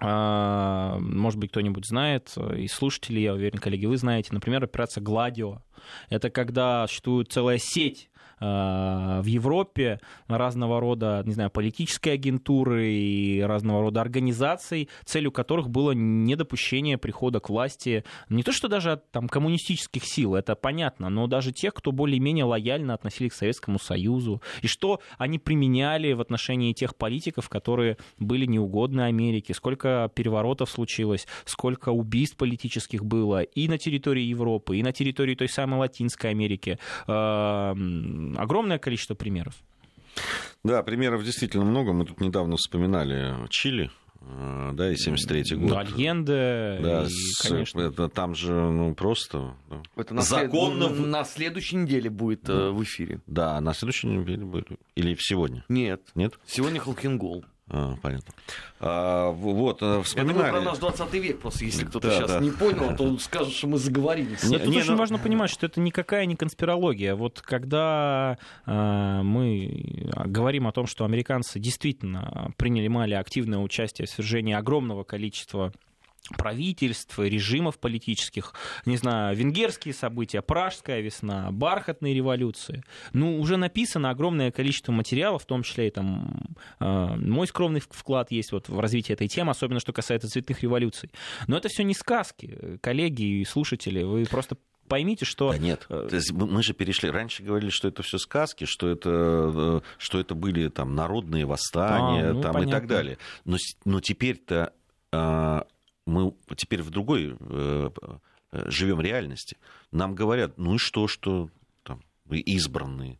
может 0.00 1.38
быть, 1.38 1.50
кто-нибудь 1.50 1.86
знает, 1.86 2.34
и 2.56 2.66
слушатели, 2.66 3.20
я 3.20 3.34
уверен, 3.34 3.58
коллеги, 3.58 3.86
вы 3.86 3.96
знаете, 3.96 4.30
например, 4.32 4.64
операция 4.64 5.02
«Гладио». 5.02 5.62
Это 6.08 6.30
когда 6.30 6.86
существует 6.86 7.30
целая 7.30 7.58
сеть 7.58 8.08
в 8.42 9.24
Европе 9.24 10.00
разного 10.26 10.80
рода, 10.80 11.22
не 11.24 11.32
знаю, 11.32 11.50
политической 11.50 12.10
агентуры 12.10 12.92
и 12.92 13.40
разного 13.40 13.82
рода 13.82 14.00
организаций, 14.00 14.88
целью 15.04 15.30
которых 15.30 15.70
было 15.70 15.92
недопущение 15.92 16.98
прихода 16.98 17.38
к 17.38 17.48
власти 17.48 18.04
не 18.28 18.42
то 18.42 18.52
что 18.52 18.68
даже 18.68 18.92
от 18.92 19.10
там, 19.10 19.28
коммунистических 19.28 20.04
сил, 20.04 20.34
это 20.34 20.54
понятно, 20.54 21.08
но 21.08 21.26
даже 21.26 21.52
тех, 21.52 21.74
кто 21.74 21.92
более-менее 21.92 22.44
лояльно 22.44 22.94
относились 22.94 23.32
к 23.32 23.36
Советскому 23.36 23.78
Союзу, 23.78 24.42
и 24.62 24.66
что 24.66 25.00
они 25.18 25.38
применяли 25.38 26.12
в 26.12 26.20
отношении 26.20 26.72
тех 26.72 26.96
политиков, 26.96 27.48
которые 27.48 27.96
были 28.18 28.46
неугодны 28.46 29.02
Америке, 29.02 29.54
сколько 29.54 30.10
переворотов 30.14 30.70
случилось, 30.70 31.26
сколько 31.44 31.90
убийств 31.90 32.36
политических 32.36 33.04
было 33.04 33.42
и 33.42 33.68
на 33.68 33.78
территории 33.78 34.22
Европы, 34.22 34.78
и 34.78 34.82
на 34.82 34.92
территории 34.92 35.34
той 35.34 35.48
самой 35.48 35.80
Латинской 35.80 36.30
Америки. 36.30 36.78
Э, 38.36 38.38
огромное 38.38 38.78
количество 38.78 39.14
примеров. 39.14 39.54
Да, 40.64 40.82
примеров 40.82 41.24
действительно 41.24 41.64
много. 41.64 41.92
Мы 41.92 42.04
тут 42.04 42.20
недавно 42.20 42.56
вспоминали 42.56 43.34
Чили, 43.48 43.90
э, 44.20 44.70
да, 44.74 44.92
и 44.92 44.94
73-й 44.94 45.56
год. 45.56 45.70
Да, 45.70 45.80
Альенде, 45.80 46.78
да, 46.82 47.04
и, 47.04 47.08
с, 47.08 47.48
конечно. 47.48 47.80
Это, 47.80 48.08
там 48.08 48.34
же, 48.34 48.52
ну, 48.52 48.94
просто... 48.94 49.54
Это 49.96 50.14
на 50.14 50.22
Законно... 50.22 50.88
След... 50.88 51.06
На 51.06 51.24
следующей 51.24 51.76
неделе 51.76 52.10
будет 52.10 52.44
да. 52.44 52.70
в 52.70 52.82
эфире. 52.82 53.20
Да, 53.26 53.60
на 53.60 53.74
следующей 53.74 54.08
неделе 54.08 54.44
будет. 54.44 54.68
Или 54.94 55.16
сегодня? 55.18 55.64
Нет. 55.68 56.02
Нет? 56.14 56.38
Сегодня 56.46 56.80
Халкингол. 56.80 57.44
А, 57.68 57.96
понятно. 58.02 58.34
А, 58.80 59.30
вот, 59.30 59.76
вспоминали... 60.04 60.16
Я 60.16 60.24
думаю, 60.24 60.52
про 60.52 60.60
наш 60.60 60.78
20 60.78 61.14
век 61.14 61.40
просто, 61.40 61.64
если 61.64 61.84
кто-то 61.84 62.08
да, 62.08 62.16
сейчас 62.16 62.30
да. 62.30 62.40
не 62.40 62.50
понял, 62.50 62.96
то 62.96 63.18
скажет, 63.18 63.52
что 63.54 63.66
мы 63.66 63.78
заговорились. 63.78 64.42
Нет, 64.44 64.64
тут 64.64 64.72
не, 64.72 64.78
очень 64.78 64.90
но... 64.92 64.96
важно 64.96 65.18
понимать, 65.18 65.50
что 65.50 65.66
это 65.66 65.80
никакая 65.80 66.26
не 66.26 66.36
конспирология. 66.36 67.14
Вот 67.14 67.40
когда 67.40 68.36
э, 68.66 69.20
мы 69.22 70.10
говорим 70.26 70.66
о 70.66 70.72
том, 70.72 70.86
что 70.86 71.04
американцы 71.04 71.58
действительно 71.58 72.52
приняли 72.56 72.88
малее 72.88 73.18
активное 73.18 73.58
участие 73.58 74.06
в 74.06 74.10
свержении 74.10 74.54
огромного 74.54 75.04
количества 75.04 75.72
правительств, 76.36 77.18
режимов 77.18 77.78
политических, 77.78 78.54
не 78.86 78.96
знаю, 78.96 79.36
венгерские 79.36 79.92
события, 79.92 80.40
пражская 80.40 81.00
весна, 81.00 81.50
бархатные 81.50 82.14
революции. 82.14 82.84
Ну, 83.12 83.40
уже 83.40 83.56
написано 83.56 84.10
огромное 84.10 84.50
количество 84.50 84.92
материалов, 84.92 85.42
в 85.42 85.46
том 85.46 85.62
числе 85.62 85.88
и 85.88 85.90
там 85.90 86.54
э, 86.80 87.16
мой 87.16 87.46
скромный 87.46 87.80
вклад 87.80 88.30
есть 88.30 88.52
вот 88.52 88.68
в 88.68 88.78
развитие 88.78 89.14
этой 89.14 89.28
темы, 89.28 89.50
особенно 89.50 89.80
что 89.80 89.92
касается 89.92 90.28
цветных 90.28 90.62
революций. 90.62 91.10
Но 91.48 91.56
это 91.56 91.68
все 91.68 91.82
не 91.82 91.94
сказки, 91.94 92.78
коллеги 92.80 93.40
и 93.40 93.44
слушатели, 93.44 94.02
вы 94.02 94.24
просто 94.24 94.56
поймите, 94.86 95.24
что... 95.24 95.50
Да 95.50 95.58
нет, 95.58 95.86
э, 95.88 96.20
мы 96.32 96.62
же 96.62 96.72
перешли, 96.72 97.10
раньше 97.10 97.42
говорили, 97.42 97.70
что 97.70 97.88
это 97.88 98.02
все 98.02 98.18
сказки, 98.18 98.64
что 98.64 98.88
это, 98.88 99.10
э, 99.54 99.80
что 99.98 100.20
это 100.20 100.34
были 100.34 100.68
там 100.68 100.94
народные 100.94 101.46
восстания 101.46 102.30
а, 102.30 102.32
ну, 102.32 102.42
там, 102.42 102.62
и 102.62 102.70
так 102.70 102.86
далее. 102.86 103.18
Но, 103.44 103.56
но 103.84 104.00
теперь-то 104.00 104.72
а, 105.10 105.66
мы 106.06 106.34
теперь 106.56 106.82
в 106.82 106.90
другой 106.90 107.36
э, 107.38 107.90
э, 108.52 108.70
живем 108.70 109.00
реальности. 109.00 109.56
Нам 109.90 110.14
говорят, 110.14 110.58
ну 110.58 110.74
и 110.74 110.78
что, 110.78 111.08
что 111.08 111.48
там, 111.82 112.02
вы 112.24 112.38
избранные. 112.38 113.18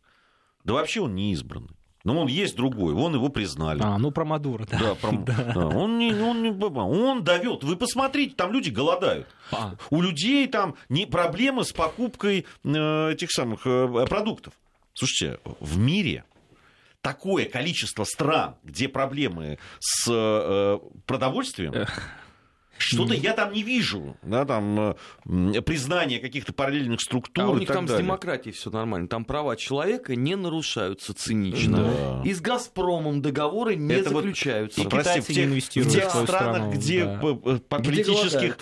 Да 0.63 0.73
вообще 0.73 1.01
он 1.01 1.15
не 1.15 1.33
избранный. 1.33 1.75
Но 2.03 2.19
он 2.19 2.27
есть 2.27 2.57
другой, 2.57 2.93
вон 2.93 3.15
его 3.15 3.29
признали. 3.29 3.81
А, 3.81 3.97
ну 3.97 4.11
про 4.11 4.25
Мадуро, 4.25 4.65
да. 4.65 4.77
Да, 4.77 4.95
про... 4.95 5.11
да. 5.17 5.67
Он, 5.69 5.97
не, 5.97 6.13
он, 6.13 6.43
не, 6.43 6.51
он 6.51 7.23
давет. 7.23 7.63
Вы 7.63 7.77
посмотрите, 7.77 8.35
там 8.35 8.51
люди 8.51 8.69
голодают. 8.69 9.27
А. 9.51 9.75
У 9.89 10.01
людей 10.01 10.47
там 10.47 10.75
не 10.89 11.05
проблемы 11.05 11.63
с 11.63 11.71
покупкой 11.71 12.45
э, 12.63 13.11
этих 13.11 13.31
самых 13.31 13.65
э, 13.65 14.05
продуктов. 14.09 14.53
Слушайте, 14.93 15.39
в 15.61 15.77
мире 15.77 16.25
такое 17.01 17.45
количество 17.45 18.03
стран, 18.03 18.55
где 18.63 18.89
проблемы 18.89 19.57
с 19.79 20.05
э, 20.11 20.79
продовольствием. 21.05 21.73
Что-то 22.83 23.13
я 23.13 23.33
там 23.33 23.51
не 23.53 23.63
вижу, 23.63 24.17
да, 24.21 24.45
там 24.45 24.95
признание 25.65 26.19
каких-то 26.19 26.53
параллельных 26.53 27.01
структур. 27.01 27.45
А 27.45 27.49
у 27.49 27.57
них 27.57 27.67
там 27.67 27.85
далее. 27.85 28.01
с 28.01 28.05
демократией 28.05 28.53
все 28.53 28.69
нормально. 28.69 29.07
Там 29.07 29.25
права 29.25 29.55
человека 29.55 30.15
не 30.15 30.35
нарушаются 30.35 31.13
цинично. 31.13 31.77
Да. 31.77 32.21
И 32.29 32.33
с 32.33 32.41
Газпромом 32.41 33.21
договоры 33.21 33.75
не 33.75 33.93
Это 33.93 34.09
заключаются. 34.09 34.81
Вот, 34.81 34.87
и 34.87 34.89
прости, 34.89 35.21
в 35.21 35.27
тех, 35.27 35.85
в 35.85 35.89
тех 35.89 36.09
странах, 36.09 36.27
страну, 36.27 36.71
где 36.71 37.05
да. 37.05 37.17
по, 37.17 37.35
по 37.35 37.59
политических 37.59 38.57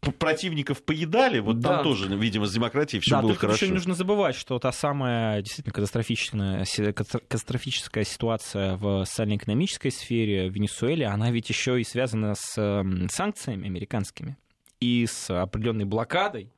противников 0.00 0.82
поедали, 0.82 1.40
вот 1.40 1.60
да. 1.60 1.76
там 1.76 1.84
тоже, 1.84 2.14
видимо, 2.16 2.46
с 2.46 2.52
демократией 2.52 3.00
все 3.00 3.16
да, 3.16 3.22
было 3.22 3.34
хорошо. 3.34 3.56
еще 3.56 3.68
не 3.68 3.74
нужно 3.74 3.94
забывать, 3.94 4.34
что 4.34 4.58
та 4.58 4.72
самая 4.72 5.42
действительно 5.42 5.74
катастрофическая, 5.74 6.92
катастрофическая 6.92 8.04
ситуация 8.04 8.76
в 8.76 9.04
социально-экономической 9.04 9.90
сфере 9.90 10.48
в 10.48 10.54
Венесуэле, 10.54 11.06
она 11.06 11.30
ведь 11.30 11.48
еще 11.48 11.80
и 11.80 11.84
связана 11.84 12.34
с 12.34 12.84
санкциями 13.10 13.66
американскими 13.66 14.36
и 14.80 15.06
с 15.06 15.30
определенной 15.30 15.84
блокадой 15.84 16.50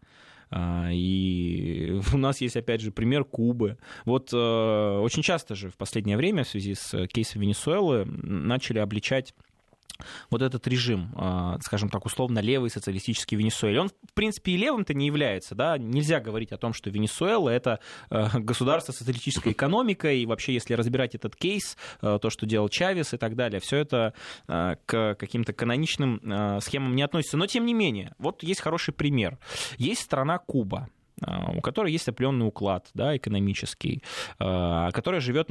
а, 0.55 0.91
и 0.93 1.99
у 2.13 2.19
нас 2.19 2.41
есть, 2.41 2.57
опять 2.57 2.83
же, 2.83 2.93
пример 2.93 3.25
Кубы. 3.25 3.79
Вот 4.05 4.33
э, 4.33 4.37
очень 4.37 5.23
часто 5.23 5.55
же 5.55 5.71
в 5.71 5.77
последнее 5.77 6.19
время 6.19 6.45
в 6.45 6.49
связи 6.49 6.75
с 6.75 7.07
кейсом 7.07 7.41
Венесуэлы 7.41 8.05
начали 8.05 8.79
обличать 8.79 9.35
вот 10.31 10.43
этот 10.43 10.67
режим, 10.67 11.13
а, 11.17 11.59
скажем 11.61 11.89
так, 11.89 12.05
условно 12.07 12.39
левый 12.41 12.71
социалистический 12.71 13.37
Венесуэле. 13.37 13.81
Он, 13.81 13.89
в 13.89 14.13
принципе, 14.15 14.53
и 14.53 14.57
левым-то 14.57 14.95
не 14.95 15.07
является. 15.07 15.55
Да? 15.55 15.79
Нельзя 15.79 16.21
говорить 16.21 16.53
о 16.53 16.57
том, 16.57 16.73
что 16.73 16.91
Венесуэла— 16.91 17.49
это 17.51 17.81
а, 18.11 18.39
государство 18.39 18.93
с 18.93 18.97
социалистической 18.97 19.53
экономикой, 19.53 20.21
и 20.21 20.27
вообще, 20.27 20.55
если 20.55 20.75
разбирать 20.75 21.15
этот 21.15 21.37
кейс, 21.37 21.77
а, 22.01 22.19
то, 22.19 22.31
что 22.31 22.47
делал 22.47 22.69
Чавес 22.69 23.15
и 23.15 23.17
так 23.17 23.37
далее, 23.37 23.61
все 23.61 23.79
это 23.79 24.15
к 24.47 25.17
каким-то 25.19 25.53
каноничным 25.53 26.61
схемам 26.61 26.95
не 26.95 27.03
относится. 27.03 27.37
Но, 27.37 27.47
тем 27.47 27.67
не 27.67 27.75
менее, 27.75 28.15
вот 28.19 28.43
есть 28.43 28.61
хороший 28.61 28.95
пример. 28.95 29.39
Есть 29.79 30.03
страна 30.03 30.39
Куба, 30.39 30.89
у 31.21 31.61
которой 31.61 31.93
есть 31.93 32.09
определенный 32.09 32.47
уклад 32.47 32.89
да, 32.95 33.17
экономический, 33.17 34.03
которая 34.39 35.21
живет 35.21 35.49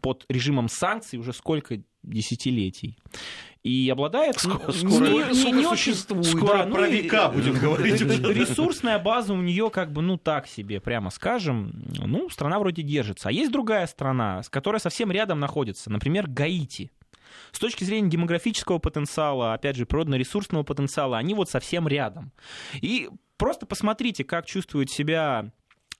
под 0.00 0.24
режимом 0.28 0.68
санкций 0.68 1.18
уже 1.18 1.32
сколько 1.32 1.80
десятилетий. 2.02 2.98
И 3.62 3.88
обладает... 3.90 4.40
Скоро, 4.40 4.72
не, 4.72 5.44
не, 5.44 5.52
не 5.52 5.64
существует. 5.64 6.26
Скоро 6.26 6.64
да, 6.64 6.66
про 6.66 6.80
ну, 6.80 6.90
века 6.90 7.28
будем 7.28 7.54
говорить. 7.54 8.00
Ресурсная 8.00 8.98
база 8.98 9.34
у 9.34 9.40
нее 9.40 9.70
как 9.70 9.92
бы, 9.92 10.02
ну 10.02 10.16
так 10.16 10.48
себе, 10.48 10.80
прямо 10.80 11.10
скажем. 11.10 11.72
Ну, 11.98 12.28
страна 12.28 12.58
вроде 12.58 12.82
держится. 12.82 13.28
А 13.28 13.32
есть 13.32 13.52
другая 13.52 13.86
страна, 13.86 14.42
с 14.42 14.48
которой 14.48 14.80
совсем 14.80 15.12
рядом 15.12 15.38
находится, 15.38 15.90
например, 15.90 16.26
Гаити. 16.28 16.90
С 17.52 17.58
точки 17.58 17.84
зрения 17.84 18.10
демографического 18.10 18.78
потенциала, 18.78 19.54
опять 19.54 19.76
же, 19.76 19.86
природно-ресурсного 19.86 20.62
потенциала, 20.62 21.18
они 21.18 21.34
вот 21.34 21.50
совсем 21.50 21.88
рядом. 21.88 22.32
И 22.80 23.08
просто 23.36 23.66
посмотрите, 23.66 24.24
как 24.24 24.46
чувствует 24.46 24.90
себя 24.90 25.52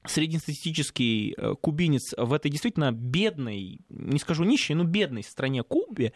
среднестатистический 0.04 1.34
э, 1.36 1.54
кубинец 1.60 2.12
в 2.16 2.32
этой 2.32 2.50
действительно 2.50 2.92
бедной, 2.92 3.80
не 3.88 4.18
скажу 4.18 4.44
нищей, 4.44 4.74
но 4.74 4.84
бедной 4.84 5.22
стране 5.22 5.62
Кубе, 5.62 6.12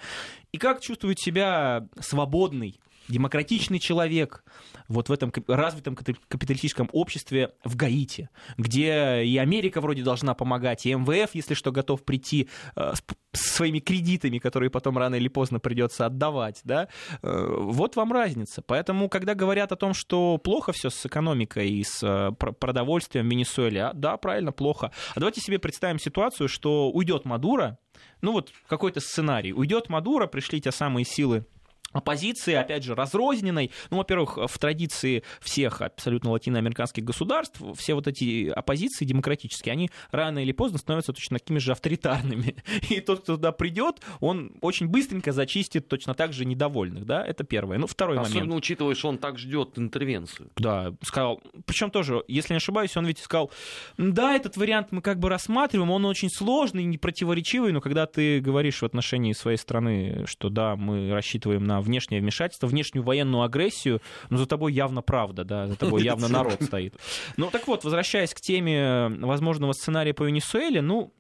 и 0.53 0.59
как 0.59 0.81
чувствует 0.81 1.21
себя 1.21 1.89
свободный, 2.01 2.81
демократичный 3.09 3.79
человек 3.79 4.45
вот 4.89 5.09
в 5.09 5.13
этом 5.13 5.33
развитом 5.49 5.97
капиталистическом 5.97 6.89
обществе 6.93 7.53
в 7.65 7.77
Гаити, 7.77 8.29
где 8.57 9.23
и 9.25 9.37
Америка 9.39 9.81
вроде 9.81 10.03
должна 10.03 10.35
помогать, 10.35 10.87
и 10.87 10.95
МВФ, 10.95 11.35
если 11.35 11.55
что, 11.55 11.73
готов 11.73 12.05
прийти 12.05 12.49
э, 12.77 12.93
с 13.33 13.41
своими 13.41 13.79
кредитами, 13.79 14.39
которые 14.39 14.71
потом 14.71 14.99
рано 14.99 15.17
или 15.17 15.29
поздно 15.29 15.59
придется 15.61 16.07
отдавать, 16.07 16.61
да, 16.65 16.89
э, 17.23 17.57
вот 17.59 17.97
вам 17.97 18.13
разница. 18.13 18.63
Поэтому, 18.63 19.09
когда 19.09 19.35
говорят 19.35 19.73
о 19.73 19.77
том, 19.77 19.95
что 19.95 20.39
плохо 20.39 20.73
все 20.73 20.91
с 20.91 21.07
экономикой 21.07 21.71
и 21.71 21.85
с 21.85 22.03
э, 22.03 22.33
продовольствием 22.33 23.29
в 23.29 23.31
Венесуэле, 23.31 23.85
а, 23.85 23.93
да, 23.93 24.17
правильно, 24.17 24.53
плохо. 24.53 24.93
А 25.15 25.21
давайте 25.21 25.41
себе 25.41 25.59
представим 25.59 25.99
ситуацию, 25.99 26.49
что 26.49 26.91
уйдет 26.91 27.25
Мадуро, 27.25 27.79
ну 28.21 28.33
вот 28.33 28.53
какой-то 28.69 29.01
сценарий, 29.01 29.53
уйдет 29.53 29.89
Мадуро, 29.89 30.27
пришли 30.27 30.61
те 30.61 30.73
самые 30.73 31.05
силы 31.05 31.45
оппозиции, 31.93 32.55
опять 32.55 32.85
же, 32.85 32.95
разрозненной. 32.95 33.71
Ну, 33.91 33.99
во-первых, 33.99 34.39
в 34.47 34.59
традиции 34.59 35.23
всех 35.41 35.81
абсолютно 35.81 36.31
латиноамериканских 36.31 37.05
государств 37.05 37.61
все 37.77 37.95
вот 37.95 38.07
эти 38.07 38.49
оппозиции 38.49 39.05
демократические, 39.05 39.73
они 39.73 39.91
рано 40.11 40.41
или 40.41 40.53
поздно 40.53 40.79
становятся 40.79 41.13
точно 41.13 41.39
такими 41.39 41.59
же 41.59 41.73
авторитарными. 41.73 42.57
И 42.91 43.01
тот, 43.01 43.21
кто 43.21 43.37
туда 43.37 43.53
придет, 43.53 44.01
он 44.21 44.53
очень 44.61 44.89
быстренько 44.89 45.33
зачистит 45.33 45.89
точно 45.89 46.15
так 46.15 46.33
же 46.33 46.45
недовольных, 46.45 47.07
да, 47.07 47.25
это 47.25 47.45
первое. 47.45 47.79
Ну, 47.79 47.87
второй 47.87 48.19
Особенно 48.19 48.41
момент. 48.41 48.59
учитывая, 48.59 48.95
что 48.95 49.09
он 49.09 49.19
так 49.19 49.39
ждет 49.39 49.79
интервенцию. 49.79 50.51
Да, 50.57 50.95
сказал, 51.03 51.41
причем 51.65 51.91
тоже, 51.91 52.23
если 52.29 52.53
не 52.53 52.59
ошибаюсь, 52.59 52.97
он 52.97 53.07
ведь 53.07 53.19
сказал, 53.19 53.51
да, 53.97 54.35
этот 54.35 54.57
вариант 54.57 54.89
мы 54.91 55.01
как 55.01 55.19
бы 55.19 55.29
рассматриваем, 55.29 55.91
он 55.91 56.05
очень 56.05 56.31
сложный, 56.31 56.85
непротиворечивый, 56.85 57.73
но 57.73 57.81
когда 57.81 58.07
ты 58.07 58.41
говоришь 58.41 58.83
в 58.83 58.85
отношении 58.85 59.33
своей 59.33 59.57
страны, 59.57 60.25
что 60.27 60.49
да, 60.49 60.77
мы 60.77 61.13
рассчитываем 61.13 61.65
на 61.65 61.81
внешнее 61.87 62.21
вмешательство, 62.21 62.67
внешнюю 62.67 63.05
военную 63.05 63.43
агрессию, 63.43 64.03
но 64.29 64.37
за 64.37 64.47
тобой 64.47 64.73
явно 64.73 65.03
правда, 65.03 65.45
да, 65.45 65.67
за 65.67 65.77
тобой 65.77 66.03
явно 66.05 66.29
народ 66.29 66.63
стоит. 66.63 66.95
Ну 67.37 67.51
так 67.51 67.67
вот, 67.67 67.85
возвращаясь 67.85 68.35
к 68.35 68.41
теме 68.41 69.09
возможного 69.21 69.73
сценария 69.73 70.13
по 70.13 70.25
Венесуэле, 70.25 70.83
ну, 70.83 71.13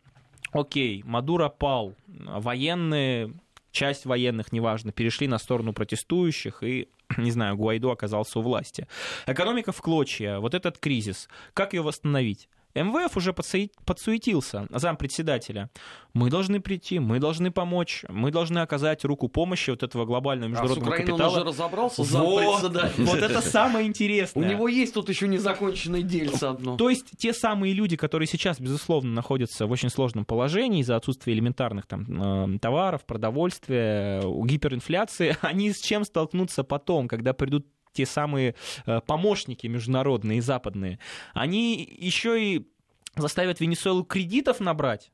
окей, 0.52 1.02
Мадуро 1.04 1.48
пал, 1.48 1.94
военные 2.06 3.32
часть 3.76 4.06
военных, 4.06 4.52
неважно, 4.52 4.90
перешли 4.90 5.28
на 5.28 5.38
сторону 5.38 5.72
протестующих, 5.72 6.62
и, 6.62 6.88
не 7.18 7.30
знаю, 7.30 7.56
Гуайдо 7.56 7.92
оказался 7.92 8.38
у 8.38 8.42
власти. 8.42 8.88
Экономика 9.26 9.72
в 9.72 9.80
клочья, 9.82 10.38
вот 10.38 10.54
этот 10.54 10.78
кризис, 10.78 11.28
как 11.52 11.74
ее 11.74 11.82
восстановить? 11.82 12.48
МВФ 12.82 13.16
уже 13.16 13.32
подсуетился, 13.32 14.66
зампредседателя. 14.70 15.70
Мы 16.12 16.30
должны 16.30 16.60
прийти, 16.60 16.98
мы 16.98 17.18
должны 17.18 17.50
помочь, 17.50 18.04
мы 18.08 18.30
должны 18.30 18.58
оказать 18.60 19.04
руку 19.04 19.28
помощи 19.28 19.70
вот 19.70 19.82
этого 19.82 20.04
глобального 20.04 20.50
международного 20.50 20.94
а 20.94 20.96
с 20.96 21.00
капитала. 21.00 21.28
он 21.28 21.36
уже 21.36 21.44
разобрался, 21.44 22.02
вот, 22.02 22.62
вот 22.98 23.18
это 23.18 23.40
самое 23.40 23.86
интересное. 23.86 24.42
У 24.42 24.50
него 24.50 24.68
есть 24.68 24.94
тут 24.94 25.08
еще 25.08 25.28
незаконченное 25.28 26.02
дельце 26.02 26.48
одно. 26.48 26.76
То 26.76 26.90
есть 26.90 27.16
те 27.18 27.32
самые 27.32 27.74
люди, 27.74 27.96
которые 27.96 28.26
сейчас, 28.26 28.60
безусловно, 28.60 29.12
находятся 29.12 29.66
в 29.66 29.70
очень 29.70 29.90
сложном 29.90 30.24
положении 30.24 30.80
из-за 30.80 30.96
отсутствия 30.96 31.34
элементарных 31.34 31.86
там, 31.86 32.54
э, 32.54 32.58
товаров, 32.58 33.04
продовольствия, 33.04 34.22
гиперинфляции, 34.22 35.36
они 35.42 35.72
с 35.72 35.80
чем 35.80 36.04
столкнутся 36.04 36.64
потом, 36.64 37.08
когда 37.08 37.32
придут 37.32 37.66
те 37.96 38.06
самые 38.06 38.54
э, 38.86 39.00
помощники 39.06 39.66
международные 39.66 40.38
и 40.38 40.42
западные, 40.42 40.98
они 41.34 41.96
еще 41.98 42.42
и 42.42 42.70
заставят 43.16 43.60
Венесуэлу 43.60 44.04
кредитов 44.04 44.60
набрать, 44.60 45.10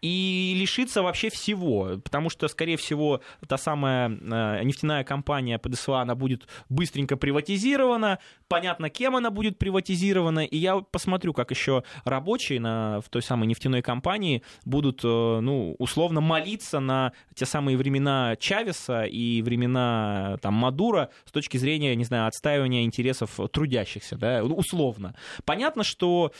и 0.00 0.54
лишиться 0.56 1.02
вообще 1.02 1.30
всего, 1.30 1.98
потому 2.02 2.30
что, 2.30 2.48
скорее 2.48 2.76
всего, 2.76 3.20
та 3.46 3.56
самая 3.56 4.10
э, 4.10 4.62
нефтяная 4.64 5.04
компания 5.04 5.58
ПДСВА, 5.58 6.02
она 6.02 6.14
будет 6.14 6.46
быстренько 6.68 7.16
приватизирована, 7.16 8.18
понятно, 8.48 8.90
кем 8.90 9.16
она 9.16 9.30
будет 9.30 9.58
приватизирована, 9.58 10.44
и 10.44 10.56
я 10.56 10.76
посмотрю, 10.78 11.32
как 11.32 11.50
еще 11.50 11.84
рабочие 12.04 12.60
на, 12.60 13.00
в 13.00 13.08
той 13.08 13.22
самой 13.22 13.46
нефтяной 13.46 13.82
компании 13.82 14.42
будут, 14.64 15.00
э, 15.04 15.08
ну, 15.08 15.74
условно 15.78 16.20
молиться 16.20 16.80
на 16.80 17.12
те 17.34 17.46
самые 17.46 17.76
времена 17.76 18.36
Чавеса 18.36 19.04
и 19.04 19.42
времена 19.42 20.38
там, 20.42 20.54
Мадура 20.54 21.10
с 21.24 21.32
точки 21.32 21.56
зрения, 21.56 21.94
не 21.96 22.04
знаю, 22.04 22.26
отстаивания 22.26 22.84
интересов 22.84 23.38
трудящихся, 23.52 24.16
да, 24.16 24.44
условно. 24.44 25.14
Понятно, 25.44 25.84
что 25.84 26.32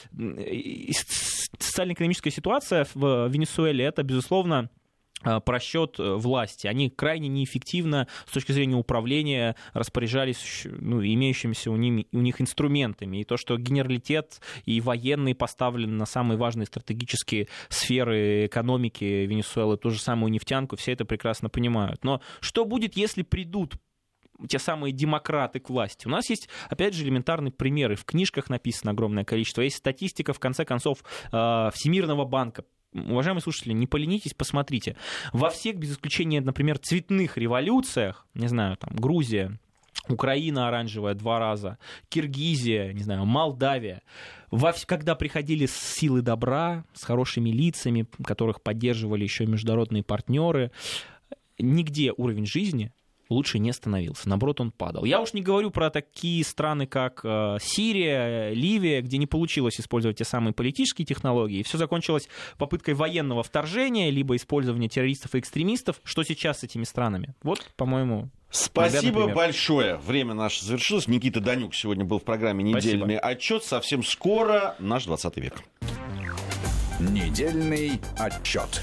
социально-экономическая 1.58 2.30
ситуация 2.30 2.86
в 2.94 3.28
Венесуэле 3.28 3.84
это, 3.84 4.02
безусловно, 4.02 4.70
э, 5.24 5.40
просчет 5.40 5.98
э, 5.98 6.14
власти. 6.14 6.66
Они 6.66 6.90
крайне 6.90 7.28
неэффективно 7.28 8.08
с 8.26 8.32
точки 8.32 8.52
зрения 8.52 8.76
управления 8.76 9.56
распоряжались 9.72 10.62
ну, 10.64 11.02
имеющимися 11.02 11.70
у, 11.70 11.76
ними, 11.76 12.06
у 12.12 12.20
них 12.20 12.40
инструментами. 12.40 13.18
И 13.18 13.24
то, 13.24 13.36
что 13.36 13.56
генералитет 13.56 14.40
и 14.64 14.80
военные 14.80 15.34
поставлены 15.34 15.94
на 15.94 16.06
самые 16.06 16.38
важные 16.38 16.66
стратегические 16.66 17.48
сферы 17.68 18.46
экономики 18.46 19.04
Венесуэлы, 19.04 19.76
ту 19.76 19.90
же 19.90 20.00
самую 20.00 20.30
нефтянку, 20.30 20.76
все 20.76 20.92
это 20.92 21.04
прекрасно 21.04 21.48
понимают. 21.48 22.04
Но 22.04 22.20
что 22.40 22.64
будет, 22.64 22.96
если 22.96 23.22
придут 23.22 23.74
те 24.48 24.58
самые 24.58 24.92
демократы 24.92 25.60
к 25.60 25.70
власти. 25.70 26.06
У 26.06 26.10
нас 26.10 26.28
есть, 26.30 26.48
опять 26.68 26.94
же, 26.94 27.04
элементарные 27.04 27.52
примеры. 27.52 27.96
В 27.96 28.04
книжках 28.04 28.50
написано 28.50 28.92
огромное 28.92 29.24
количество. 29.24 29.62
Есть 29.62 29.76
статистика, 29.76 30.32
в 30.32 30.38
конце 30.38 30.64
концов, 30.64 30.98
э, 31.32 31.70
Всемирного 31.72 32.24
банка. 32.24 32.64
Уважаемые 32.92 33.42
слушатели, 33.42 33.72
не 33.72 33.86
поленитесь, 33.86 34.34
посмотрите. 34.34 34.96
Во 35.32 35.50
всех, 35.50 35.76
без 35.76 35.92
исключения, 35.92 36.40
например, 36.40 36.78
цветных 36.78 37.36
революциях, 37.36 38.26
не 38.34 38.46
знаю, 38.46 38.76
там, 38.76 38.94
Грузия, 38.94 39.58
Украина 40.08 40.68
оранжевая 40.68 41.14
два 41.14 41.38
раза, 41.38 41.78
Киргизия, 42.08 42.92
не 42.92 43.02
знаю, 43.02 43.24
Молдавия. 43.24 44.02
Во, 44.50 44.72
когда 44.86 45.14
приходили 45.14 45.66
силы 45.66 46.22
добра, 46.22 46.84
с 46.92 47.02
хорошими 47.02 47.50
лицами, 47.50 48.06
которых 48.24 48.62
поддерживали 48.62 49.24
еще 49.24 49.46
международные 49.46 50.04
партнеры, 50.04 50.70
нигде 51.58 52.12
уровень 52.16 52.46
жизни 52.46 52.92
лучше 53.28 53.58
не 53.58 53.72
становился. 53.72 54.28
Наоборот, 54.28 54.60
он 54.60 54.70
падал. 54.70 55.04
Я 55.04 55.20
уж 55.20 55.32
не 55.32 55.42
говорю 55.42 55.70
про 55.70 55.90
такие 55.90 56.44
страны, 56.44 56.86
как 56.86 57.20
э, 57.24 57.58
Сирия, 57.60 58.52
Ливия, 58.52 59.00
где 59.02 59.18
не 59.18 59.26
получилось 59.26 59.80
использовать 59.80 60.18
те 60.18 60.24
самые 60.24 60.52
политические 60.52 61.06
технологии. 61.06 61.62
Все 61.62 61.78
закончилось 61.78 62.28
попыткой 62.58 62.94
военного 62.94 63.42
вторжения, 63.42 64.10
либо 64.10 64.36
использования 64.36 64.88
террористов 64.88 65.34
и 65.34 65.38
экстремистов. 65.38 66.00
Что 66.04 66.22
сейчас 66.22 66.60
с 66.60 66.64
этими 66.64 66.84
странами? 66.84 67.34
Вот, 67.42 67.70
по-моему, 67.76 68.30
Спасибо 68.50 69.26
большое. 69.26 69.96
Время 69.96 70.34
наше 70.34 70.64
завершилось. 70.64 71.08
Никита 71.08 71.40
Данюк 71.40 71.74
сегодня 71.74 72.04
был 72.04 72.20
в 72.20 72.22
программе 72.22 72.62
«Недельный 72.62 73.16
Спасибо. 73.16 73.18
отчет». 73.18 73.64
Совсем 73.64 74.04
скоро 74.04 74.76
наш 74.78 75.06
20 75.06 75.36
век. 75.38 75.54
Недельный 77.00 78.00
отчет. 78.16 78.82